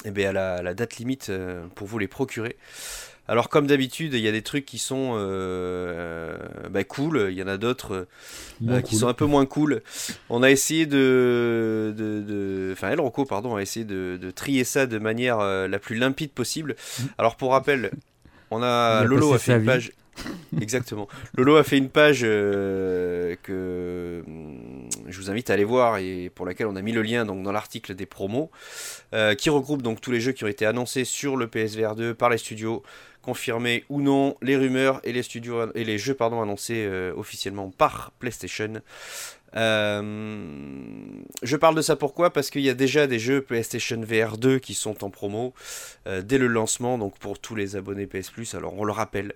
[0.04, 1.32] eh ben, à, la, date limite
[1.74, 2.56] pour vous les procurer.
[3.32, 6.36] Alors comme d'habitude, il y a des trucs qui sont euh,
[6.70, 8.06] bah, cool, il y en a d'autres euh,
[8.68, 8.98] euh, qui cool.
[8.98, 9.82] sont un peu moins cool.
[10.28, 14.64] On a essayé de, de, de- enfin El Rocco pardon a essayé de, de trier
[14.64, 16.76] ça de manière euh, la plus limpide possible.
[17.16, 17.92] Alors pour rappel,
[18.50, 19.66] on a a Lolo a fait une vie.
[19.66, 19.92] page.
[20.60, 21.08] Exactement.
[21.38, 26.30] Lolo a fait une page euh, que hum, je vous invite à aller voir et
[26.34, 28.50] pour laquelle on a mis le lien donc dans l'article des promos,
[29.14, 32.14] euh, qui regroupe donc tous les jeux qui ont été annoncés sur le PSVR 2
[32.14, 32.82] par les studios,
[33.22, 37.70] confirmés ou non, les rumeurs et les studios et les jeux pardon annoncés euh, officiellement
[37.70, 38.82] par PlayStation.
[39.54, 40.02] Euh,
[41.42, 42.32] je parle de ça pourquoi?
[42.32, 45.54] Parce qu'il y a déjà des jeux PlayStation VR 2 qui sont en promo
[46.06, 48.54] euh, dès le lancement, donc pour tous les abonnés PS Plus.
[48.54, 49.34] Alors on le rappelle,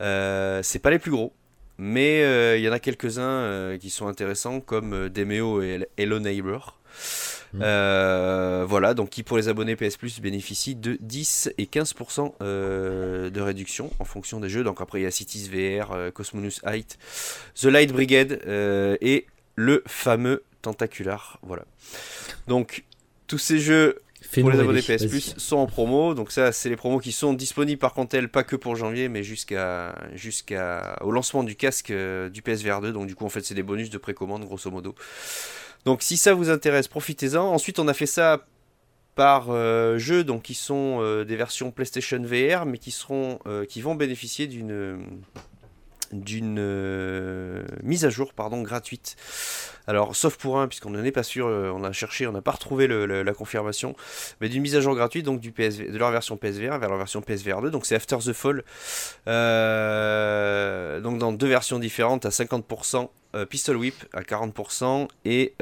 [0.00, 1.32] c'est pas les plus gros,
[1.78, 6.78] mais il y en a quelques-uns qui sont intéressants, comme Demeo et Hello Neighbor.
[7.52, 7.60] Mm.
[7.62, 13.30] Euh, voilà, donc qui pour les abonnés PS Plus bénéficient de 10 et 15% euh,
[13.30, 14.64] de réduction en fonction des jeux.
[14.64, 16.98] Donc après il y a Cities VR, euh, Cosmonus Height,
[17.54, 21.38] The Light Brigade euh, et le fameux Tentacular.
[21.42, 21.64] Voilà.
[22.48, 22.84] Donc
[23.26, 24.00] tous ces jeux
[24.40, 25.06] pour les abonnés PS.
[25.06, 26.14] Plus sont en promo.
[26.14, 29.08] Donc ça, c'est les promos qui sont disponibles par contre elles, pas que pour janvier,
[29.08, 32.92] mais jusqu'à jusqu'à au lancement du casque euh, du PSVR 2.
[32.92, 34.94] Donc du coup, en fait, c'est des bonus de précommande grosso modo.
[35.86, 37.44] Donc si ça vous intéresse, profitez-en.
[37.44, 38.44] Ensuite, on a fait ça
[39.14, 42.78] par euh, jeu, donc qui sont euh, des versions PlayStation VR, mais
[43.46, 44.98] euh, qui vont bénéficier d'une
[46.12, 49.16] d'une euh, mise à jour, pardon, gratuite.
[49.86, 52.42] Alors, sauf pour un, puisqu'on n'en est pas sûr, euh, on a cherché, on n'a
[52.42, 53.94] pas retrouvé la confirmation,
[54.40, 56.98] mais d'une mise à jour gratuite, donc du PSV, de leur version PSVR vers leur
[56.98, 58.64] version PSVR 2, donc c'est After the Fall,
[59.28, 65.54] Euh, donc dans deux versions différentes à 50%, euh, Pistol Whip à 40% et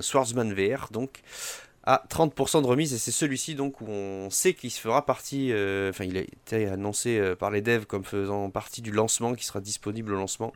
[0.00, 1.22] Swordsman VR, donc
[1.84, 5.52] à 30% de remise et c'est celui-ci donc où on sait qu'il se fera partie,
[5.52, 9.34] euh, enfin il a été annoncé euh, par les devs comme faisant partie du lancement
[9.34, 10.52] qui sera disponible au lancement,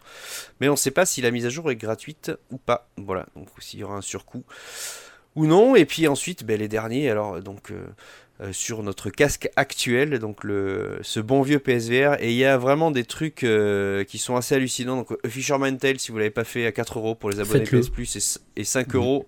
[0.60, 3.26] mais on ne sait pas si la mise à jour est gratuite ou pas, voilà,
[3.34, 4.44] donc s'il y aura un surcoût
[5.34, 10.20] ou non, et puis ensuite ben, les derniers, alors donc euh, sur notre casque actuel,
[10.20, 13.44] donc le, ce bon vieux PSVR, et il y a vraiment des trucs
[14.06, 17.14] qui sont assez hallucinants, donc Fisherman Tale si vous l'avez pas fait à 4 euros
[17.16, 19.26] pour les abonnés PS Plus et, 5 euros.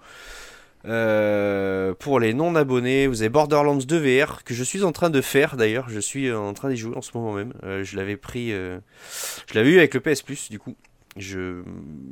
[0.88, 5.10] Euh, pour les non abonnés, vous avez Borderlands 2 VR que je suis en train
[5.10, 5.88] de faire d'ailleurs.
[5.88, 7.52] Je suis en train d'y jouer en ce moment même.
[7.64, 8.78] Euh, je l'avais pris, euh,
[9.48, 10.76] je l'avais eu avec le PS Plus du coup.
[11.16, 11.62] Je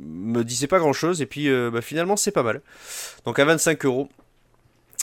[0.03, 2.61] me disais pas grand chose et puis bah, finalement c'est pas mal.
[3.25, 4.09] Donc à 25 euros.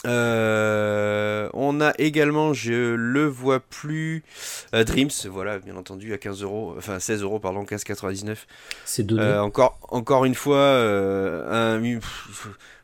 [0.05, 4.23] on a également, je le vois plus,
[4.71, 8.37] Dreams, voilà, bien entendu, à 15 euros, enfin 16 euros, pardon, 15,99.
[8.85, 9.37] C'est donné.
[9.39, 11.79] encore, encore une fois, un,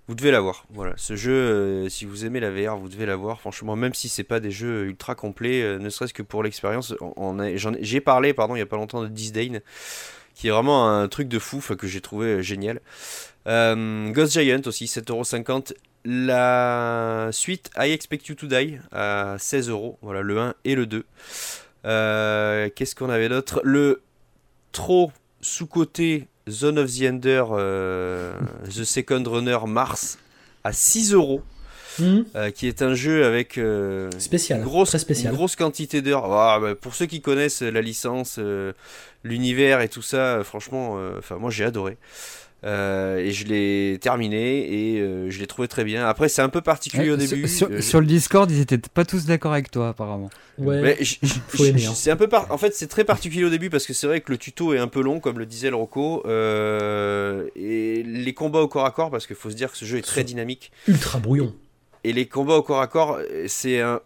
[0.07, 0.65] vous devez l'avoir.
[0.71, 3.39] Voilà, ce jeu, euh, si vous aimez la VR, vous devez l'avoir.
[3.39, 6.93] Franchement, même si c'est pas des jeux ultra complets, euh, ne serait-ce que pour l'expérience,
[7.79, 9.59] j'ai parlé, pardon, il y a pas longtemps de Disdain,
[10.33, 12.81] qui est vraiment un truc de fou, que j'ai trouvé euh, génial.
[13.45, 15.73] Ghost Giant aussi, 7,50€.
[16.03, 19.97] La suite I Expect You to Die à 16€.
[20.01, 21.05] Voilà, le 1 et le 2.
[21.83, 23.61] Qu'est-ce qu'on avait d'autre?
[23.63, 24.01] Le
[24.71, 25.11] trop
[25.41, 28.33] sous-côté Zone of the Ender, euh,
[28.65, 30.17] The Second Runner Mars
[30.63, 31.41] à 6 euros.
[31.99, 32.21] Hmm.
[32.37, 35.33] Euh, qui est un jeu avec euh, spécial, une, grosse, spécial.
[35.33, 36.31] grosse quantité d'heures.
[36.31, 38.39] Ah, bah, pour ceux qui connaissent la licence,
[39.25, 41.97] l'univers et tout ça, franchement, enfin moi j'ai adoré.
[42.63, 46.05] Euh, et je l'ai terminé et euh, je l'ai trouvé très bien.
[46.07, 47.45] Après, c'est un peu particulier au début.
[47.45, 50.29] Euh, sur, le Discord, ils étaient pas tous d'accord avec toi, apparemment.
[50.59, 51.93] Ouais, hein.
[51.95, 54.31] C'est un peu En fait, c'est très particulier au début parce que c'est vrai que
[54.31, 56.23] le tuto est un peu long, comme le disait le Rocco.
[56.27, 59.97] et les combats au corps à corps, parce qu'il faut se dire que ce jeu
[59.97, 60.71] est très dynamique.
[60.87, 61.55] Ultra brouillon.
[62.03, 64.01] Et les combats au corps à corps, c'est un.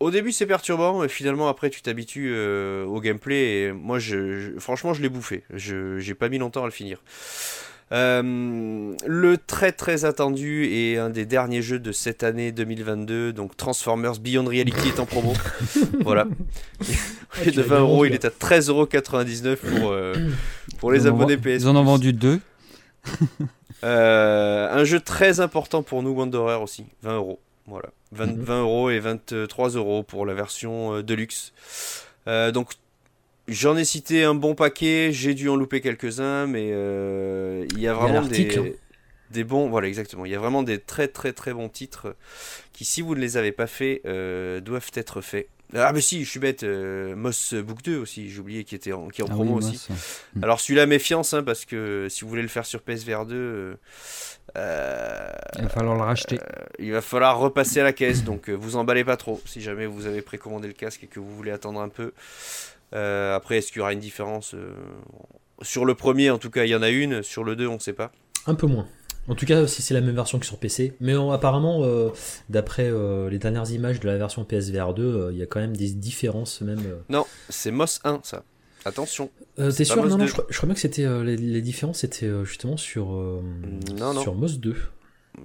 [0.00, 3.62] Au début, c'est perturbant, mais finalement, après, tu t'habitues au gameplay.
[3.62, 5.44] Et moi, je, franchement, je l'ai bouffé.
[5.54, 7.02] Je j'ai pas mis longtemps à le finir.
[7.90, 13.56] Euh, le très très attendu et un des derniers jeux de cette année 2022, donc
[13.56, 15.32] Transformers Beyond Reality est en promo.
[16.00, 16.26] voilà.
[17.46, 20.14] Au de 20 euros, il est à 13,99€ pour, euh,
[20.78, 21.62] pour les abonnés PS.
[21.62, 22.40] Ils en ont vendu deux.
[23.84, 27.38] Euh, un jeu très important pour nous, Wanderer aussi, 20 euros.
[27.68, 28.60] Voilà, 20, 20 mhm.
[28.60, 31.52] euros et 23 euros pour la version Deluxe.
[32.26, 32.72] donc
[33.48, 37.88] J'en ai cité un bon paquet, j'ai dû en louper quelques-uns, mais euh, il y
[37.88, 38.64] a vraiment des, hein.
[39.30, 39.70] des, bons.
[39.70, 40.26] Voilà, exactement.
[40.26, 42.14] Il y a vraiment des très très très bons titres
[42.74, 45.48] qui, si vous ne les avez pas faits, euh, doivent être faits.
[45.74, 46.62] Ah, mais si, je suis bête.
[46.62, 49.54] Euh, Moss Book 2 aussi, j'ai oublié, qui, était en, qui est en ah promo
[49.54, 49.86] aussi.
[50.34, 50.44] Hmm.
[50.44, 53.78] Alors celui-là, méfiance, hein, parce que si vous voulez le faire sur PSVR 2.
[54.56, 56.38] il va falloir le racheter.
[56.78, 60.04] il va falloir repasser à la caisse, donc vous emballez pas trop si jamais vous
[60.04, 62.12] avez précommandé le casque et que vous voulez attendre un peu.
[62.94, 64.74] Euh, après, est-ce qu'il y aura une différence euh,
[65.62, 67.22] Sur le premier, en tout cas, il y en a une.
[67.22, 68.12] Sur le 2, on ne sait pas.
[68.46, 68.86] Un peu moins.
[69.28, 70.94] En tout cas, si c'est la même version que sur PC.
[71.00, 72.08] Mais apparemment, euh,
[72.48, 72.90] d'après
[73.30, 76.62] les dernières images de la version PSVR 2, il y a quand même des différences
[76.62, 76.80] même.
[77.10, 78.44] Non, c'est MOS 1, ça.
[78.86, 79.30] Attention.
[79.56, 80.06] T'es sûr?
[80.06, 83.42] Non, non, je, crois, bien que c'était les, différences, c'était justement sur,
[84.22, 84.76] sur MOS 2.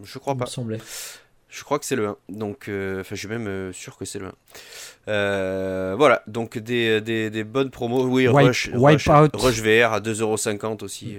[0.04, 0.46] Je crois pas.
[0.46, 0.80] Me semblait.
[1.54, 2.18] Je crois que c'est le 1.
[2.30, 4.32] Donc, euh, enfin, je suis même euh, sûr que c'est le 1.
[5.08, 8.08] Euh, voilà, donc des, des, des, bonnes promos.
[8.08, 11.18] Oui, Rush, Rush, Rush, VR à 2,50€ aussi.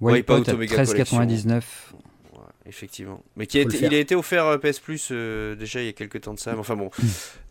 [0.00, 1.60] Wipeout, Wipe 13,99€.
[2.64, 3.22] effectivement.
[3.36, 6.22] Mais qui a été, il a été offert PS Plus déjà il y a quelques
[6.22, 6.54] temps de ça.
[6.58, 6.90] Enfin bon,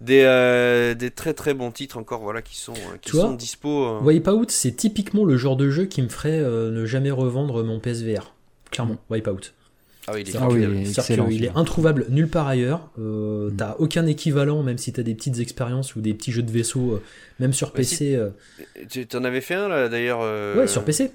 [0.01, 3.99] des, des très très bons titres encore voilà qui sont, qui sont dispo.
[3.99, 8.33] Wipeout, c'est typiquement le genre de jeu qui me ferait ne jamais revendre mon PSVR.
[8.71, 9.53] Clairement, Wipeout.
[10.07, 12.89] Ah oui, il est, ah il est introuvable nulle part ailleurs.
[12.99, 13.55] Euh, mm.
[13.55, 16.93] T'as aucun équivalent, même si t'as des petites expériences ou des petits jeux de vaisseau,
[16.93, 17.03] euh,
[17.39, 18.15] même sur PC.
[18.15, 18.29] Euh.
[18.87, 20.19] Tu en avais fait un là d'ailleurs
[20.55, 21.11] Ouais, sur PC.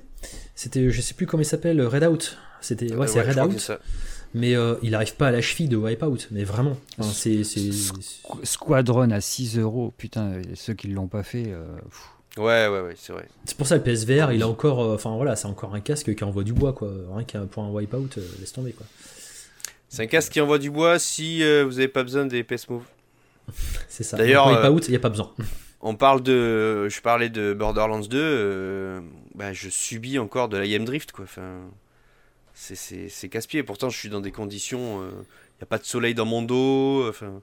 [0.56, 2.36] C'était, je sais plus comment il s'appelle, Redout.
[2.60, 3.72] C'était, ouais, c'est Redout.
[4.34, 6.76] Mais il arrive pas à la cheville de Wipeout, mais vraiment.
[7.12, 7.42] c'est,
[8.42, 11.54] Squadron à 6 euros, putain, ceux qui l'ont pas fait.
[12.36, 13.27] Ouais, ouais, ouais, c'est vrai.
[13.44, 16.15] C'est pour ça le PSVR, il a encore, euh, enfin voilà, c'est encore un casque
[16.15, 16.90] qui envoie du bois, quoi.
[17.12, 18.86] Rien qu'un pour un wipeout, euh, laisse tomber, quoi.
[19.89, 22.69] C'est un casque qui envoie du bois si euh, vous n'avez pas besoin des PS
[22.69, 22.85] Move.
[23.89, 24.16] c'est ça.
[24.16, 25.32] D'ailleurs, wipeout, il n'y a pas besoin.
[25.81, 29.02] On parle de, je parlais de Borderlands 2,
[29.35, 31.24] bah, je subis encore de la IM Drift, quoi.
[31.24, 31.62] Enfin,
[32.52, 33.62] c'est casse-pied.
[33.62, 37.09] Pourtant, je suis dans des conditions, il n'y a pas de soleil dans mon dos,
[37.09, 37.40] enfin.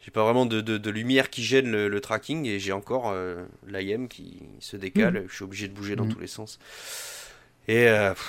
[0.00, 4.42] J'ai pas vraiment de, lumière qui gêne le, tracking et j'ai encore euh, l'IM qui
[4.60, 5.14] se décale.
[5.14, 5.26] Mhm.
[5.28, 6.12] Je suis obligé de bouger dans mhm.
[6.12, 6.58] tous les sens.
[7.68, 7.88] Et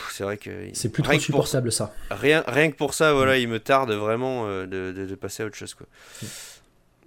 [0.10, 0.50] c'est vrai que.
[0.74, 1.94] C'est plus trop supportable ça.
[2.10, 5.56] Rien, rien que pour ça, voilà, il me tarde vraiment de, de, passer à autre
[5.56, 5.76] chose.
[5.76, 5.86] Quoi.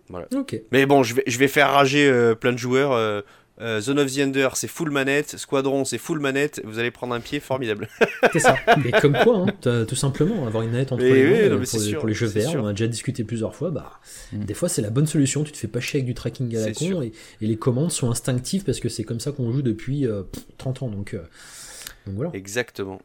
[0.09, 0.29] Voilà.
[0.71, 3.25] Mais bon, je vais, je vais faire rager plein de joueurs.
[3.61, 5.37] Euh, Zone of the Ender, c'est full manette.
[5.37, 6.63] Squadron, c'est full manette.
[6.65, 7.89] Vous allez prendre un pied formidable.
[8.33, 8.57] c'est ça.
[8.83, 12.15] Mais comme quoi, hein, tout simplement, avoir une manette entre les mains euh, pour, les,
[12.15, 13.71] jeux VR, on a déjà discuté plusieurs fois.
[13.71, 14.01] Bah,
[14.33, 14.45] mm.
[14.45, 15.45] Des fois, c'est la bonne solution.
[15.45, 18.11] Tu te fais pas chier avec du tracking à la con et, les commandes sont
[18.11, 20.07] instinctives parce que c'est comme ça qu'on joue depuis
[20.59, 20.89] 30 euh, ans.
[20.89, 21.15] Donc,
[22.07, 22.31] donc voilà.
[22.35, 23.01] Exactement.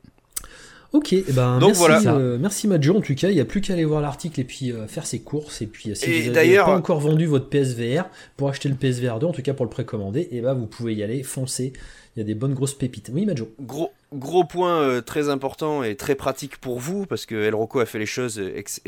[0.95, 2.15] Ok, eh ben, Donc merci, voilà.
[2.15, 2.95] Euh, merci Madjo.
[2.95, 5.05] En tout cas, il n'y a plus qu'à aller voir l'article et puis euh, faire
[5.05, 5.61] ses courses.
[5.61, 8.05] Et puis, euh, si vous n'avez pas encore vendu votre PSVR
[8.37, 10.67] pour acheter le PSVR 2, en tout cas pour le précommander, et eh ben, vous
[10.67, 11.73] pouvez y aller, foncer.
[12.15, 13.11] Il y a des bonnes grosses pépites.
[13.13, 13.51] Oui, Madjo.
[13.59, 17.85] Gros, gros point très important et très pratique pour vous, parce que El Rocco a
[17.85, 18.79] fait les choses ex,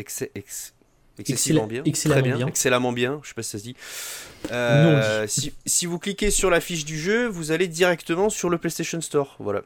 [1.20, 1.84] excessivement bien.
[1.86, 2.48] Excellemment bien, bien.
[2.48, 3.76] Excellemment bien, je sais pas si ça se dit.
[4.52, 8.58] Euh, si, si, vous cliquez sur la fiche du jeu, vous allez directement sur le
[8.58, 9.36] PlayStation Store.
[9.40, 9.62] Voilà.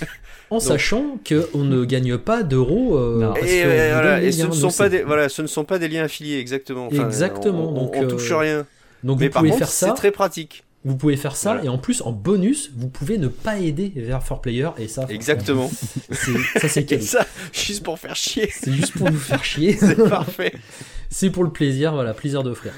[0.50, 2.96] en sachant qu'on ne gagne pas d'euros.
[2.98, 6.04] Euh, et, et ce, ne sont pas des, voilà, ce ne sont pas des liens
[6.04, 6.90] affiliés, exactement.
[6.90, 7.70] exactement.
[7.70, 8.66] On, donc, on, touche euh, rien.
[9.04, 9.88] Donc Mais vous pouvez faire ça.
[9.88, 10.64] C'est très pratique.
[10.82, 14.20] Vous pouvez faire ça et en plus en bonus, vous pouvez ne pas aider vers
[14.20, 15.04] 4Player et ça.
[15.10, 15.70] Exactement.
[15.70, 18.50] ça c'est ça, juste pour faire chier.
[18.50, 19.76] C'est juste pour nous faire chier.
[19.78, 20.54] c'est parfait.
[21.10, 22.72] c'est pour le plaisir, voilà, plaisir d'offrir.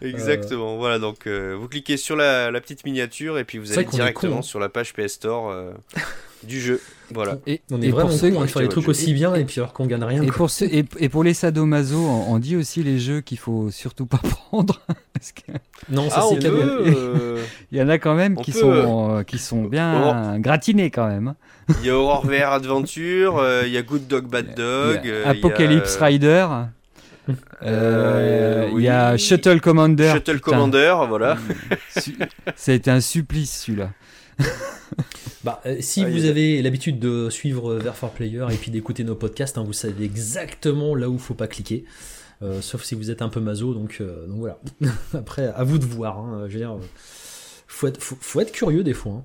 [0.00, 0.78] Exactement.
[0.78, 4.42] Voilà, donc euh, vous cliquez sur la, petite miniature et puis vous allez directement hein.
[4.42, 5.72] sur la page PS Store euh,
[6.44, 6.80] du jeu.
[7.12, 7.38] Voilà.
[7.46, 9.86] Et, on est vraiment ceux qui font les trucs aussi bien et puis alors qu'on
[9.86, 10.22] gagne rien.
[10.22, 14.06] Et pour, ceux, et, pour les sadomaso, on, dit aussi les jeux qu'il faut surtout
[14.06, 14.18] pas
[14.50, 14.80] prendre.
[15.90, 19.64] Non, ça ah, c'est euh, Il y en a quand même qui sont, qui sont
[19.64, 21.34] bien gratinés quand même.
[21.80, 26.46] Il y a Horror VR Adventure, il y a Good Dog Bad Dog, Apocalypse Rider.
[27.62, 30.12] Euh, il y a Shuttle Commander.
[30.14, 31.36] Shuttle Commander, voilà.
[32.56, 33.90] Ça a été un supplice celui-là.
[35.48, 39.04] bah, euh, si ah, vous avez l'habitude de suivre Vers for Player et puis d'écouter
[39.04, 41.84] nos podcasts, hein, vous savez exactement là où il faut pas cliquer.
[42.42, 44.58] Euh, sauf si vous êtes un peu maso, donc, donc voilà.
[45.14, 46.18] Après, à vous de voir.
[46.18, 46.76] Hein, je veux dire,
[47.66, 49.12] faut, être, faut, être curieux des fois.
[49.12, 49.24] Hein.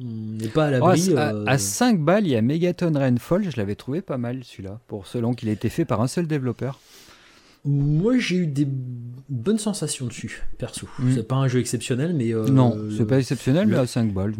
[0.00, 1.14] On n'est pas à l'abri.
[1.16, 3.50] à, 5 balles, il y a Megaton Rainfall.
[3.50, 6.26] Je l'avais trouvé pas mal celui-là, pour selon qu'il a été fait par un seul
[6.26, 6.80] développeur.
[7.64, 8.66] Moi, j'ai eu des
[9.28, 10.88] bonnes sensations dessus, perso.
[10.98, 11.14] Mm.
[11.14, 12.34] C'est pas un jeu exceptionnel, mais.
[12.34, 14.34] Euh, non, c'est pas exceptionnel, mais à 5 balles.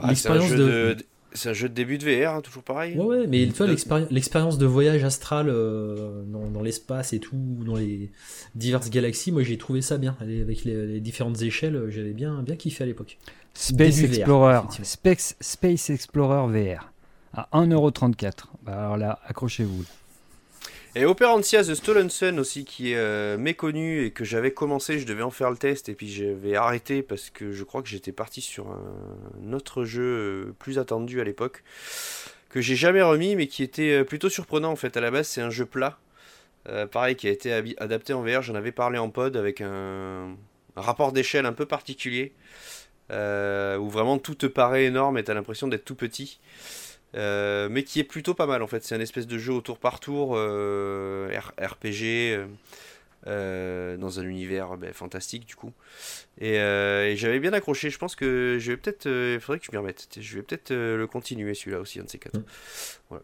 [0.00, 0.96] Ah, L'expérience de.
[1.32, 2.96] C'est un jeu de début de VR, hein, toujours pareil.
[2.96, 3.66] Ouais, ouais mais tu vois,
[4.10, 7.36] l'expérience de voyage astral euh, dans, l'espace et tout,
[7.66, 8.10] dans les
[8.54, 10.16] diverses galaxies, moi j'ai trouvé ça bien.
[10.20, 13.18] Avec les, différentes échelles, j'avais bien, bien kiffé à l'époque.
[13.52, 16.90] Space Explorer, Space, Space Explorer VR
[17.34, 18.32] à 1,34€.
[18.62, 19.84] Bah, alors là, accrochez-vous.
[20.98, 25.04] Et Operantia The Stolen Sun aussi, qui est euh, méconnu et que j'avais commencé, je
[25.04, 28.12] devais en faire le test et puis j'avais arrêté parce que je crois que j'étais
[28.12, 31.64] parti sur un autre jeu euh, plus attendu à l'époque,
[32.48, 34.96] que j'ai jamais remis mais qui était euh, plutôt surprenant en fait.
[34.96, 35.98] À la base, c'est un jeu plat,
[36.90, 40.34] pareil, qui a été adapté en VR, j'en avais parlé en pod avec un,
[40.76, 42.32] un rapport d'échelle un peu particulier,
[43.10, 46.40] où vraiment tout te paraît énorme et t'as l'impression d'être tout petit.
[47.14, 48.84] Euh, mais qui est plutôt pas mal en fait.
[48.84, 52.46] C'est un espèce de jeu au tour par tour, euh, RPG,
[53.26, 55.72] euh, dans un univers ben, fantastique du coup.
[56.40, 56.56] Et,
[57.16, 57.90] j'avais bien accroché.
[57.90, 60.08] Je pense que je vais peut-être, il faudrait que je m'y remette.
[60.20, 62.38] Je vais peut-être le continuer celui-là aussi, un de ces quatre.
[62.38, 63.16] Mm.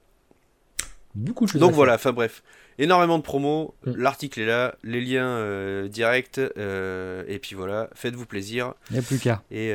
[1.14, 1.60] Beaucoup de choses.
[1.60, 2.42] Donc voilà, enfin bref,
[2.78, 3.74] énormément de promos.
[3.84, 3.96] Mm.
[3.96, 8.72] L'article est là, les liens directs, et puis voilà, faites-vous plaisir.
[8.90, 9.42] Il n'y a plus qu'à.
[9.50, 9.74] Et,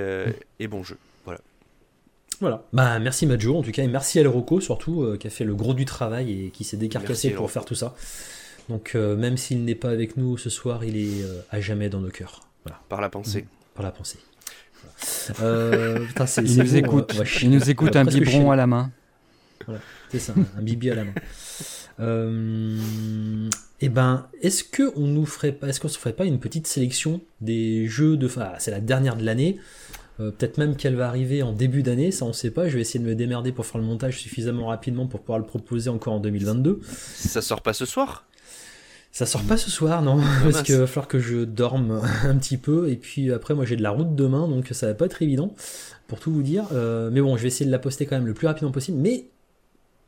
[0.60, 0.98] et bon jeu.
[2.40, 2.64] Voilà.
[2.74, 5.44] Bah, merci Majo en tout cas, et merci à Rocco surtout, euh, qui a fait
[5.44, 7.96] le gros du travail et qui s'est décarcassé pour faire tout ça.
[8.70, 11.90] Donc, euh, même s'il n'est pas avec nous ce soir, il est euh, à jamais
[11.90, 12.42] dans nos cœurs.
[12.66, 12.80] Voilà.
[12.90, 13.44] Par la pensée.
[13.44, 13.76] Mmh.
[13.76, 14.20] Par la pensée.
[15.00, 18.92] putain, il, nous écoute, il nous écoute un biberon à la main.
[19.66, 19.82] Voilà,
[20.12, 21.14] c'est ça, un bibi à la main.
[23.82, 26.68] eh ben, est-ce que on nous ferait pas, est-ce qu'on se ferait pas une petite
[26.68, 29.58] sélection des jeux de, enfin, c'est la dernière de l'année,
[30.19, 32.68] euh, peut-être même qu'elle va arriver en début d'année, ça on sait pas.
[32.68, 35.45] Je vais essayer de me démerder pour faire le montage suffisamment rapidement pour pouvoir le
[35.45, 36.81] proposer encore en 2022.
[37.15, 38.26] Ça sort pas ce soir?
[39.11, 42.35] Ça sort pas ce soir, non, ah, parce qu'il va falloir que je dorme un
[42.35, 45.06] petit peu, et puis après moi j'ai de la route demain, donc ça va pas
[45.06, 45.56] être évident,
[46.07, 46.65] pour tout vous dire.
[46.73, 48.99] Euh, mais bon, je vais essayer de la poster quand même le plus rapidement possible,
[48.99, 49.26] mais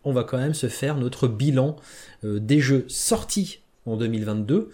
[0.04, 1.76] on va quand même se faire notre bilan
[2.24, 4.70] euh, des jeux sortis en 2022,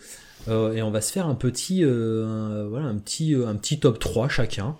[0.48, 4.76] et on va se faire un petit, voilà, un petit, un petit top 3 chacun.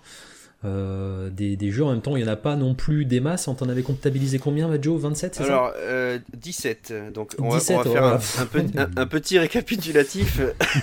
[0.64, 3.46] Euh, des, jeux en même temps, il n'y en a pas non plus des masses.
[3.46, 5.00] On t'en avait comptabilisé combien, Joe?
[5.00, 7.12] 27 c'est Alors, euh, 17.
[7.12, 10.40] Donc, on, va, faire un, petit récapitulatif.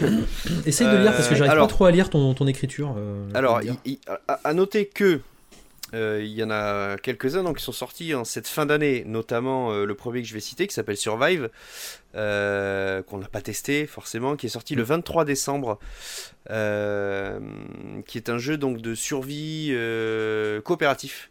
[0.66, 2.96] Essaye de lire parce que j'arrive pas trop à lire ton, ton écriture.
[2.98, 3.62] Euh, alors,
[4.28, 5.22] à, noter que
[5.94, 10.22] il y en a quelques-uns qui sont sortis en cette fin d'année, notamment le premier
[10.22, 11.50] que je vais citer qui s'appelle Survive,
[12.14, 15.80] qu'on n'a pas testé forcément, qui est sorti le 23 décembre,
[16.48, 19.76] qui est un jeu donc de survie
[20.64, 21.30] coopératif.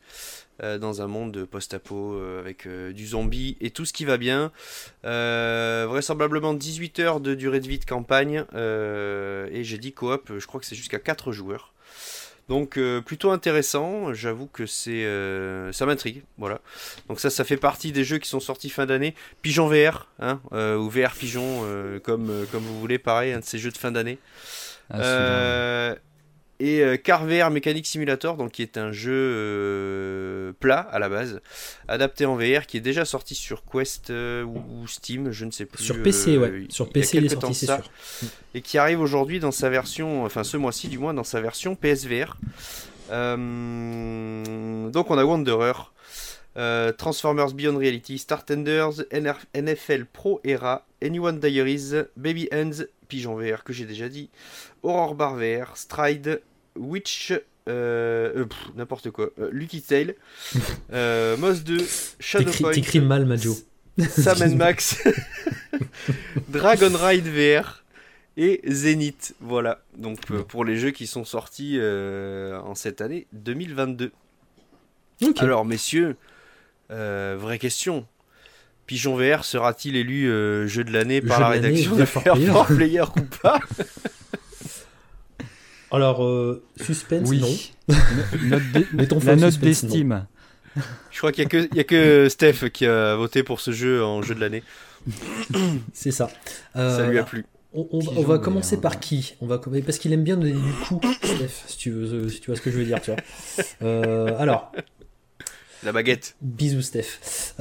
[0.63, 4.17] Euh, dans un monde post-apo euh, avec euh, du zombie et tout ce qui va
[4.17, 4.53] bien.
[5.03, 10.61] vraisemblablement 18 heures de durée de vie de campagne et j'ai dit coop, je crois
[10.61, 11.73] que c'est jusqu'à 4 joueurs.
[12.49, 15.07] Donc plutôt intéressant, j'avoue que c'est
[15.73, 16.61] ça m'intrigue, voilà.
[17.09, 19.15] Donc ça ça fait partie des jeux qui sont sortis fin d'année.
[19.43, 21.65] Pigeon VR, hein, ou VR Pigeon
[22.03, 24.19] comme comme vous voulez, pareil, un de ces jeux de fin d'année.
[24.91, 25.95] Ah,
[26.63, 31.41] et euh, Carver Mechanic Simulator, donc qui est un jeu euh, plat à la base,
[31.89, 35.65] adapté en VR, qui est déjà sorti sur Quest euh, ou, Steam, je ne sais
[35.65, 35.83] plus.
[35.83, 36.67] Sur PC, ouais.
[36.69, 37.91] Sur PC, il, est sorti, c'est sûr.
[38.55, 41.75] Et qui arrive aujourd'hui dans sa version, enfin ce mois-ci du moins, dans sa version
[41.75, 42.37] PSVR.
[43.11, 43.17] donc
[45.11, 45.91] on a Wanderer.
[46.97, 53.87] Transformers Beyond Reality, Startenders, NFL Pro Era, Anyone Diaries, Baby Hands, Pigeon VR que j'ai
[53.87, 54.31] déjà dit,
[54.85, 56.41] Aurore Bar VR, Stride,
[56.77, 57.33] Witch,
[57.69, 58.45] euh, euh,
[58.77, 60.17] n'importe quoi, euh, Lucky Tail,
[61.39, 61.79] Moss 2,
[62.19, 62.73] Shadowpoint.
[62.73, 63.57] T'écris mal, Majo.
[64.09, 65.03] Sam Max,
[66.49, 67.85] Dragon Ride VR
[68.37, 69.35] et Zenith.
[69.41, 74.13] Voilà, donc pour les jeux qui sont sortis en cette année 2022.
[75.37, 76.17] Alors, messieurs,
[76.89, 78.07] vraie question.
[78.87, 80.27] Pigeon VR sera-t-il élu
[80.67, 82.35] jeu de l'année par la rédaction de Fair
[82.67, 83.61] Player ou pas?
[85.93, 87.73] alors, euh, suspense, oui.
[87.89, 87.97] non.
[88.95, 90.27] Mettons La note d'estime.
[91.11, 94.35] Je crois qu'il n'y a, que Steph qui a voté pour ce jeu en jeu
[94.35, 94.63] de l'année.
[95.93, 96.31] C'est ça.
[96.75, 97.45] ça lui a euh, plu.
[97.75, 99.35] On, va commencer par qui?
[99.43, 102.47] On va Parce qu'il aime bien donner du coup, Steph, si tu, veux, si tu
[102.47, 103.01] vois ce que je veux dire.
[103.03, 103.21] Tu vois.
[103.83, 104.73] Euh, alors.
[105.83, 106.37] La baguette.
[106.41, 107.55] Bisous, Steph.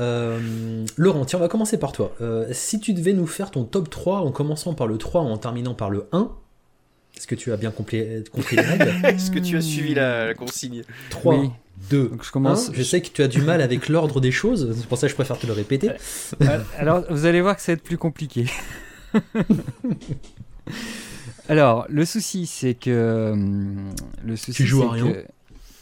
[0.95, 2.15] Laurent, tiens, on va commencer par toi.
[2.53, 5.73] si tu devais nous faire ton top 3 en commençant par le 3 en terminant
[5.73, 6.31] par le 1,
[7.17, 10.83] est-ce que tu as bien compris, les règles Est-ce que tu as suivi la, consigne
[11.09, 11.53] 3,
[11.89, 12.71] 2, Donc je, commence...
[12.73, 15.11] je sais que tu as du mal avec l'ordre des choses, c'est pour ça que
[15.11, 15.91] je préfère te le répéter.
[16.41, 18.45] Euh, alors, vous allez voir que ça va être plus compliqué.
[21.49, 23.31] alors, le souci, c'est que...
[23.33, 23.93] Hum,
[24.25, 25.13] le souci, tu joues à rien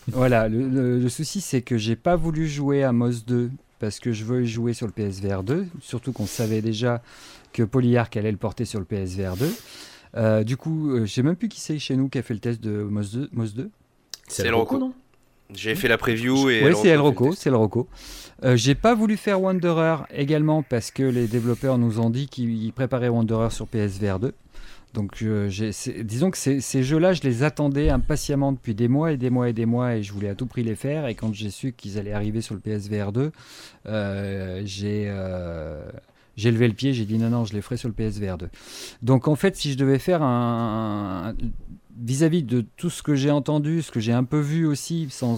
[0.07, 4.25] Voilà, le, souci, c'est que j'ai pas voulu jouer à MOS 2 parce que je
[4.25, 7.01] veux jouer sur le PSVR 2, surtout qu'on savait déjà
[7.53, 9.49] que Polyarch allait le porter sur le PSVR 2.
[10.17, 12.33] Euh, du coup, euh, je sais même plus qui c'est chez nous qui a fait
[12.33, 13.29] le test de MOS 2.
[13.31, 13.69] MOS 2
[14.27, 14.93] c'est El Rocco, non?
[15.53, 16.63] J'ai fait la preview et.
[16.63, 17.87] Oui, c'est El Rocco, c'est El Rocco.
[18.43, 22.71] Euh, j'ai pas voulu faire Wanderer également parce que les développeurs nous ont dit qu'ils
[22.71, 24.33] préparaient Wanderer sur PSVR 2.
[24.93, 25.23] Donc,
[26.03, 29.53] disons que ces, jeux-là, je les attendais impatiemment depuis des mois et des mois et
[29.53, 31.07] des mois et je voulais à tout prix les faire.
[31.07, 33.31] Et quand j'ai su qu'ils allaient arriver sur le PSVR 2,
[34.65, 35.11] j'ai
[36.39, 38.47] j'ai levé le pied, j'ai dit non, non, je les ferai sur le PSVR 2.
[39.01, 41.35] Donc en fait, si je devais faire un.
[42.01, 45.35] Vis-à-vis de tout ce que j'ai entendu, ce que j'ai un peu vu aussi, sans,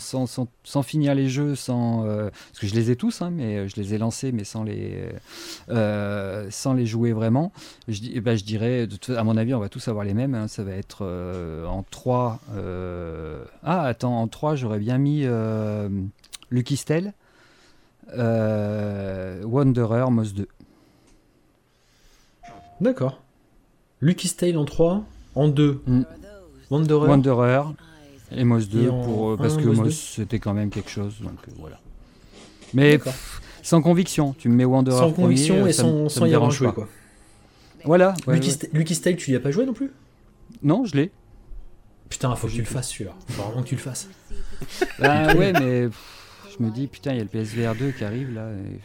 [0.84, 3.78] finir les jeux, sans, euh, parce que je les ai tous, hein, mais euh, je
[3.78, 5.10] les ai lancés, mais sans les,
[5.70, 7.52] euh, sans les jouer vraiment,
[7.88, 8.88] je, eh ben, dirais,
[9.18, 10.36] à mon avis, on va tous avoir les mêmes.
[10.36, 10.48] Hein.
[10.48, 11.04] ça va être
[11.68, 12.40] en 3.
[13.64, 15.26] Ah, attends, en 3, j'aurais bien mis
[16.52, 17.14] Lucky Stell,
[18.14, 20.48] Wanderer, Moss 2.
[22.82, 23.22] D'accord.
[24.02, 25.04] Lucky's Tale en 3,
[25.36, 25.82] en 2.
[25.86, 26.02] Mm.
[26.70, 27.08] Wanderer.
[27.08, 27.62] Wanderer
[28.32, 31.16] et Moss 2 pour, euh, parce que Moss c'était quand même quelque chose.
[31.22, 31.80] Donc euh, voilà.
[32.74, 33.00] Mais
[33.62, 36.88] sans conviction, tu me mets Wanderer Sans conviction et sans, sans y avoir joué quoi.
[37.84, 38.14] Voilà.
[38.28, 38.40] Ouais,
[38.74, 39.92] Lucky's, Tale, tu y as pas joué non plus?
[40.62, 41.12] Non, je l'ai.
[42.10, 43.16] Putain, faut que tu le fasses celui-là.
[43.30, 44.08] Faut vraiment que tu le fasses.
[45.00, 48.34] Bah ouais, mais je me dis, putain, il y a le PSVR 2 qui arrive
[48.34, 48.50] là.
[48.52, 48.80] Et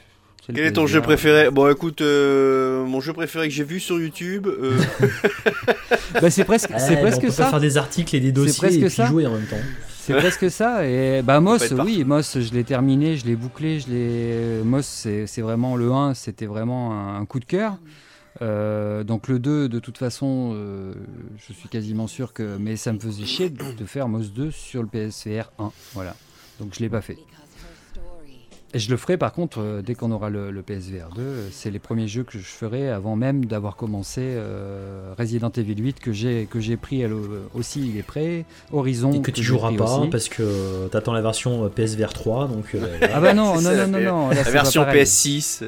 [0.54, 3.98] quel est ton jeu préféré Bon, écoute, euh, mon jeu préféré que j'ai vu sur
[3.98, 4.46] YouTube.
[4.46, 4.78] Euh...
[6.20, 7.50] bah, c'est presque, c'est presque on peut ça.
[7.50, 9.56] faire des articles et des dossiers et puis jouer en même temps.
[9.98, 10.86] C'est presque ça.
[10.86, 14.62] Et bah Moss, oui, Moss, je l'ai terminé, je l'ai bouclé, je l'ai.
[14.64, 17.76] Moss, c'est vraiment le 1, c'était vraiment un, coup de cœur.
[18.42, 20.92] Euh, donc le 2, de toute façon, euh,
[21.38, 22.56] je suis quasiment sûr que.
[22.58, 25.72] Mais ça me faisait chier de, de faire Moss 2 sur le PSVR 1.
[25.94, 26.14] Voilà.
[26.60, 27.18] Donc je l'ai pas fait.
[28.76, 31.48] Et je le ferai par contre euh, dès qu'on aura le, PSVR 2.
[31.50, 35.98] C'est les premiers jeux que je ferai avant même d'avoir commencé euh, Resident Evil 8
[35.98, 37.02] que j'ai que j'ai pris
[37.54, 38.44] aussi il est prêt.
[38.74, 42.48] Horizon et que, tu joueras pas parce que tu attends la version euh, PSVR 3
[42.48, 42.76] donc.
[43.14, 45.64] ah bah non non non non, non la version PS6.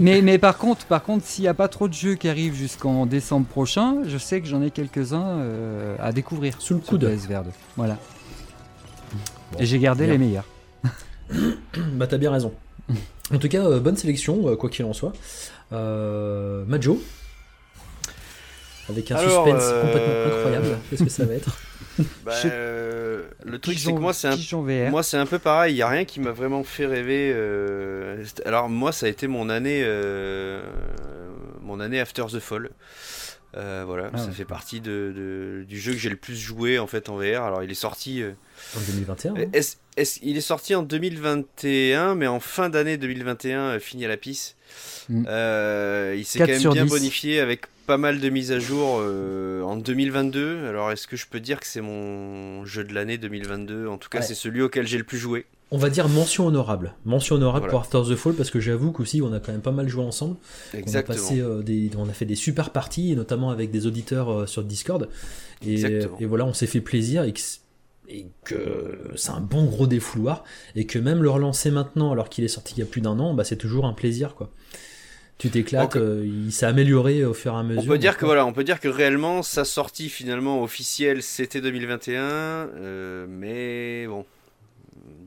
[0.00, 2.56] Mais, mais, par contre par contre s'il n'y a pas trop de jeux qui arrivent
[2.56, 5.38] jusqu'en décembre prochain, je sais que j'en ai quelques uns
[6.00, 7.50] à découvrir sous le coup de PSVR 2.
[7.76, 7.96] Voilà.
[9.60, 10.46] Et j'ai gardé les meilleurs.
[11.76, 12.52] Bah t'as bien raison.
[13.30, 15.12] En tout cas, bonne sélection, quoi qu'il en soit.
[15.70, 16.98] Majo,
[18.88, 20.78] avec un suspense complètement incroyable.
[20.88, 21.58] Qu'est-ce que ça va être?
[22.24, 24.36] Bah, euh, le truc c'est que moi c'est un
[24.88, 28.24] moi c'est un peu pareil, il y a rien qui m'a vraiment fait rêver euh,
[28.44, 30.62] alors moi ça a été mon année euh,
[31.60, 32.70] mon année After the Fall.
[33.54, 37.08] Voilà, ah ça fait partie de, du jeu que j'ai le plus joué en fait
[37.08, 37.42] en VR.
[37.42, 38.22] Alors il est sorti
[38.76, 39.34] en 2021.
[39.34, 39.60] Hein.
[40.22, 44.56] il est sorti en 2021 mais en fin d'année 2021 fini à la pisse.
[45.08, 45.24] Mm.
[46.16, 49.78] il s'est quand même bien bonifié avec pas mal de mises à jour euh, en
[49.78, 50.66] 2022.
[50.66, 54.10] Alors, est-ce que je peux dire que c'est mon jeu de l'année 2022 En tout
[54.10, 55.46] cas, c'est celui auquel j'ai le plus joué.
[55.70, 56.94] On va dire mention honorable.
[57.06, 59.72] Mention honorable pour After the Fall parce que j'avoue qu'aussi on a quand même pas
[59.72, 60.36] mal joué ensemble.
[60.74, 61.16] Exactement.
[61.16, 64.30] On a, passé, euh, des, on a fait des super parties, notamment avec des auditeurs
[64.30, 65.08] euh, sur Discord.
[65.66, 65.82] Et,
[66.20, 67.40] et, voilà, on s'est fait plaisir et que,
[68.10, 70.44] et que c'est un bon gros défouloir.
[70.76, 73.18] Et que même le relancer maintenant alors qu'il est sorti il y a plus d'un
[73.18, 74.34] an, bah, c'est toujours un plaisir.
[74.34, 74.50] quoi
[75.38, 77.82] tu t'éclates, euh, il s'est amélioré au fur et à mesure.
[77.84, 81.60] On peut dire que voilà, on peut dire que réellement sa sortie finalement officielle c'était
[81.60, 84.24] 2021, euh, mais bon.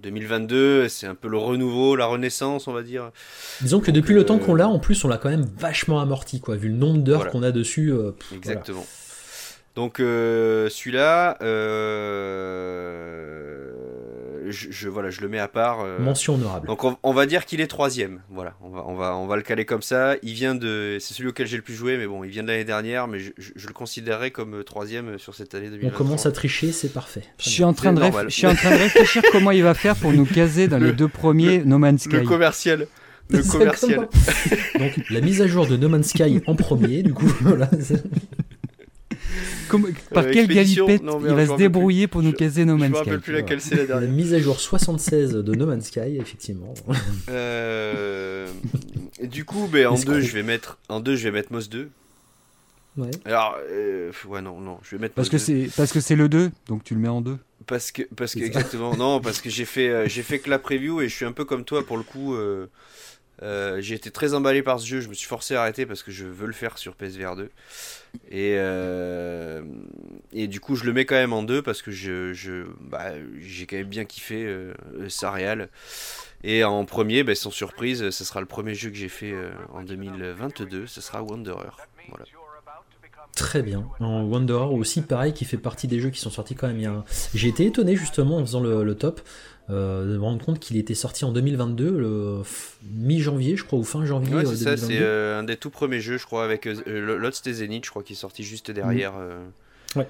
[0.04, 3.12] 2022, c'est un peu le renouveau, la renaissance, on va dire.
[3.62, 6.40] Disons que depuis le temps qu'on l'a, en plus, on l'a quand même vachement amorti,
[6.40, 7.92] quoi, vu le nombre d'heures qu'on a dessus.
[7.94, 8.84] Euh, Exactement.
[9.76, 11.38] Donc celui-là,
[14.52, 15.82] je, voilà, je le mets à part.
[15.82, 16.68] Euh, Mention honorable.
[16.68, 18.22] Donc on, va dire qu'il est troisième.
[18.30, 20.15] Voilà, on va, on, va, on va le caler comme ça.
[20.22, 20.98] Il vient de.
[20.99, 23.19] C'est celui auquel j'ai le plus joué, mais bon, il vient de l'année dernière, mais
[23.19, 25.94] je, le considérerais comme euh, troisième sur cette année 2023.
[25.94, 27.23] On commence à tricher, c'est parfait.
[27.40, 29.95] Je suis, en train de je suis en train de réfléchir comment il va faire
[29.95, 32.18] pour nous caser dans les deux premiers No Man's Sky.
[32.18, 32.88] Le commercial.
[33.30, 34.10] Le commercial.
[34.80, 37.69] Donc la mise à jour de No Man's Sky en premier, du coup, voilà
[40.14, 42.98] par quelle galipette il va se débrouiller pour nous caser No Man's Sky Je me
[42.98, 44.10] rappelle plus laquelle c'est la dernière.
[44.12, 46.74] mise à jour 76 de No Man's Sky, effectivement.
[47.30, 48.48] Euh,
[49.24, 51.90] du coup, ben, en, deux, je vais mettre, en deux, je vais mettre Moss 2.
[52.98, 53.12] Ouais.
[53.24, 56.28] Alors, euh, ouais, non, non, je vais mettre parce que c'est Parce que c'est le
[56.28, 57.38] 2, donc tu le mets en 2.
[57.68, 60.60] Parce que, parce que exactement, non, parce que j'ai fait, euh, j'ai fait que la
[60.60, 62.36] preview et je suis un peu comme toi pour le coup.
[63.44, 66.03] Euh, j'ai été très emballé par ce jeu, je me suis forcé à arrêter parce
[66.03, 67.49] que je veux le faire sur PSVR 2.
[68.30, 69.62] Et, euh,
[70.34, 73.66] et du coup, je le mets quand même en deux parce que je, bah, j'ai
[73.66, 74.74] quand même bien kiffé euh.
[76.44, 79.52] Et en premier, bah, sans surprise, ce sera le premier jeu que j'ai fait euh,
[79.74, 81.76] en 2022, ce sera Wanderer.
[82.10, 82.26] Voilà.
[83.36, 83.88] Très bien.
[84.00, 87.04] En Wanderer aussi, pareil, qui fait partie des jeux qui sont sortis quand même.
[87.34, 89.22] J'ai été étonné justement en faisant le top
[89.72, 92.41] de me rendre compte qu'il était sorti en 2022, le
[92.93, 94.35] mi-janvier, je crois, ou fin janvier.
[94.35, 97.52] Ouais, c'est ça, c'est euh, un des tout premiers jeux, je crois, avec euh, Lost
[97.52, 99.14] Zenith, je crois, qui est sorti juste derrière.
[99.95, 100.07] Ouais.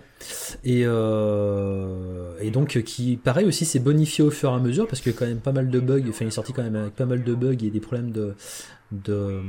[0.64, 5.12] Et, et donc, qui, pareil aussi, s'est bonifié au fur et à mesure, parce qu'il
[5.12, 6.96] y a quand même pas mal de bugs, enfin, il est sorti quand même avec
[6.96, 8.36] pas mal de bugs et des problèmes de.
[8.92, 9.42] de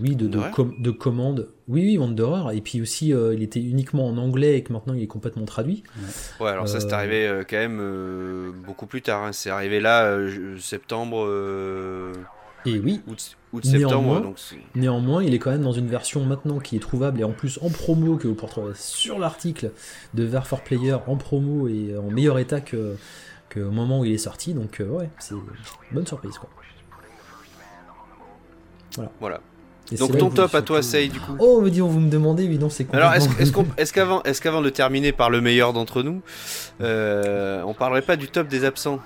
[0.00, 0.40] oui, de, de,
[0.78, 1.48] de, commande.
[1.68, 2.56] Oui, oui, Wanderer.
[2.56, 5.44] Et puis aussi, euh, il était uniquement en anglais et que maintenant il est complètement
[5.44, 5.82] traduit.
[6.40, 9.24] Ouais, alors ça, c'est euh, arrivé euh, quand même beaucoup plus tard.
[9.24, 9.32] Hein.
[9.32, 10.18] C'est arrivé là,
[10.58, 11.28] septembre.
[12.66, 13.02] Et oui.
[13.06, 14.20] Août, septembre.
[14.20, 14.38] donc
[14.74, 17.58] néanmoins, il est quand même dans une version maintenant qui est trouvable et en plus
[17.62, 19.70] en promo que vous pourrez sur l'article
[20.14, 22.96] de Ver for Player en promo et en meilleur état que,
[23.50, 24.54] que au moment où il est sorti.
[24.54, 25.40] Donc, ouais, c'est une
[25.92, 26.48] bonne surprise quoi.
[28.96, 29.10] Voilà.
[29.20, 29.40] voilà.
[29.92, 31.36] Donc ton top à toi, Say, du coup.
[31.38, 34.62] Oh, me dit, vous me demandez, mais non, c'est quoi Alors, est-ce qu'avant est qu'avant
[34.62, 36.22] de terminer par le meilleur d'entre nous,
[36.80, 39.00] euh, on parlerait pas du top des absents?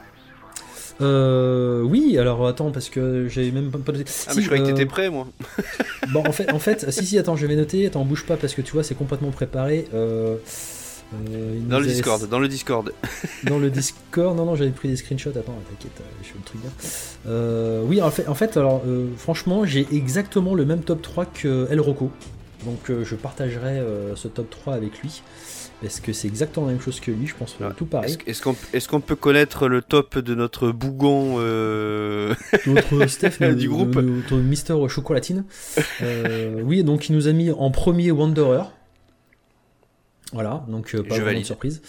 [1.00, 4.04] Euh, oui, alors attends, parce que j'avais même pas noté.
[4.26, 5.28] Ah, mais je croyais que t'étais euh, prêt, moi.
[6.12, 7.86] bon, en fait, en fait, si, si, attends, je vais noter.
[7.86, 9.86] Attends, bouge pas, parce que tu vois, c'est complètement préparé.
[9.94, 10.36] Euh,
[11.14, 12.92] euh, dans le Discord, dans le Discord.
[13.44, 15.30] dans le Discord, non, non, j'avais pris des screenshots.
[15.30, 16.70] Attends, t'inquiète, euh, je fais le truc bien.
[17.26, 18.82] Euh, oui, en fait, en fait alors,
[19.16, 22.10] franchement, j'ai exactement le même top 3 que El Rocco.
[22.64, 23.82] Donc, je partagerai
[24.16, 25.22] ce top 3 avec lui.
[25.80, 28.18] Parce que c'est exactement la même chose que lui, je pense, tout pareil.
[28.26, 31.38] Est-ce qu'on est qu'on peut connaître le top de notre bougon
[32.66, 35.44] Notre Steph du groupe Notre Mister Chocolatine.
[36.64, 38.64] oui, donc il nous a mis en premier Wanderer.
[40.32, 41.80] Voilà, donc euh, pas de surprise.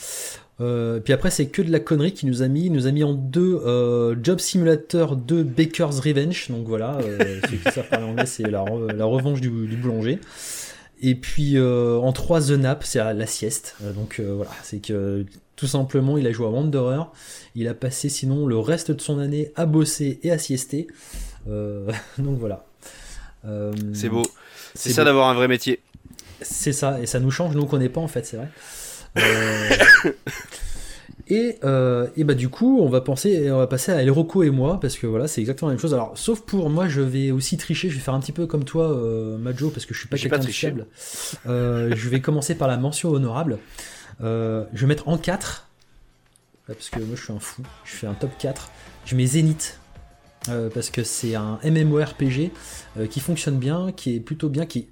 [0.61, 2.65] Euh, puis après, c'est que de la connerie qui nous a mis.
[2.65, 6.49] Il nous a mis en deux euh, Job Simulator 2 Baker's Revenge.
[6.49, 6.99] Donc voilà,
[7.49, 10.19] ceux qui savent parler anglais, c'est la, revanche du, boulanger.
[11.01, 13.75] Et puis en trois The Nap, c'est la sieste.
[13.95, 15.25] donc voilà, c'est que
[15.55, 17.03] tout simplement, il a joué à Wanderer.
[17.55, 20.87] Il a passé sinon le reste de son année à bosser et à siester.
[21.47, 22.65] donc voilà.
[23.93, 24.23] c'est beau.
[24.75, 25.79] C'est ça d'avoir un vrai métier.
[26.41, 28.49] C'est ça, et ça nous change, nous qu'on connaît pas en fait, c'est vrai.
[29.17, 30.11] Euh,
[31.29, 34.41] Et, euh, et, bah du coup, on va penser, on va passer à El Rocco
[34.41, 35.93] et moi parce que voilà, c'est exactement la même chose.
[35.93, 37.89] Alors, sauf pour moi, je vais aussi tricher.
[37.89, 40.17] Je vais faire un petit peu comme toi, euh, Majo, parce que je suis pas
[40.17, 40.87] quelqu'un de fiable.
[41.45, 43.59] Je vais commencer par la mention honorable.
[44.21, 45.67] Je vais mettre en 4
[46.65, 47.61] parce que moi, je suis un fou.
[47.83, 48.71] Je fais un top 4.
[49.05, 49.79] Je mets Zenith
[50.73, 52.49] parce que c'est un MMORPG
[53.11, 54.87] qui fonctionne bien, qui est plutôt bien, qui est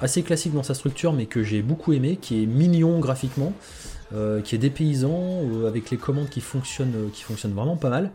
[0.00, 3.52] assez classique dans sa structure, mais que j'ai beaucoup aimé, qui est mignon graphiquement.
[4.14, 7.90] Euh, qui est dépaysant, euh, avec les commandes qui fonctionnent, euh, qui fonctionnent vraiment pas
[7.90, 8.12] mal,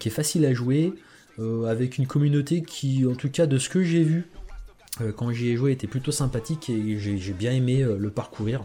[0.00, 0.94] qui est facile à jouer,
[1.38, 4.24] avec une communauté qui, en tout cas de ce que j'ai vu,
[5.14, 8.64] quand j'y ai joué, était plutôt sympathique et j'ai bien aimé le parcourir.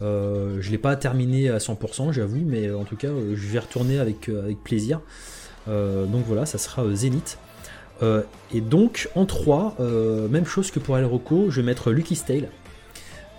[0.00, 4.28] je l'ai pas terminé à 100%, j'avoue, mais en tout cas, je vais retourner avec,
[4.28, 5.02] avec plaisir.
[5.68, 7.38] donc voilà, ça sera Zénith.
[8.02, 9.76] Et donc en 3,
[10.30, 12.48] même chose que pour El Rocco, je vais mettre Lucky Tale.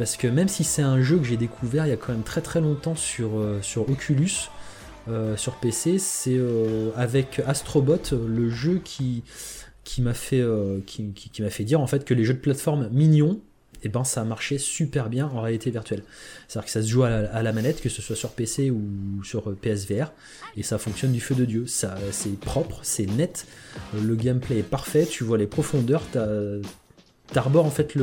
[0.01, 2.23] Parce que même si c'est un jeu que j'ai découvert il y a quand même
[2.23, 4.49] très très longtemps sur, euh, Oculus,
[5.07, 9.23] euh, sur PC, c'est euh, avec Astrobot, le jeu qui,
[9.83, 10.43] qui m'a fait,
[10.88, 13.41] qui, qui, m'a fait dire en fait que les jeux de plateforme mignons,
[13.84, 16.03] et ben ça a marché super bien en réalité virtuelle.
[16.48, 19.56] C'est-à-dire que ça se joue à la, manette, que ce soit sur PC ou sur
[19.56, 20.12] PSVR,
[20.58, 21.68] et ça fonctionne du feu de Dieu.
[21.68, 23.45] Ça, c'est propre, c'est net,
[23.99, 26.03] le gameplay est parfait, tu vois les profondeurs,
[27.32, 27.95] t'arbores en fait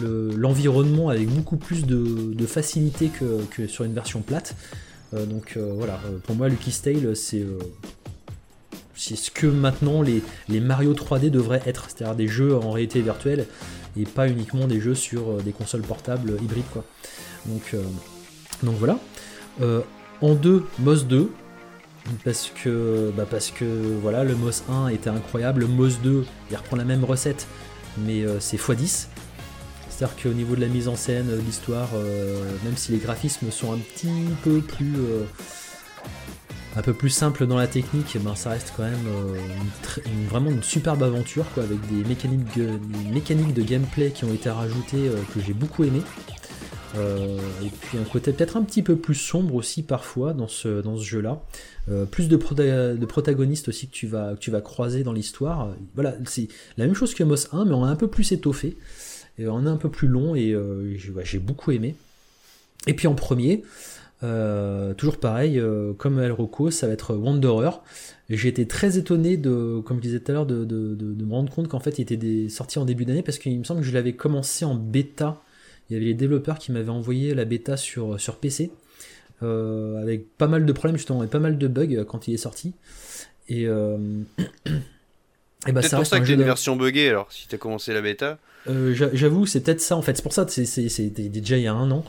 [0.00, 3.10] l'environnement avec beaucoup plus de, facilité
[3.50, 4.56] que, sur une version plate.
[5.14, 7.44] Euh, donc euh, voilà, euh, pour moi Lucky Tale c'est
[8.94, 10.22] c'est ce que maintenant les,
[10.60, 13.46] Mario 3D devraient être, c'est-à-dire des jeux en réalité virtuelle
[13.96, 16.84] et pas uniquement des jeux sur des consoles portables hybrides quoi.
[17.46, 17.74] Donc,
[18.62, 18.98] donc voilà.
[20.20, 21.30] en 2, MOS 2,
[22.24, 23.12] parce que,
[24.00, 27.46] voilà, le MOS 1 était incroyable, le MOS 2 il reprend la même recette
[27.98, 29.06] mais euh, c'est x10.
[29.88, 33.50] C'est-à-dire qu'au niveau de la mise en scène, euh, l'histoire, euh, même si les graphismes
[33.50, 34.94] sont un petit peu plus
[36.76, 39.06] un peu plus simple dans la technique, ben ça reste quand même
[40.06, 45.10] une, vraiment une superbe aventure quoi, avec des mécaniques, de gameplay qui ont été rajoutées
[45.34, 46.00] que j'ai beaucoup aimé.
[46.94, 51.42] et puis un côté peut-être un petit peu plus sombre aussi parfois dans ce, jeu-là.
[51.90, 55.74] Euh, plus de, protagonistes aussi que tu vas, croiser dans l'histoire.
[55.94, 58.76] Voilà, c'est la même chose que Moss 1, mais on a un peu plus étoffé,
[59.38, 61.96] et on est un peu plus long, et euh, j'ai beaucoup aimé.
[62.86, 63.62] Et puis en premier,
[64.22, 65.62] euh, toujours pareil,
[65.98, 67.70] comme El Rocco, ça va être Wanderer.
[68.30, 71.52] J'ai été très étonné de, comme je disais tout à l'heure, de, de, me rendre
[71.52, 73.86] compte qu'en fait il était des, sorti en début d'année parce qu'il me semble que
[73.86, 75.42] je l'avais commencé en bêta.
[75.90, 78.70] Il y avait les développeurs qui m'avaient envoyé la bêta sur, sur PC.
[79.42, 82.38] Euh, avec pas mal de problèmes justement et pas mal de bugs quand il est
[82.38, 82.74] sorti.
[83.48, 83.98] Et, euh,
[85.66, 88.02] et bah, ça pour ça que une version buggée alors si tu as commencé la
[88.02, 88.38] bêta.
[88.68, 90.16] Euh, j'avoue, c'est peut-être ça en fait.
[90.16, 92.04] C'est pour ça c'est déjà il y a un an.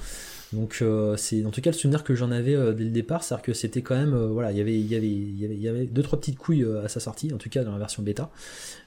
[0.53, 0.83] Donc
[1.17, 3.81] c'est en tout cas le souvenir que j'en avais dès le départ, c'est-à-dire que c'était
[3.81, 6.65] quand même voilà, il y avait il y avait y avait deux trois petites couilles
[6.83, 8.29] à sa sortie, en tout cas dans la version bêta.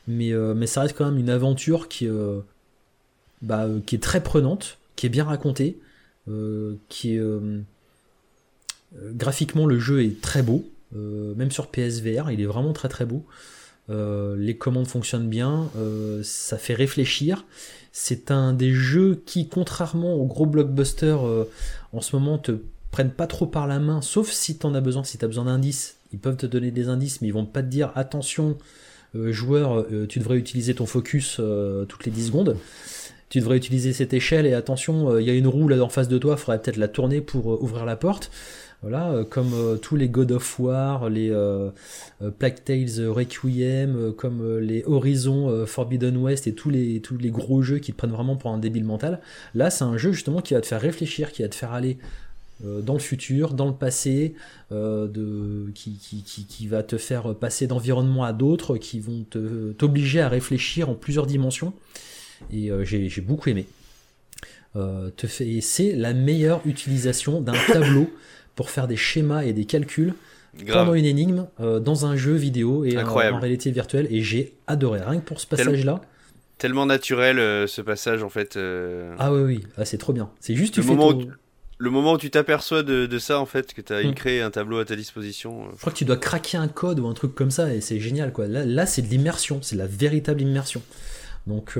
[0.06, 2.08] Mais mais ça reste quand même une aventure qui
[3.42, 5.78] bah, qui est très prenante, qui est bien racontée,
[6.88, 7.18] qui
[8.94, 12.88] euh, graphiquement, le jeu est très beau, euh, même sur PSVR, il est vraiment très
[12.88, 13.24] très beau.
[13.88, 15.70] Euh, les commandes fonctionnent bien,
[16.22, 17.44] ça fait réfléchir.
[17.98, 21.20] C'est un des jeux qui, contrairement aux gros blockbusters
[21.94, 22.52] en ce moment, te
[22.90, 25.28] prennent pas trop par la main, sauf si tu en as besoin, si tu as
[25.28, 25.96] besoin d'indices.
[26.12, 28.58] Ils peuvent te donner des indices, mais ils vont pas te dire attention,
[29.14, 31.40] joueur, tu devrais utiliser ton focus
[31.88, 32.58] toutes les 10 secondes
[33.28, 36.06] tu devrais utiliser cette échelle et attention, il y a une roue là en face
[36.06, 38.30] de toi, il faudrait peut-être la tourner pour ouvrir la porte.
[38.88, 41.70] Voilà, euh, comme euh, tous les God of War, les euh,
[42.38, 47.78] Plague Tales Requiem, comme les Horizon Forbidden West et tous les, tous les gros jeux
[47.78, 49.20] qui te prennent vraiment pour un débile mental.
[49.56, 51.98] Là, c'est un jeu justement qui va te faire réfléchir, qui va te faire aller
[52.64, 54.34] dans le futur, dans le passé,
[54.70, 55.98] de, qui,
[56.48, 59.26] qui, va te faire passer d'environnement à d'autres, qui vont
[59.76, 61.72] t'obliger à réfléchir en plusieurs dimensions.
[62.52, 63.66] Et j'ai beaucoup aimé.
[64.74, 68.08] te c'est la meilleure utilisation d'un tableau
[68.56, 70.14] pour faire des schémas et des calculs
[70.72, 74.08] pendant une énigme euh, dans un jeu vidéo et en, réalité virtuelle.
[74.10, 76.00] Et j'ai adoré, rien que pour ce passage-là.
[76.58, 78.56] Tellement naturel euh, ce passage en fait.
[78.56, 79.14] Euh.
[79.18, 80.30] Ah oui, oui, ah, c'est trop bien.
[80.40, 81.26] C'est juste le moment, où,
[81.76, 84.14] le moment où tu t'aperçois de, ça en fait, que tu as hmm.
[84.14, 85.66] créé un tableau à ta disposition.
[85.72, 88.00] Je crois que tu dois craquer un code ou un truc comme ça et c'est
[88.00, 88.46] génial quoi.
[88.46, 90.80] Là, là c'est de l'immersion, c'est la véritable immersion.
[91.46, 91.78] Donc,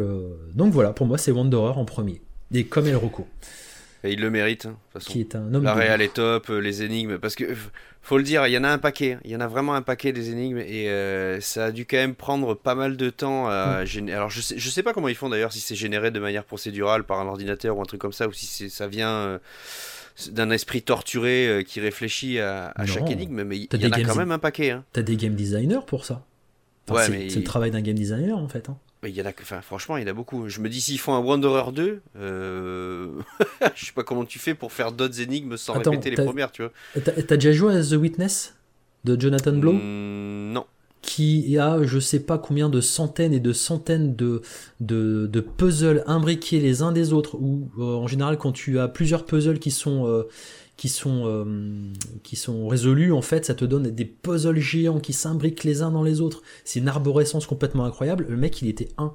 [0.54, 2.20] donc voilà, pour moi c'est Wanderer en premier.
[2.52, 2.96] Et comme El
[4.02, 4.66] Rocco il le mérite.
[4.66, 5.12] Hein, de façon.
[5.12, 7.18] Qui est un homme La réal est top, euh, les énigmes.
[7.18, 7.44] Parce que,
[8.02, 9.18] faut le dire, il y en a un paquet.
[9.24, 10.58] Il y en a vraiment un paquet des énigmes.
[10.58, 13.86] Et euh, ça a dû quand même prendre pas mal de temps à mm.
[13.86, 14.16] générer.
[14.16, 16.44] Alors, je sais, je sais pas comment ils font d'ailleurs, si c'est généré de manière
[16.44, 19.10] procédurale par un ordinateur ou un truc comme ça, ou si ça vient.
[19.10, 19.38] Euh,
[20.30, 24.32] d'un esprit torturé qui réfléchit à, chaque énigme, mais il y en a quand même
[24.32, 24.70] un paquet.
[24.70, 24.82] Hein.
[24.94, 26.24] T'as des game designers pour ça?
[26.90, 28.68] ouais, c'est le travail d'un game designer en fait.
[28.68, 28.78] Hein.
[29.04, 30.48] Il y en a, enfin, franchement, il y en a beaucoup.
[30.48, 33.08] Je me dis, s'ils font un Wanderer 2, euh...
[33.74, 36.62] je sais pas comment tu fais pour faire d'autres énigmes sans répéter les premières, tu
[36.62, 36.72] vois.
[37.02, 38.54] T'as déjà joué à The Witness
[39.04, 40.66] de Jonathan Blow mmh, Non.
[41.02, 44.42] Qui a, je sais pas combien de centaines et de centaines de,
[44.80, 48.88] de, de puzzles imbriqués les uns des autres, ou euh, en général, quand tu as
[48.88, 50.06] plusieurs puzzles qui sont.
[50.06, 50.28] Euh,
[50.76, 51.44] qui sont, euh,
[52.22, 55.90] qui sont résolus, en fait, ça te donne des puzzles géants qui s'imbriquent les uns
[55.90, 56.42] dans les autres.
[56.64, 58.26] C'est une arborescence complètement incroyable.
[58.28, 59.14] Le mec, il était un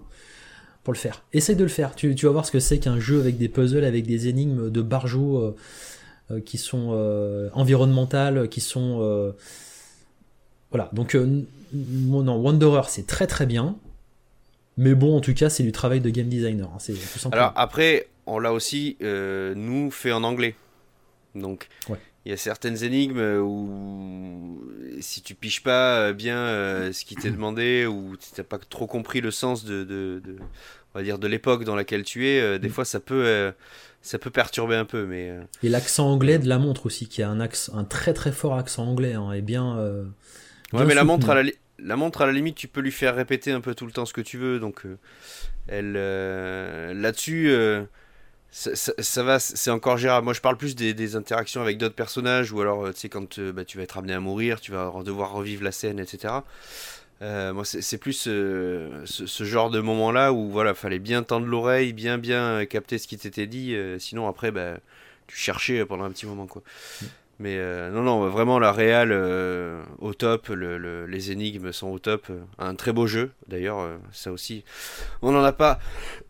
[0.84, 1.24] pour le faire.
[1.34, 1.94] Essaye de le faire.
[1.94, 4.72] Tu, tu vas voir ce que c'est qu'un jeu avec des puzzles, avec des énigmes
[4.72, 5.56] de barjots euh,
[6.32, 6.90] euh, qui sont
[7.54, 9.34] environnementales, qui sont...
[10.72, 10.90] Voilà.
[10.94, 11.16] Donc,
[11.74, 13.76] non, Wanderer, c'est très très bien.
[14.78, 16.72] Mais bon, en tout cas, c'est du travail de game designer.
[16.74, 16.94] Hein,
[17.32, 20.56] Alors après, on l'a aussi, nous, fait en anglais.
[21.36, 21.68] Donc,
[22.26, 24.62] il y a certaines énigmes où
[25.00, 28.88] si tu piches pas bien euh, ce qui t'est demandé ou tu n'as pas trop
[28.88, 30.22] compris le sens de, de,
[30.94, 32.72] on va dire de l'époque dans laquelle tu es, euh, des mm.
[32.72, 33.52] fois ça peut euh,
[34.02, 35.06] ça peut perturber un peu.
[35.06, 35.32] Mais
[35.64, 38.56] et l'accent anglais de la montre aussi, qui a un accent, un très très fort
[38.56, 39.78] accent anglais, hein, est bien.
[40.74, 43.16] ouais, mais la montre à la, la montre à la limite, tu peux lui faire
[43.16, 44.84] répéter un peu tout le temps ce que tu veux, donc
[45.68, 47.52] elle là-dessus
[48.52, 50.26] ça, va, c'est encore gérable.
[50.26, 53.40] Moi, je parle plus des, interactions avec d'autres personnages, ou alors, euh, tu sais, quand
[53.40, 56.34] euh, bah, tu vas être amené à mourir, tu vas devoir revivre la scène, etc.
[57.22, 59.06] Euh, moi, c'est plus ce,
[59.40, 63.48] genre de moment-là où, voilà, fallait bien tendre l'oreille, bien, bien capter ce qui t'était
[63.48, 63.76] dit.
[64.00, 64.78] sinon, après, bah,
[65.28, 66.62] tu cherchais pendant un petit moment, quoi.
[67.42, 72.28] Mais euh, non, non, vraiment la réal euh, au top, les énigmes sont au top.
[72.60, 74.64] Un très beau jeu, d'ailleurs, euh, ça aussi.
[75.24, 75.80] On n'en a pas,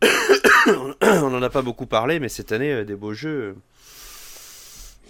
[1.02, 3.56] on en a pas beaucoup parlé, mais cette année, des beaux jeux,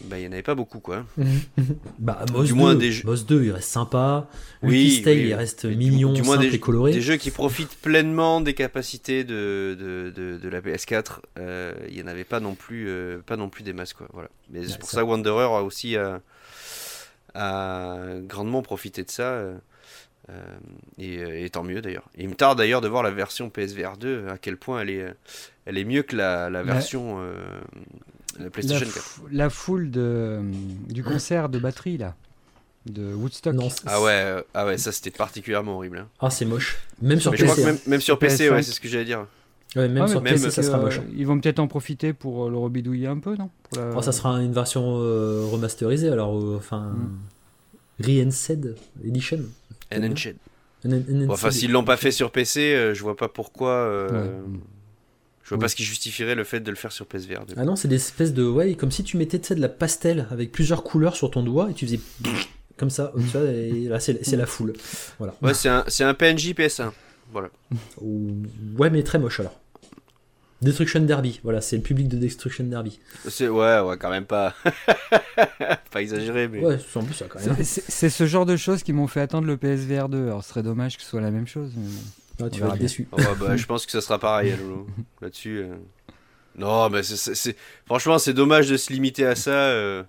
[0.04, 1.04] bah, il n'y en avait pas beaucoup, quoi.
[1.98, 4.28] bah, Moss, du 2, moins, des 2, il reste sympa.
[4.62, 6.92] Oui, il reste mignon, du moins des, et coloré.
[6.92, 11.20] Des jeux qui profitent pleinement des capacités de, de, de, la PS4.
[11.38, 14.08] Euh, il n'y en avait pas non plus, euh, pas non plus des masses, quoi.
[14.12, 14.28] Voilà.
[14.50, 16.18] Mais c'est pour ça que Wanderer a aussi euh,
[17.34, 19.44] a, grandement profité de ça.
[20.98, 22.08] Et, et, tant mieux d'ailleurs.
[22.16, 25.14] Il me tarde d'ailleurs de voir la version PSVR 2, à quel point elle est,
[25.66, 27.20] elle est mieux que la, la version
[29.30, 30.40] la, foule de,
[30.88, 32.14] du concert de batterie, là,
[32.86, 33.54] de Woodstock.
[33.86, 35.98] ah, ouais, euh, ah ouais, ça c'était particulièrement horrible.
[35.98, 36.09] Hein.
[36.20, 36.78] Ah, c'est moche.
[37.00, 37.64] Même sur PC.
[37.64, 37.76] Hein.
[37.86, 39.26] même, sur PC, ouais, c'est ce que j'allais dire.
[39.76, 41.00] Ouais, même sur PC, ça sera moche.
[41.16, 43.50] ils vont peut-être en profiter pour euh, le rebidouiller un peu, non
[43.96, 46.94] oh, Ça sera une version euh, remasterisée, alors, enfin,
[48.00, 48.04] mm.
[48.04, 49.40] Re-Enhanced Edition.
[49.94, 50.36] Enhanced.
[51.28, 54.06] enfin, s'ils l'ont pas fait sur PC, je vois pas pourquoi.
[55.43, 57.44] Je vois pas ce qui justifierait le fait de le faire sur PSVR.
[57.56, 58.44] Ah non, c'est des espèces de.
[58.44, 61.74] Ouais, comme si tu mettais de la pastel avec plusieurs couleurs sur ton doigt et
[61.74, 62.01] tu faisais
[62.77, 63.12] comme ça.
[63.16, 64.73] Tu vois, et là, c'est la foule.
[65.19, 65.35] Voilà.
[65.43, 66.90] Ouais, c'est un, un, PNJ PS1.
[67.32, 67.51] Voilà.
[68.77, 69.59] Ouais, mais très moche alors.
[70.60, 73.01] Destruction Derby, voilà, c'est le public de Destruction Derby.
[73.28, 74.55] C'est ouais, ouais, quand même pas,
[75.90, 76.60] pas exagéré, mais.
[76.60, 77.56] Ouais, en plus ça quand même.
[77.64, 80.27] C'est ce genre de choses qui m'ont fait attendre le PSVR 2.
[80.28, 81.73] Alors, ce serait dommage que ce soit la même chose.
[81.77, 81.89] Mais...
[82.43, 83.09] Ah, tu vas être déçu.
[83.12, 84.55] bah, je pense que ça sera pareil,
[85.20, 85.59] là-dessus.
[85.59, 85.74] Euh.
[86.56, 87.56] Non, mais c'est,
[87.86, 89.51] franchement, c'est dommage de se limiter à ça.
[89.51, 90.02] Euh,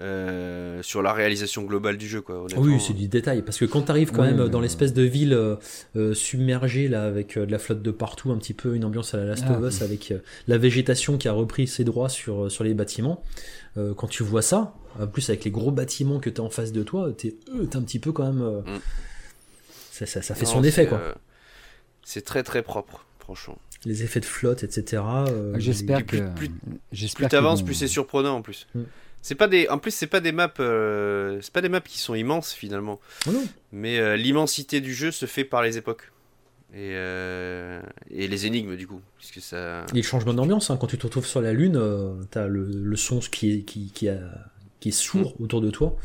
[0.00, 3.82] euh, sur la réalisation globale du jeu quoi oui c'est du détail parce que quand
[3.82, 5.38] tu arrives quand même dans l'espèce de ville
[6.14, 9.24] submergée là avec de la flotte de partout un petit peu une ambiance à la
[9.24, 10.12] Last of ah, Us avec
[10.48, 13.22] la végétation qui a repris ses droits sur, sur les bâtiments
[13.76, 16.72] quand tu vois ça en plus avec les gros bâtiments que tu as en face
[16.72, 18.80] de toi t'es es un petit peu quand même mm.
[19.92, 21.14] ça, ça, fait son effet quoi
[22.04, 23.58] c'est très très propre, franchement.
[23.84, 25.02] Les effets de flotte, etc.
[25.28, 26.50] Euh, j'espère que plus,
[26.90, 28.66] plus, t'avances, plus c'est surprenant en plus.
[28.74, 28.82] Mm.
[29.20, 31.98] C'est pas des, en plus c'est pas des maps, euh, c'est pas des maps qui
[31.98, 33.00] sont immenses finalement.
[33.26, 33.32] Oh
[33.72, 36.12] Mais euh, l'immensité du jeu se fait par les époques
[36.74, 36.92] et,
[38.10, 39.86] et les énigmes du coup, puisque ça.
[39.94, 40.76] Et le changement d'ambiance, hein.
[40.78, 41.80] quand tu te retrouves sur la lune,
[42.30, 44.18] t'as le, le son qui est qui, qui, a,
[44.80, 45.42] qui est sourd mm.
[45.42, 45.96] autour de toi.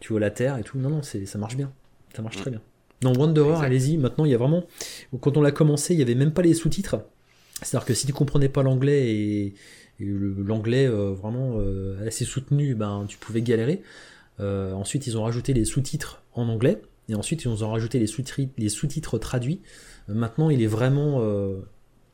[0.00, 0.78] tu vois la terre et tout.
[0.78, 1.72] Non non, c'est ça marche bien,
[2.14, 2.40] ça marche mm.
[2.40, 2.60] très bien.
[3.04, 3.98] Non, Wanderer, allez-y.
[3.98, 4.64] Maintenant, il y a vraiment.
[5.20, 6.96] Quand on l'a commencé, il n'y avait même pas les sous-titres.
[7.60, 9.54] C'est-à-dire que si tu comprenais pas l'anglais et,
[10.00, 13.82] l'anglais euh, vraiment euh, assez soutenu, ben tu pouvais galérer.
[14.40, 18.06] Euh, ensuite, ils ont rajouté les sous-titres en anglais et ensuite ils ont rajouté les
[18.06, 19.60] sous-titres, traduits.
[20.08, 21.20] maintenant, il est vraiment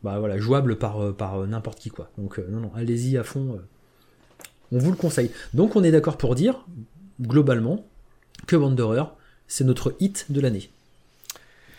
[0.03, 2.11] bah, voilà, jouable par, par n'importe qui quoi.
[2.19, 3.61] Donc non non, allez-y à fond.
[4.73, 5.31] on vous le conseille.
[5.55, 6.67] Donc on est d'accord pour dire
[7.21, 7.87] globalement
[8.49, 9.05] que Wanderer
[9.47, 10.71] c'est notre hit de l'année.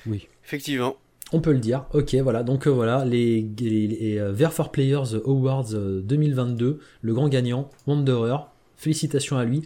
[0.05, 0.27] Oui.
[0.45, 0.95] Effectivement.
[1.33, 1.85] On peut le dire.
[1.93, 2.43] Ok, voilà.
[2.43, 8.37] Donc voilà, les, les, for Players Awards 2022, le grand gagnant, Wanderer.
[8.75, 9.61] Félicitations à lui.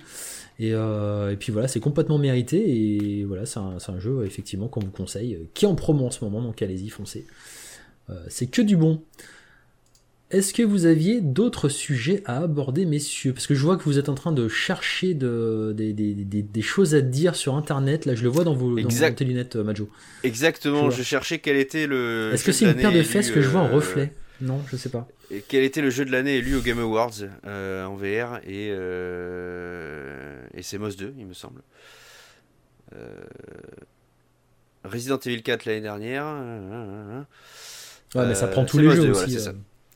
[0.60, 3.18] Et, et puis voilà, c'est complètement mérité.
[3.18, 6.12] Et voilà, c'est un, un, jeu effectivement qu'on vous conseille, qui est en promo en
[6.12, 6.42] ce moment.
[6.42, 7.26] Donc allez-y, foncez.
[8.28, 9.02] c'est que du bon.
[10.32, 13.32] Est-ce que vous aviez d'autres sujets à aborder, messieurs?
[13.32, 17.02] Parce que je vois que vous êtes en train de chercher de, des, choses à
[17.02, 18.06] dire sur Internet.
[18.06, 19.88] Là, je le vois dans vos, dans lunettes, euh, Majo.
[20.24, 22.32] Exactement, je, cherchais quel était le.
[22.34, 24.14] Est-ce que c'est une paire de fesses que je vois en euh, reflet?
[24.42, 25.08] Non, je sais pas.
[25.30, 27.14] Et quel était le jeu de l'année élu au Game Awards
[27.46, 28.70] euh, en VR et,
[30.58, 31.62] et c'est Moss 2, il me semble.
[34.84, 36.26] Resident Evil 4 l'année dernière.
[38.16, 39.38] Ouais, mais ça prend tous les jeux aussi.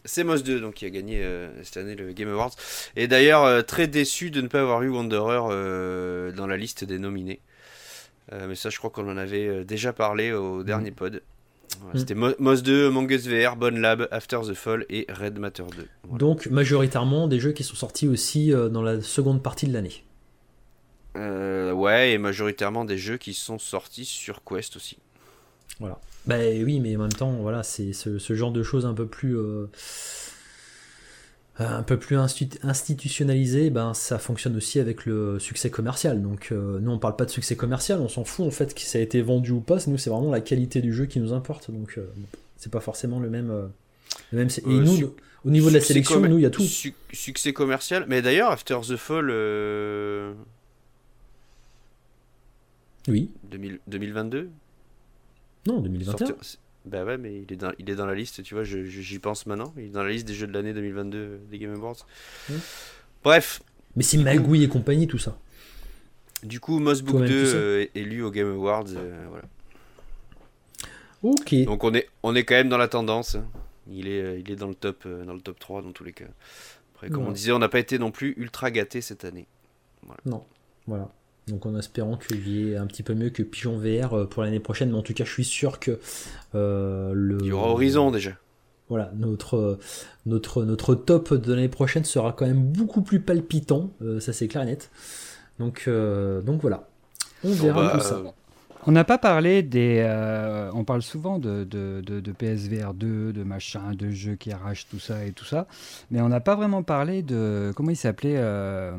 [0.10, 2.56] C'est Moss 2 donc qui a gagné euh, cette année le Game Awards.
[2.96, 6.84] Et d'ailleurs euh, très déçu de ne pas avoir eu Wanderer euh, dans la liste
[6.84, 7.42] des nominés.
[8.32, 10.64] mais ça je crois qu'on en avait déjà parlé au mm.
[10.64, 11.22] dernier pod.
[11.94, 11.98] Mm.
[12.00, 16.18] C'était Moss 2, Among Us VR, Bonne Lab, After the Fall et Red Matter 2.
[16.18, 20.04] Donc majoritairement des jeux qui sont sortis aussi dans la seconde partie de l'année.
[21.16, 24.98] ouais, et majoritairement des jeux qui sont sortis sur Quest aussi.
[25.80, 26.00] Voilà.
[26.26, 29.38] Bah oui, mais en même temps, voilà, c'est ce, genre de choses un peu plus.
[29.38, 29.68] Euh,
[31.58, 36.22] un peu plus institutionnalisé, ben ça fonctionne aussi avec le succès commercial.
[36.22, 38.80] Donc euh, nous on parle pas de succès commercial, on s'en fout en fait que
[38.80, 39.78] ça a été vendu ou pas.
[39.88, 41.70] Nous c'est vraiment la qualité du jeu qui nous importe.
[41.70, 42.08] Donc euh,
[42.56, 43.52] c'est pas forcément le même.
[44.32, 45.14] le même et nous,
[45.44, 46.64] au niveau de la sélection, nous il y a tout.
[47.12, 48.06] succès commercial.
[48.08, 49.30] Mais d'ailleurs, After the Fall.
[53.10, 53.32] Oui.
[53.88, 54.50] 2022
[55.66, 56.36] non, 2021.
[56.86, 59.46] Bah ouais, mais il est, dans, il est dans la liste, tu vois, j'y pense
[59.46, 59.74] maintenant.
[59.78, 62.06] Il est dans la liste des jeux de l'année 2022 des Game Awards.
[63.24, 63.62] Bref.
[63.96, 65.38] Mais c'est Magui et compagnie, tout ça.
[66.42, 68.86] Du coup, Moss Book 2 euh, est élu aux Game Awards.
[68.96, 69.46] Euh, voilà.
[71.22, 71.54] Ok.
[71.66, 73.36] Donc on est, on est quand même dans la tendance.
[73.92, 76.14] Il est, euh, il est dans, le top, dans le top 3 dans tous les
[76.14, 76.26] cas.
[76.96, 79.48] Après, comme on disait, on n'a pas été non plus ultra gâté cette année.
[80.26, 80.46] Non,
[80.88, 81.10] voilà.
[81.50, 84.44] Donc en espérant qu'il y ait un petit peu mieux que Pigeon VR euh, pour
[84.44, 86.00] l'année prochaine, mais en tout cas je suis sûr que
[86.56, 87.38] euh, le...
[87.42, 88.32] Il y aura Horizon déjà.
[88.90, 89.78] Voilà, notre,
[90.26, 94.48] notre, notre top de l'année prochaine sera quand même beaucoup plus palpitant, euh, ça c'est
[94.48, 94.90] clair et net.
[95.60, 96.88] Donc, donc voilà,
[97.44, 98.24] on verra bah, tout ça.
[98.88, 100.02] On n'a pas parlé des.
[100.06, 101.66] Euh, on parle souvent de,
[102.38, 105.68] PSVR 2, de machin, de jeux qui arrachent tout ça et tout ça.
[106.12, 107.74] Mais on n'a pas vraiment parlé de.
[107.76, 108.98] Comment il s'appelait euh,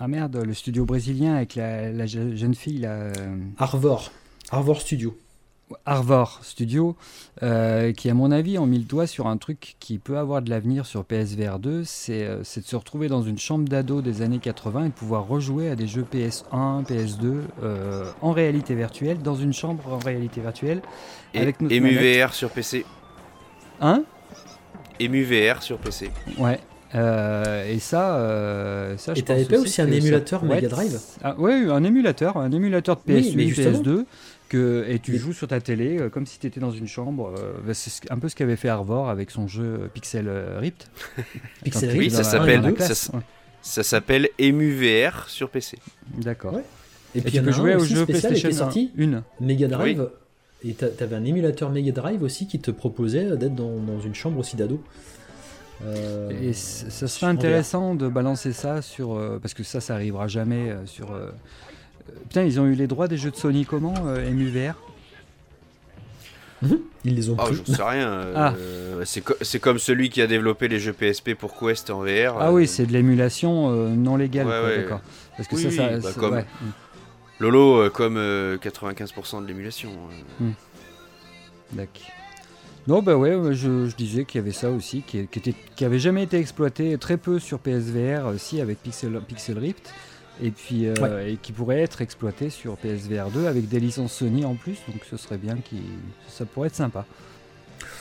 [0.00, 3.10] Ah merde, le studio brésilien avec la, la jeune fille là.
[3.58, 4.12] Arvor.
[4.50, 5.14] Arvor Studio.
[5.86, 6.96] Arvor Studio,
[7.42, 10.42] euh, qui à mon avis ont mis le doigt sur un truc qui peut avoir
[10.42, 14.22] de l'avenir sur PSVR 2, euh, c'est de se retrouver dans une chambre d'ado des
[14.22, 19.18] années 80 et de pouvoir rejouer à des jeux PS1, PS2 euh, en réalité virtuelle,
[19.18, 20.82] dans une chambre en réalité virtuelle.
[21.34, 22.84] Et, avec EmuVR sur PC.
[23.80, 24.04] Hein?
[25.00, 26.10] EmuVR sur PC.
[26.38, 26.58] Ouais,
[26.94, 30.98] et ça, ça et t'avais pas aussi un émulateur Mega Drive?
[31.22, 34.04] ah, Oui, un émulateur, un émulateur de PS8, PS2
[34.54, 37.34] et tu joues sur ta télé euh, comme si tu étais dans une chambre.
[37.38, 40.86] Euh, bah, c'est un peu ce qu'avait fait Arvor avec son jeu Pixel euh, Ripped.
[41.64, 42.74] Pixel Ripped, ça s'appelle
[43.60, 45.78] ça, s'appelle EmuVR sur PC.
[46.16, 46.60] D'accord.
[47.14, 50.08] Et, puis tu peux jouer au jeu PlayStation sorti, une Mega Drive.
[50.64, 54.14] Et tu avais un émulateur Mega Drive aussi qui te proposait d'être dans, dans, une
[54.14, 54.82] chambre aussi d'ado.
[56.30, 61.08] et ça serait intéressant de balancer ça sur parce que ça ça arrivera jamais sur
[62.28, 64.74] Putain, ils ont eu les droits des jeux de Sony comment euh, MUVR
[66.62, 66.78] mhm.
[67.04, 67.56] Ils les ont ah, pris.
[67.66, 68.10] Je sais rien.
[68.10, 69.04] Euh, ah.
[69.40, 72.36] C'est comme celui qui a développé les jeux PSP pour Quest en VR.
[72.38, 72.66] Ah oui, euh.
[72.66, 74.46] c'est de l'émulation non légale.
[74.46, 75.00] d'accord.
[75.36, 76.42] Parce que ça, ça, bah, comme...
[77.38, 79.90] Lolo, comme 95% de l'émulation.
[80.40, 80.50] Hmm.
[81.72, 82.02] D'accord.
[82.88, 86.22] Non, bah ouais, je, disais qu'il y avait ça aussi, qui, était, qui avait jamais
[86.22, 89.92] été exploité très peu sur PSVR, aussi avec Pixel, Pixel Rift
[90.42, 94.44] et puis euh, et qui pourrait être exploité sur PSVR 2 avec des licences Sony
[94.44, 95.80] en plus donc ce serait bien qui
[96.28, 97.04] ça pourrait être sympa.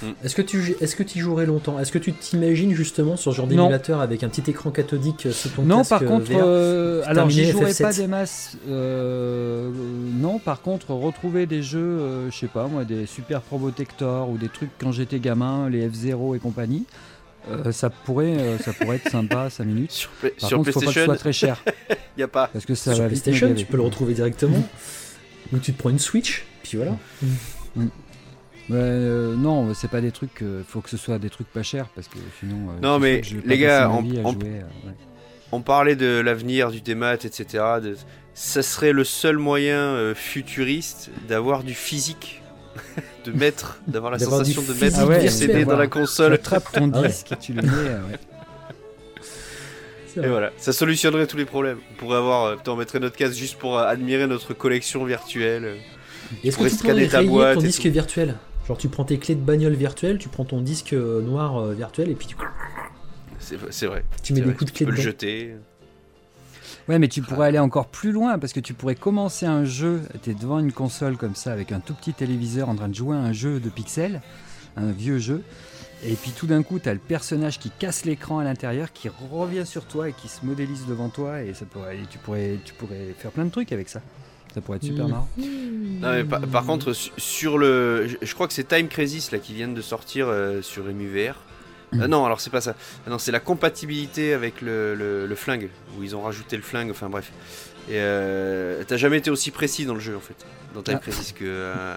[0.02, 0.06] Mm.
[0.24, 1.80] est-ce que tu est-ce que tu jouerais longtemps?
[1.80, 5.50] Est-ce que tu t'imagines justement sur ce genre d'émulateur avec un petit écran cathodique sous
[5.50, 9.72] ton non casque par contre euh, alors j'y jouerais pas des masses euh,
[10.20, 14.50] non par contre retrouver des jeux je sais pas moi des Super Probotector ou des
[14.50, 16.86] trucs quand j'étais gamin les F0 et compagnie
[17.52, 19.92] euh, ça, pourrait, euh, ça pourrait être sympa 5 minutes.
[19.92, 21.64] Sur, Par sur contre, PlayStation, faut pas que ce soit très cher.
[22.18, 22.48] y a pas.
[22.48, 24.64] Parce que ça sur PlayStation, tu peux le retrouver directement.
[25.54, 26.98] Ou tu te prends une Switch, puis voilà.
[27.76, 27.86] Mm.
[28.72, 30.44] Euh, non, c'est pas des trucs.
[30.68, 32.74] faut que ce soit des trucs pas chers parce que sinon.
[32.82, 33.90] non, mais les gars,
[35.54, 37.64] on, parlait de l'avenir du démat, etc.
[37.82, 37.96] De,
[38.34, 42.42] ça serait le seul moyen futuriste d'avoir du physique
[43.26, 46.34] de mettre, d'avoir la sensation de mettre virtuel, ton CD dans la Tu console.
[46.34, 47.08] attrapes ton Ah ouais.
[47.10, 47.70] disque et tu le mets.
[47.72, 48.20] euh, ouais.
[50.24, 51.78] Et voilà, ça solutionnerait tous les problèmes.
[51.92, 55.76] On pourrait avoir, euh, on mettrait notre casque juste pour euh, admirer notre collection virtuelle.
[56.44, 57.92] Est-ce que tu scanner ta boîte ton disque tout.
[57.92, 58.36] virtuel?
[58.68, 61.74] Genre tu prends tes clés de bagnole virtuelles, tu prends ton disque euh, noir euh,
[61.74, 62.36] virtuel et puis tu,
[63.40, 64.04] C'est vrai.
[64.24, 64.56] tu mets des vrai.
[64.56, 65.10] coups de Tu clé peux le dedans.
[65.12, 65.56] jeter.
[66.90, 70.02] Ouais, mais tu pourrais aller encore plus loin parce que tu pourrais commencer un jeu.
[70.24, 72.96] Tu es devant une console comme ça avec un tout petit téléviseur en train de
[72.96, 74.22] jouer à un jeu de pixels,
[74.78, 75.44] un vieux jeu.
[76.06, 79.10] Et puis tout d'un coup, tu as le personnage qui casse l'écran à l'intérieur, qui
[79.32, 81.42] revient sur toi et qui se modélise devant toi.
[81.44, 84.02] Et, ça pourrait, et tu, pourrais, tu pourrais faire plein de trucs avec ça.
[84.54, 85.12] Ça pourrait être super Mhm.
[85.12, 85.28] marrant.
[85.38, 88.08] Non, mais par, par contre, su- sur le.
[88.08, 91.34] Je, je crois que c'est Time Crisis là qui viennent de sortir euh, sur EmuVR.
[91.94, 92.76] Euh, non, alors c'est pas ça.
[93.06, 96.62] Ah non, c'est la compatibilité avec le, le- le flingue, où ils ont rajouté le
[96.64, 97.32] flingue, enfin bref.
[97.90, 100.36] Et euh, t'as jamais été aussi précis dans le jeu en fait,
[100.74, 101.02] dans Time Ah.
[101.02, 101.46] Crisis que.
[101.46, 101.96] euh,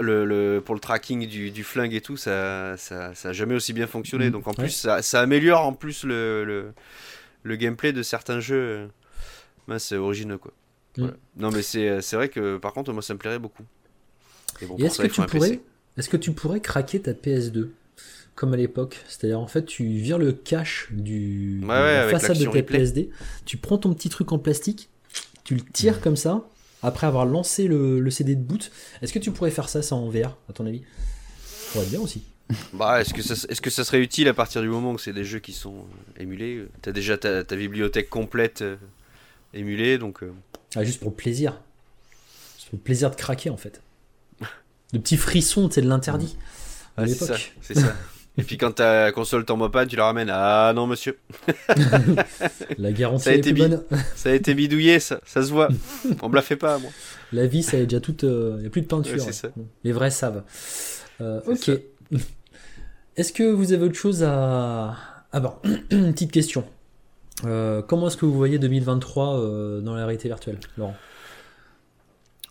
[0.00, 3.54] le, le- pour le tracking du, du flingue et tout, ça, ça, ça a jamais
[3.54, 4.28] aussi bien fonctionné.
[4.28, 4.56] Mm, Donc en ouais.
[4.64, 6.72] plus, ça, ça améliore en plus le,
[7.44, 8.54] gameplay de certains jeux.
[8.56, 8.86] euh,
[9.66, 10.52] mince, originaux quoi.
[10.96, 11.00] Mm.
[11.00, 11.16] Voilà.
[11.36, 13.64] Non mais c'est c'est vrai que par contre moi ça me plairait beaucoup.
[14.60, 15.60] Et bon, Et pour est-ce que tu pourrais,
[15.96, 17.70] est-ce que tu pourrais craquer ta PS2
[18.34, 22.44] comme à l'époque C'est-à-dire en fait tu vires le cache du Ouais, ouais, façade de
[22.44, 22.78] ta replay.
[22.78, 23.10] PSD,
[23.44, 24.88] tu prends ton petit truc en plastique,
[25.44, 26.00] tu le tires Mm.
[26.00, 26.44] comme ça
[26.82, 28.70] après avoir lancé le, le CD de boot.
[29.02, 30.82] Est-ce que tu pourrais faire ça, ça en VR à ton avis?
[31.46, 32.22] Ça pourrait être bien aussi.
[32.72, 35.12] Bah, est-ce que, ça, est-ce que ça serait utile à partir du moment où c'est
[35.12, 35.76] des jeux qui sont
[36.18, 38.76] euh, émulés T'as déjà ta, ta bibliothèque complète euh,
[39.54, 40.22] émulée, donc...
[40.22, 40.32] euh,
[40.74, 41.60] Ah, juste pour le plaisir.
[42.56, 43.80] Juste pour le plaisir de craquer en fait.
[44.92, 46.36] De petits frissons, tu de l'interdit.
[46.96, 47.54] À ah, c'est ça, l'époque.
[47.62, 47.96] c'est ça.
[48.38, 50.30] Et puis quand ta console tombe en panne, tu la ramènes.
[50.32, 51.18] Ah non monsieur,
[52.78, 53.82] La garantie Ça a est été plus bonne.
[54.16, 55.68] ça a été bidouillé, ça, ça se voit.
[56.22, 56.90] On me la fait pas, moi.
[57.32, 58.22] La vie, ça est déjà toute.
[58.22, 59.12] Il n'y a plus de peinture.
[59.14, 59.48] Ouais, c'est ça.
[59.84, 60.42] Les vrais savent.
[61.20, 61.70] Euh, ok.
[63.16, 64.96] Est-ce que vous avez autre chose à.
[65.32, 65.52] Ah bon,
[65.90, 66.64] une petite question.
[67.44, 70.94] Euh, comment est-ce que vous voyez 2023 euh, dans la réalité virtuelle, Laurent?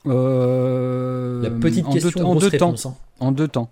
[0.08, 2.68] Euh, La petite en question, deux, en deux temps.
[2.68, 2.86] réponse.
[2.88, 2.96] hein.
[3.20, 3.72] En deux temps.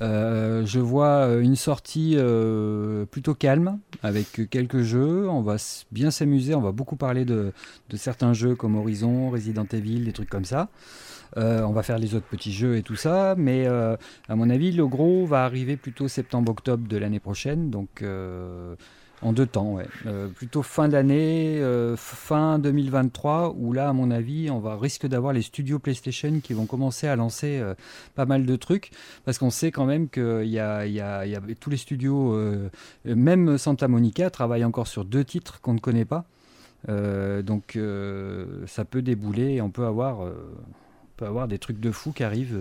[0.00, 5.28] Euh, je vois euh, une sortie euh, plutôt calme avec quelques jeux.
[5.28, 5.56] On va
[5.90, 6.54] bien s'amuser.
[6.54, 7.52] On va beaucoup parler de,
[7.94, 10.68] certains jeux comme Horizon, Resident Evil, des trucs comme ça.
[11.36, 13.34] On va faire les autres petits jeux et tout ça.
[13.38, 17.70] Mais à mon avis, le gros va arriver plutôt septembre-octobre de l'année prochaine.
[17.70, 18.04] Donc
[19.22, 19.78] en deux temps.
[20.06, 25.06] Euh, plutôt fin d'année, euh, fin 2023, où là, à mon avis, on va risque
[25.06, 27.74] d'avoir les studios PlayStation qui vont commencer à lancer euh,
[28.14, 28.90] pas mal de trucs,
[29.24, 32.36] parce qu'on sait quand même qu'il y y tous les studios,
[33.04, 36.24] même Santa Monica travaille encore sur deux titres qu'on ne connaît pas.
[36.88, 37.78] Donc
[38.66, 40.32] ça peut débouler et on peut avoir, on
[41.16, 42.58] peut avoir des trucs de fou qui arrivent.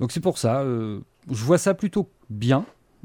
[0.00, 2.64] Donc c'est pour ça, je vois ça plutôt bien.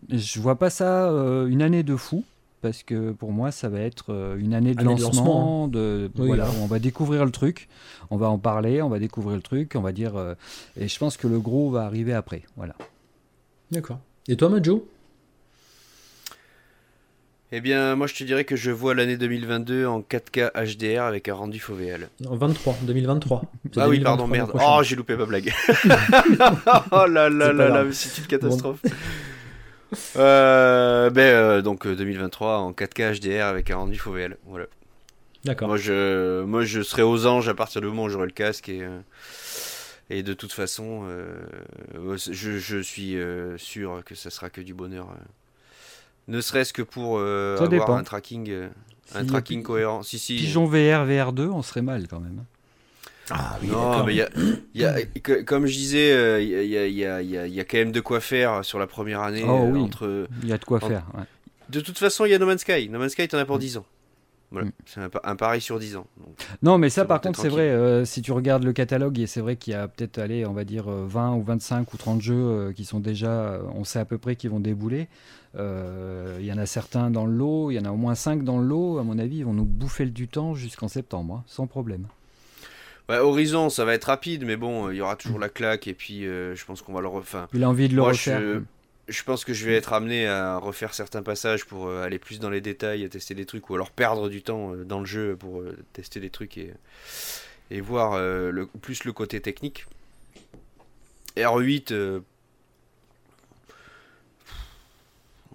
[0.10, 2.24] Je vois pas ça euh, une année de fou.
[2.62, 5.68] Parce que pour moi, ça va être euh, une année de Année de lancement, lancement,
[5.68, 6.52] de, Oui, voilà, hein.
[6.60, 7.68] où on va découvrir le truc,
[8.12, 10.36] on va en parler, on va découvrir le truc, on va dire, euh,
[10.80, 12.76] et je pense que le gros va arriver après, voilà.
[13.72, 14.00] D'accord.
[14.28, 14.88] Et toi, Majo?
[17.54, 21.28] Eh bien, moi je te dirais que je vois l'année 2022 en 4K HDR avec
[21.28, 22.10] un rendu FOVL.
[22.30, 23.42] En 23, 2023.
[23.74, 24.52] C'est Ah oui, 2023 pardon, merde.
[24.54, 25.52] Oh, j'ai loupé ma blague.
[26.92, 28.80] oh là là là là, c'est une catastrophe.
[30.16, 34.38] Euh, ben, euh, donc euh, 2023 en 4K HDR avec un rendu FOVL.
[34.46, 34.66] Voilà.
[35.44, 35.68] D'accord.
[35.68, 38.70] Moi je, moi je serai aux anges à partir du moment où j'aurai le casque
[38.70, 39.00] et, euh,
[40.10, 41.40] et de toute façon, euh,
[42.30, 45.08] je, je suis euh, sûr que ça sera que du bonheur.
[45.10, 45.20] euh.
[46.28, 47.96] Ne serait-ce que pour euh, avoir dépend.
[47.98, 48.70] un tracking, euh,
[49.16, 50.04] un tracking cohérent.
[50.04, 50.36] Si si.
[50.36, 52.44] Pigeon VR, VR2, on serait mal quand même.
[53.30, 54.30] Ah oui, Non, mais y a,
[54.74, 58.02] y a- que- comme je disais, euh, il y a, y y quand même de
[58.02, 59.44] quoi faire sur la première année.
[59.48, 59.80] Oh euh, oui.
[59.82, 60.28] entre...
[60.44, 61.06] Il y a de quoi faire.
[61.18, 61.24] ouais.
[61.70, 62.90] De toute façon, il y a No Man's Sky.
[62.90, 63.86] No Man's Sky, t'en as pour 10 ans.
[64.52, 64.68] Voilà.
[64.68, 64.72] Mm.
[64.86, 66.06] C'est un, un pari sur 10 ans.
[66.18, 67.70] Donc, Non, mais ça, par contre, c'est vrai.
[67.70, 70.52] euh, si tu regardes le catalogue, et c'est vrai qu'il y a peut-être, allez, on
[70.52, 73.86] va dire euh, 20 ou 25 ou 30 jeux euh, qui sont déjà, euh, on
[73.86, 75.08] sait à peu près qui vont débouler.
[75.56, 78.16] Euh, Il y en a certains dans le lot, il y en a au moins
[78.16, 78.98] 5 dans le lot.
[78.98, 82.08] À mon avis, ils vont nous bouffer le du temps jusqu'en septembre, hein, sans problème.
[83.10, 85.88] Ouais, Horizon, ça va être rapide, mais bon, il y aura toujours la claque.
[85.88, 87.48] Et puis, euh, je pense qu'on va le refaire.
[87.54, 88.40] Il a envie de le Moi, refaire.
[88.40, 88.60] je,
[89.08, 92.40] je pense que je vais être amené à refaire certains passages pour euh, aller plus
[92.40, 95.06] dans les détails, à tester des trucs, ou alors perdre du temps euh, dans le
[95.06, 95.64] jeu pour
[95.94, 96.74] tester des trucs et,
[97.72, 99.86] et voir le, plus le côté technique.
[101.38, 101.92] R8.
[101.94, 102.20] euh,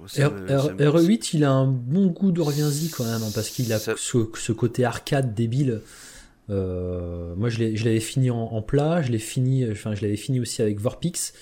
[0.09, 3.05] ça R- me- R- ça me- RE8, il a un bon goût de reviens-y quand
[3.05, 5.81] même, hein, parce qu'il a Ça- ce, ce côté arcade débile
[6.49, 10.81] moi, je l'avais fini en, plat, je l'ai fini, enfin, je l'avais fini aussi avec
[10.81, 11.33] Vorpix.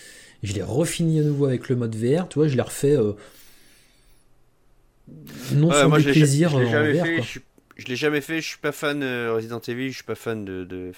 [0.42, 2.96] Je l'ai refini à nouveau avec le mode VR, tu vois, je l'ai refait
[5.52, 6.50] non sans plaisir.
[6.50, 7.40] Je,
[7.76, 10.64] je l'ai jamais fait, je suis pas fan Resident Evil, je suis pas fan de.
[10.64, 10.92] de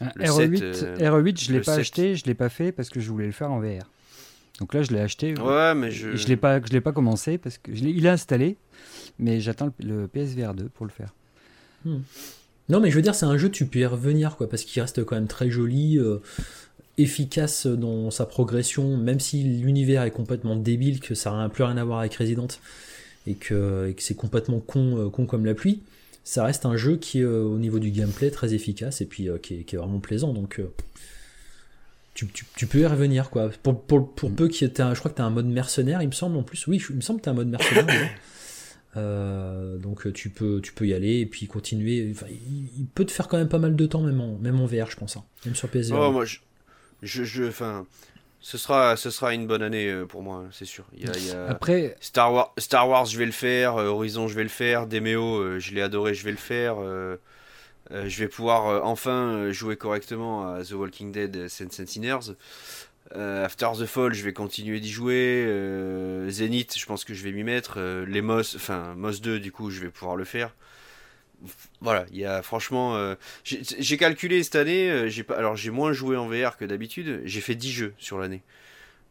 [0.00, 3.32] RE8, RE8, je l'ai pas acheté, je l'ai pas fait parce que je voulais le
[3.32, 3.90] faire en VR.
[4.60, 5.38] Donc là, je l'ai acheté.
[5.38, 6.16] Ouais, mais je.
[6.16, 8.56] Je l'ai pas, je l'ai pas commencé parce que il est installé,
[9.18, 11.14] mais j'attends le, PSVR 2 pour le faire.
[11.84, 12.00] Hmm.
[12.68, 14.82] Non, mais je veux dire, c'est un jeu, tu peux y revenir, quoi, parce qu'il
[14.82, 16.18] reste quand même très joli, euh,
[16.98, 21.76] efficace dans sa progression, même si l'univers est complètement débile, que ça n'a plus rien
[21.76, 22.48] à voir avec Resident,
[23.26, 25.82] et que, que c'est complètement con, euh, con comme la pluie.
[26.24, 29.28] Ça reste un jeu qui est euh, au niveau du gameplay très efficace et puis
[29.42, 30.32] qui est, qui, est, vraiment plaisant.
[30.32, 30.60] Donc
[32.14, 33.48] tu, peux y revenir quoi.
[33.62, 36.02] Pour, pour, pour peu qu'il y ait je crois que tu as un mode mercenaire,
[36.02, 36.66] il me semble en plus.
[36.66, 38.10] Oui, il me semble que tu as un mode mercenaire.
[38.96, 42.14] Euh, donc tu peux, tu peux y aller et puis continuer.
[42.78, 44.90] il, peut te faire quand même pas mal de temps, même en, même en VR,
[44.90, 45.16] je pense.
[45.16, 45.24] Hein.
[45.44, 46.38] Même sur PS Oh, moi, je,
[47.02, 47.86] je, enfin,
[48.40, 50.84] ce sera, ce sera une bonne année euh, pour moi, c'est sûr.
[50.96, 53.76] Il y a, Après, Star Wars, Star Wars, je vais le faire.
[53.76, 54.86] Euh, Horizon, je vais le faire.
[54.86, 56.76] Demeo, je l'ai adoré, je vais le faire.
[57.92, 62.32] Euh, je vais pouvoir euh, enfin euh, jouer correctement à The Walking Dead Sense Sinners.
[63.14, 65.46] After the Fall, je vais continuer d'y jouer.
[66.28, 67.80] Zenith, je pense que je vais m'y mettre.
[68.06, 70.54] les Moss, enfin Moss 2, du coup, je vais pouvoir le faire.
[71.80, 73.14] Voilà, il y a franchement,
[73.44, 75.08] j'ai calculé cette année.
[75.08, 77.22] j'ai pas, alors j'ai moins joué en VR que d'habitude.
[77.24, 78.42] J'ai fait 10 jeux sur l'année.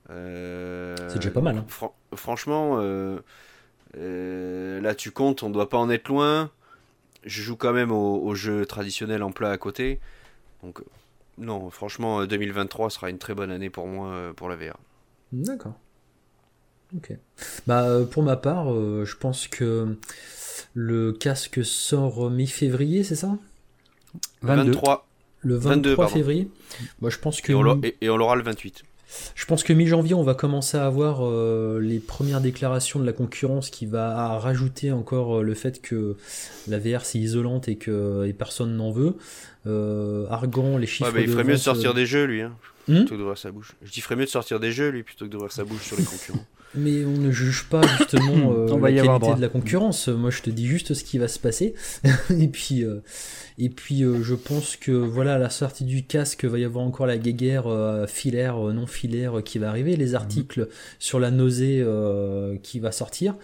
[0.09, 1.57] C'est déjà pas mal.
[1.57, 1.89] Hein.
[2.15, 2.77] franchement,
[3.93, 6.51] là tu comptes, on doit pas en être loin
[7.25, 9.99] je joue quand même au, jeu traditionnel en plat à côté.
[10.63, 10.81] Donc,
[11.37, 14.77] non, franchement, 2023 sera une très bonne année pour moi euh, pour la VR.
[15.31, 15.73] D'accord.
[16.95, 17.13] Ok.
[17.67, 19.97] Bah, euh, pour ma part, euh, je pense que
[20.73, 23.37] le casque sort mi-février, c'est ça?
[24.43, 25.07] 23.
[25.41, 26.49] Le 23 février.
[27.01, 27.51] Bah, je pense que...
[28.01, 28.83] et on l'aura le 28.
[29.35, 33.13] Je pense que mi-janvier, on va commencer à avoir euh, les premières déclarations de la
[33.13, 36.17] concurrence qui va rajouter encore euh, le fait que
[36.67, 39.15] la VR c'est isolante et que personne n'en veut.
[39.67, 41.11] Euh, Argan, les chiffres.
[41.17, 42.53] il ferait mieux de sortir des jeux, lui, hein,
[42.87, 43.73] hmm plutôt que d'ouvrir sa bouche.
[43.81, 45.97] Je dis, ferait mieux de sortir des jeux, lui, plutôt que d'ouvrir sa bouche sur
[45.97, 46.45] les concurrents.
[46.77, 50.07] Mais on ne juge pas justement la qualité de la concurrence.
[50.07, 51.73] Moi, je te dis juste ce qui va se passer.
[52.29, 52.85] et puis,
[53.57, 56.83] et puis euh, je pense que voilà, à la sortie du casque, va y avoir
[56.83, 60.67] encore la guéguerre euh, filaire, euh, non filaire qui va arriver, les articles
[60.99, 61.85] sur la nausée
[62.63, 63.35] qui va sortir.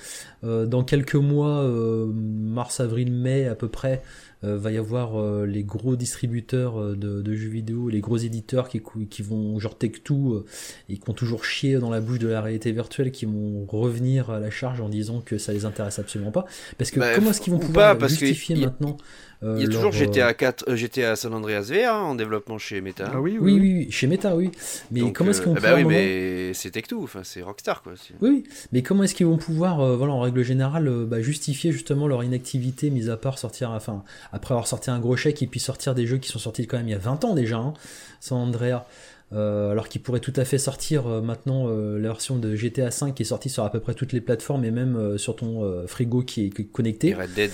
[0.43, 1.65] dans quelques mois,
[2.13, 4.01] mars, avril, mai à peu près,
[4.43, 9.59] va y avoir les gros distributeurs de, jeux vidéo, les gros éditeurs qui, qui vont
[9.59, 10.43] genre tech tout
[10.89, 14.31] et qui vont toujours chier dans la bouche de la réalité virtuelle, qui vont revenir
[14.31, 16.45] à la charge en disant que ça les intéresse absolument pas.
[16.77, 18.97] Parce que bah, comment est-ce qu'ils vont pouvoir justifier maintenant
[19.43, 22.59] euh, il y a toujours GTA 4, euh, GTA San Andreas VR hein, en développement
[22.59, 23.09] chez Meta.
[23.11, 24.51] Ah oui, oui, oui, chez Meta, oui.
[24.91, 27.93] Mais comment est-ce qu'ils vont euh, bah oui, mais c'est Tech2, enfin c'est Rockstar quoi.
[28.21, 32.23] Oui, mais comment est-ce qu'ils vont pouvoir, voilà, en règle générale, bah, justifier justement leur
[32.23, 35.95] inactivité, mis à part sortir, enfin, après avoir sorti un gros chèque et puis sortir
[35.95, 37.73] des jeux qui sont sortis quand même il y a 20 ans déjà, hein,
[38.19, 38.85] San Andreas.
[39.31, 43.25] alors qu'ils pourraient tout à fait sortir maintenant la version de GTA 5 qui est
[43.25, 46.71] sortie sur à peu près toutes les plateformes et même sur ton frigo qui est,
[46.71, 47.09] connecté.
[47.09, 47.51] Et Red Dead.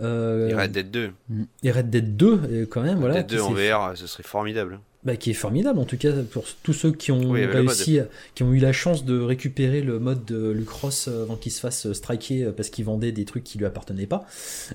[0.00, 1.10] Euh, et Red Dead 2.
[1.62, 2.94] Et Red Dead 2, quand même.
[2.94, 4.80] Red voilà, Dead 2 en VR, ce serait formidable.
[5.04, 8.00] Bah, qui est formidable en tout cas pour tous ceux qui ont réussi,
[8.34, 11.92] qui ont eu la chance de récupérer le mode de Lucross avant qu'il se fasse
[11.92, 14.26] striker parce qu'il vendait des trucs qui lui appartenaient pas.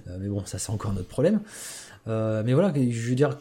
[0.07, 1.41] Euh, mais bon, ça c'est encore notre problème.
[2.07, 3.37] Euh, mais voilà, je veux dire,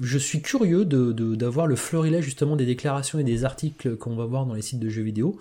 [0.00, 4.24] je suis curieux d'avoir de, le florilège justement des déclarations et des articles qu'on va
[4.24, 5.38] voir dans les sites de jeux vidéo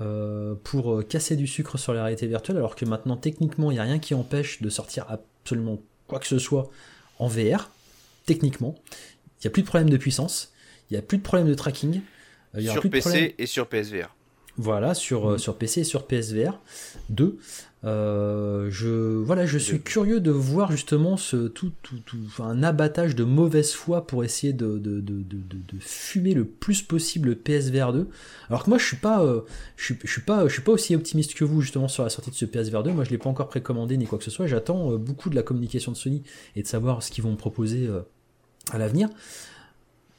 [0.00, 3.74] euh, pour euh, casser du sucre sur la réalité virtuelle, alors que maintenant techniquement il
[3.74, 6.70] n'y a rien qui empêche de sortir absolument quoi que ce soit
[7.18, 7.70] en VR,
[8.26, 8.74] techniquement.
[9.38, 10.52] Il n'y a plus de problème de puissance,
[10.90, 12.00] il n'y a plus de problème de tracking.
[12.56, 14.14] Il y sur PC et sur PSVR.
[14.56, 15.38] Voilà, sur, mm.
[15.38, 16.60] sur PC et sur PSVR
[17.10, 17.38] 2.
[17.84, 23.14] Euh, je, voilà, je suis curieux de voir justement ce, tout, tout, tout un abattage
[23.14, 27.92] de mauvaise foi pour essayer de, de, de, de, fumer le plus possible le PSVR
[27.92, 28.08] 2.
[28.48, 29.42] Alors que moi, je suis pas, euh,
[29.76, 32.08] je, suis, je, suis pas, je suis pas aussi optimiste que vous justement sur la
[32.08, 32.92] sortie de ce PSVR 2.
[32.92, 34.46] Moi, je l'ai pas encore précommandé ni quoi que ce soit.
[34.46, 36.22] J'attends euh, beaucoup de la communication de Sony
[36.56, 37.90] et de savoir ce qu'ils vont me proposer
[38.72, 39.10] à l'avenir.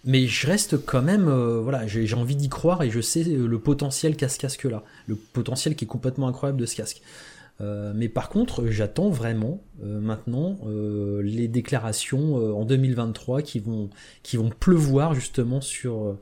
[0.05, 4.15] Mais je reste quand même, voilà, j'ai envie d'y croire et je sais le potentiel
[4.15, 7.01] qu'a ce casque là, le potentiel qui est complètement incroyable de ce casque.
[7.61, 13.89] Euh, mais par contre, j'attends vraiment euh, maintenant euh, les déclarations en 2023 qui vont,
[14.59, 16.17] pleuvoir justement sur,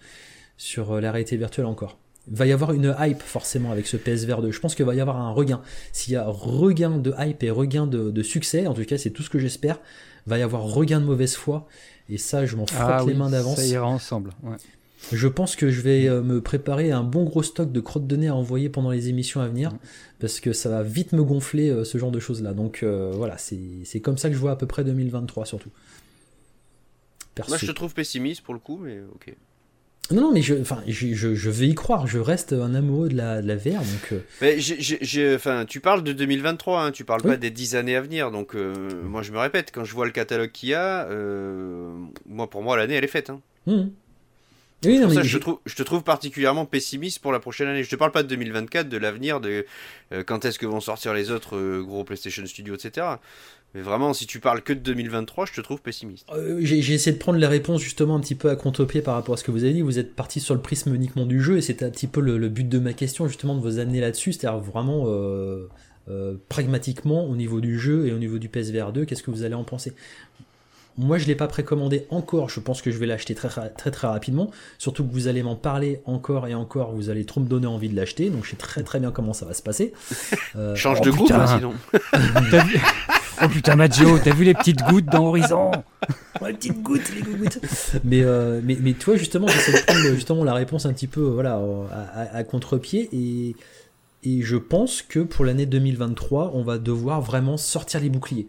[0.58, 1.98] sur la réalité virtuelle encore.
[2.28, 4.52] il va y avoir une hype forcément avec ce PSVR 2.
[4.52, 5.62] Je pense qu'il va y avoir un regain.
[5.92, 9.24] S'il y a regain de hype et regain de, succès, en tout cas c'est tout
[9.24, 9.80] ce que j'espère,
[10.28, 11.68] va y avoir regain de mauvaise foi.
[12.10, 13.58] Et ça, je m'en frotte ah les mains d'avance.
[13.58, 14.32] Ça ira ensemble.
[15.12, 18.16] Je pense que je vais euh, me préparer un bon gros stock de crottes de
[18.16, 19.72] nez à envoyer pendant les émissions à venir,
[20.20, 22.54] parce que ça va vite me gonfler euh, ce genre de choses-là.
[22.54, 25.72] Donc euh, voilà, c'est comme ça que je vois à peu près 2023 surtout.
[27.48, 29.36] Moi je te trouve pessimiste pour le coup, mais ok.
[30.12, 32.08] Non, non, mais je, enfin, je, je, vais y croire.
[32.08, 33.80] Je reste un amoureux de la, de la VR.
[33.80, 34.58] Donc, Mais
[35.36, 38.30] enfin, tu parles de 2023, hein, tu parles pas des 10 années à venir.
[38.30, 41.08] Donc, moi, je me répète, quand je vois le catalogue qu'il y a,
[42.28, 43.30] moi, pour moi, l'année, elle est faite.
[43.30, 43.42] Hein.
[43.66, 43.84] Mmh
[44.84, 47.84] je, trouve, je, te trouve particulièrement pessimiste pour la prochaine année.
[47.84, 49.66] Je te parle pas de 2024, de l'avenir, de
[50.12, 53.08] euh, quand est-ce que vont sortir les autres euh, gros PlayStation Studios, etc.
[53.74, 56.28] Mais vraiment, si tu parles que de 2023, je te trouve pessimiste.
[56.32, 59.34] Euh, j'ai essayé de prendre les réponses justement un petit peu à contre-pied par rapport
[59.34, 59.82] à ce que vous avez dit.
[59.82, 62.50] Vous êtes parti sur le prisme uniquement du jeu et c'était un petit peu le,
[62.50, 64.34] but de ma question justement de vous amener là-dessus.
[64.34, 65.08] C'est-à-dire vraiment
[66.50, 69.56] pragmatiquement au niveau du jeu et au niveau du PSVR 2, qu'est-ce que vous allez
[69.56, 69.94] en penser?
[70.98, 72.50] Moi, je ne l'ai pas précommandé encore.
[72.50, 74.52] Je pense que je vais l'acheter très, très très rapidement.
[74.78, 76.91] Surtout que vous allez m'en parler encore et encore.
[76.91, 78.30] Vous allez trop me donner envie de l'acheter.
[78.30, 79.94] Donc, je sais très très bien comment ça va se passer.
[80.56, 81.74] Euh, Change de goût, hein, sinon.
[83.42, 85.72] oh putain, Maggio, t'as vu les petites gouttes dans Horizon
[86.42, 87.60] Les petites gouttes, les gouttes.
[88.04, 91.08] Mais, euh, mais, mais tu vois, justement, j'essaie de prendre justement la réponse un petit
[91.08, 91.60] peu voilà,
[91.92, 93.10] à, à contre-pied.
[93.14, 93.56] Et,
[94.24, 98.48] et je pense que pour l'année 2023, on va devoir vraiment sortir les boucliers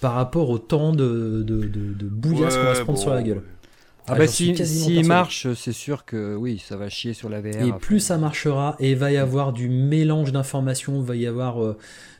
[0.00, 3.42] par rapport au temps de, de, de, bouillasse qu'on va se prendre sur la gueule.
[4.08, 7.62] Ah, bah si, si marche, c'est sûr que oui, ça va chier sur la VR.
[7.62, 11.26] Et plus ça marchera, et il va y avoir du mélange d'informations, il va y
[11.26, 11.76] avoir euh,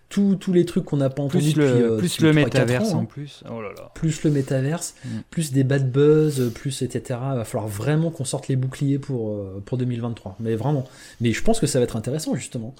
[0.09, 3.03] tous les trucs qu'on n'a pas entendus plus depuis, le, euh, plus le métaverse en
[3.03, 3.05] hein.
[3.05, 3.43] plus.
[3.51, 3.91] Oh là là.
[3.95, 5.09] Plus le métaverse, mm.
[5.31, 7.21] plus des bad buzz, plus etc.
[7.33, 10.37] Il va falloir vraiment qu'on sorte les boucliers pour, euh, pour 2023.
[10.41, 10.89] Mais vraiment.
[11.21, 12.75] Mais je pense que ça va être intéressant justement.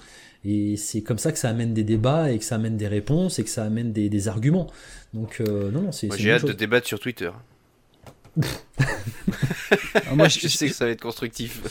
[0.45, 3.39] Et c'est comme ça que ça amène des débats et que ça amène des réponses
[3.39, 4.67] et que ça amène des, des arguments.
[5.13, 6.09] Donc, euh, non, non, c'est.
[6.17, 7.31] J'ai hâte de débattre sur Twitter.
[9.95, 11.61] Ah, moi, je, sais que ça va être constructif.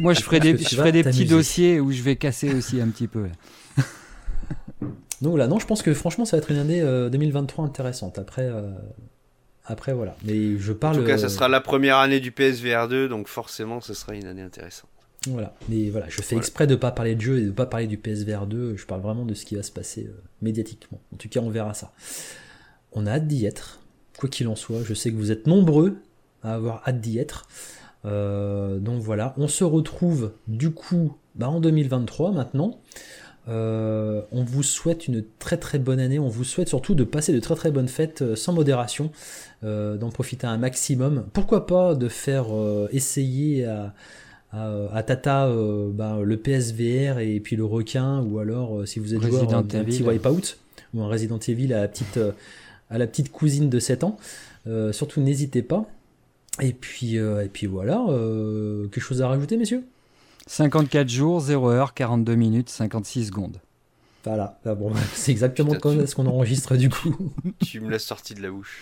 [0.00, 2.88] moi, je ferai des, je ferai des petits dossiers où je vais casser aussi un
[2.88, 3.28] petit peu.
[5.22, 8.18] Donc là, non, je pense que franchement, ça va être une année 2023 euh, intéressante.
[8.18, 8.70] Après, euh,
[9.64, 10.16] après voilà.
[10.24, 10.96] Mais je parle.
[10.96, 14.14] En tout cas, ça sera la première année du PSVR 2, donc forcément, ce sera
[14.14, 14.90] une année intéressante.
[15.28, 17.52] Voilà, mais voilà, je fais exprès de ne pas parler de jeu et de ne
[17.52, 20.20] pas parler du PSVR 2, je parle vraiment de ce qui va se passer euh,
[20.40, 20.98] médiatiquement.
[21.14, 21.92] En tout cas, on verra ça.
[22.90, 23.78] On a hâte d'y être,
[24.18, 24.82] quoi qu'il en soit.
[24.82, 25.96] Je sais que vous êtes nombreux
[26.42, 27.46] à avoir hâte d'y être.
[28.04, 32.80] Euh, donc voilà, on se retrouve du coup bah, en 2023 maintenant.
[33.48, 36.18] Euh, on vous souhaite une très très bonne année.
[36.18, 39.10] On vous souhaite surtout de passer de très très bonnes fêtes sans modération,
[39.62, 41.26] d'en profiter un maximum.
[41.32, 42.46] Pourquoi pas de faire
[42.92, 43.94] essayer à,
[44.52, 49.14] à, Tata euh, bah, le PSVR et puis le requin, ou alors euh, si vous
[49.14, 50.56] êtes joueur d'un petit Wipeout
[50.94, 52.32] ou un Resident Evil à la petite, euh,
[52.90, 54.18] à la petite cousine de 7 ans.
[54.92, 55.86] surtout n'hésitez pas.
[56.60, 58.04] Et puis, et puis voilà,
[58.92, 59.84] quelque chose à rajouter, messieurs?
[60.46, 63.60] 54 jours, 0 heure, 42 minutes, 56 secondes.
[64.24, 67.32] Voilà, ah bon, c'est exactement quand est-ce qu'on enregistre du coup.
[67.64, 68.80] tu me l'as sorti de la bouche.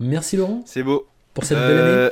[0.00, 0.62] Merci Laurent.
[0.66, 1.06] C'est beau.
[1.34, 2.10] Pour cette belle année.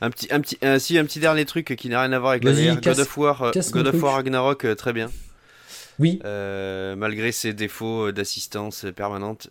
[0.00, 2.32] Un petit, un petit, un, si, un petit dernier truc qui n'a rien à voir
[2.32, 5.08] avec la God of War, euh, God of War Ragnarok, euh, très bien.
[6.00, 6.18] Oui.
[6.24, 9.48] Euh, malgré ses défauts d'assistance permanente,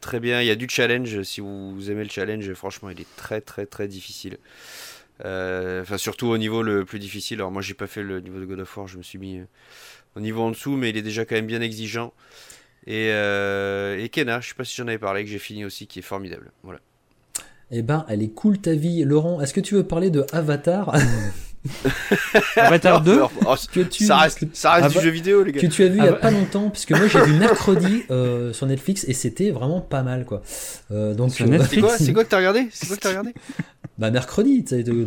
[0.00, 0.40] très bien.
[0.40, 1.22] Il y a du challenge.
[1.22, 4.38] Si vous aimez le challenge, franchement, il est très, très, très difficile.
[5.20, 7.38] Enfin, surtout au niveau le plus difficile.
[7.38, 8.88] Alors, moi, j'ai pas fait le niveau de God of War.
[8.88, 9.40] Je me suis mis
[10.16, 12.12] au niveau en dessous, mais il est déjà quand même bien exigeant.
[12.86, 16.00] Et, et Kena, je sais pas si j'en avais parlé, que j'ai fini aussi, qui
[16.00, 16.52] est formidable.
[16.62, 16.80] Voilà.
[17.70, 19.04] Eh ben, elle est cool ta vie.
[19.04, 20.94] Laurent, est-ce que tu veux parler de Avatar?
[22.56, 23.22] Avatar 2
[23.72, 25.60] que tu, Ça reste, ça reste du jeu vidéo, les gars.
[25.60, 28.52] Que tu as vu il y a pas longtemps, puisque moi j'ai vu mercredi euh,
[28.52, 30.42] sur Netflix et c'était vraiment pas mal, quoi.
[30.90, 33.34] Euh, donc, euh, c'est quoi, c'est quoi que t'as regardé C'est quoi que t'as regardé
[33.98, 34.64] Bah mercredi,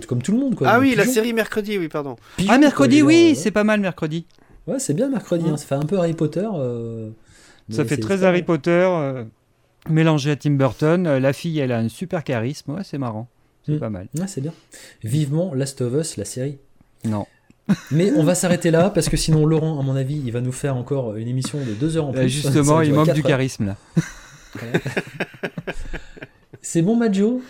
[0.07, 0.67] comme tout le monde, quoi.
[0.69, 2.15] Ah oui, la série mercredi, oui, pardon.
[2.47, 4.25] ah mercredi, oui, c'est pas mal mercredi.
[4.65, 5.47] Ouais, c'est bien mercredi.
[5.47, 6.47] Hein, ça fait un peu Harry Potter.
[7.69, 8.89] ça fait très Harry Potter
[9.89, 11.17] mélangé à Tim Burton.
[11.17, 12.73] La fille, elle a un super charisme.
[12.73, 13.29] Ouais, c'est marrant.
[13.67, 13.79] C'est mm.
[13.79, 14.07] pas mal.
[14.17, 14.53] Ouais, c'est bien.
[15.03, 16.57] Vivement Last of Us, la série.
[17.05, 17.25] Non.
[17.91, 20.53] Mais on va s'arrêter là parce que sinon Laurent, à mon avis, il va nous
[20.53, 22.29] faire encore une émission de deux heures en euh, plus.
[22.29, 23.77] justement, il manque du charisme là.
[26.61, 27.41] c'est bon, Majo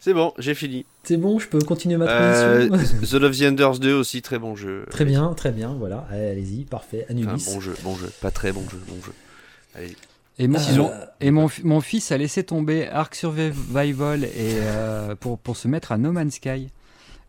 [0.00, 0.86] C'est bon, j'ai fini.
[1.04, 2.74] C'est bon, je peux continuer ma transition.
[2.74, 4.86] Euh, the Love the Enders 2 aussi, très bon jeu.
[4.88, 6.06] Très bien, très bien, voilà.
[6.10, 7.04] Allez-y, parfait.
[7.10, 7.44] Anubis.
[7.52, 8.10] bon jeu, bon jeu.
[8.22, 9.12] Pas très bon jeu, bon jeu.
[9.74, 9.94] Allez.
[10.38, 10.58] Et, mon,
[11.20, 15.92] et mon, mon, fils a laissé tomber Ark Survival et, euh, pour, pour se mettre
[15.92, 16.68] à No Man's Sky.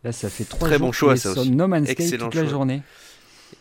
[0.02, 1.50] Là, ça fait trois Très jours bon choix, ça aussi.
[1.50, 2.50] No Man's Sky Excellent toute la choix.
[2.50, 2.82] journée.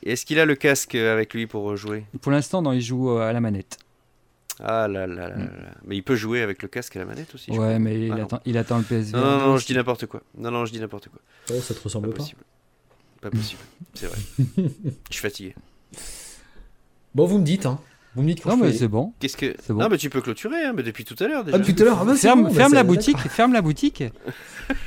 [0.06, 2.06] Est-ce qu'il a le casque avec lui pour jouer?
[2.22, 3.78] Pour l'instant, non, il joue euh, à la manette.
[4.60, 5.40] Ah là là là Mm.
[5.45, 5.72] là.
[5.86, 7.52] Mais il peut jouer avec le casque et la manette aussi.
[7.52, 9.18] ouais, mais il, Ah attend, il attend le PSVR.
[9.18, 10.22] Non, non, non, je dis n'importe quoi.
[10.38, 11.20] Non, non, je dis n'importe quoi.
[11.52, 12.15] Oh, ça te Pas ressemble pas.
[12.18, 12.41] possible.
[13.22, 13.61] Pas possible.
[13.94, 14.18] C'est vrai.
[15.10, 15.56] Je suis fatigué.
[17.15, 17.80] Bon, vous me dites, hein.
[18.15, 19.14] Vous me dites quand Non, mais c'est bon.
[19.19, 19.56] Qu'est-ce que.
[19.60, 19.80] C'est bon.
[19.81, 21.57] Non, mais tu peux clôturer, hein, mais depuis tout à l'heure déjà.
[21.57, 23.53] Ah, depuis tout à l'heure, ah bah, c'est Ferme, bon, bah, ferme la boutique, ferme
[23.53, 24.03] la boutique.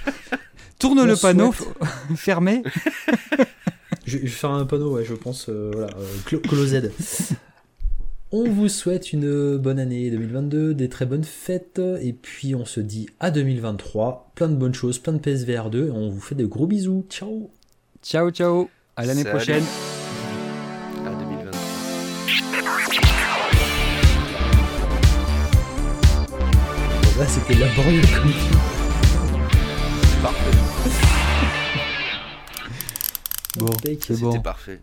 [0.79, 1.53] Tourne On le panneau
[2.17, 2.63] fermé.
[4.05, 6.93] Je, je vais faire un panneau, ouais, je pense, euh, voilà, euh, clo- closed.
[8.31, 12.79] On vous souhaite une bonne année 2022, des très bonnes fêtes, et puis on se
[12.79, 16.37] dit à 2023, plein de bonnes choses, plein de PSVR 2, et on vous fait
[16.37, 17.05] de gros bisous.
[17.11, 17.51] Ciao
[18.01, 18.69] Ciao, ciao.
[18.95, 19.35] À l'année Salut.
[19.37, 19.65] prochaine.
[27.19, 28.31] Là, c'était laborieux comme
[30.23, 30.51] Parfait.
[33.57, 34.33] Bon, c'est bon.
[34.33, 34.81] C'était parfait.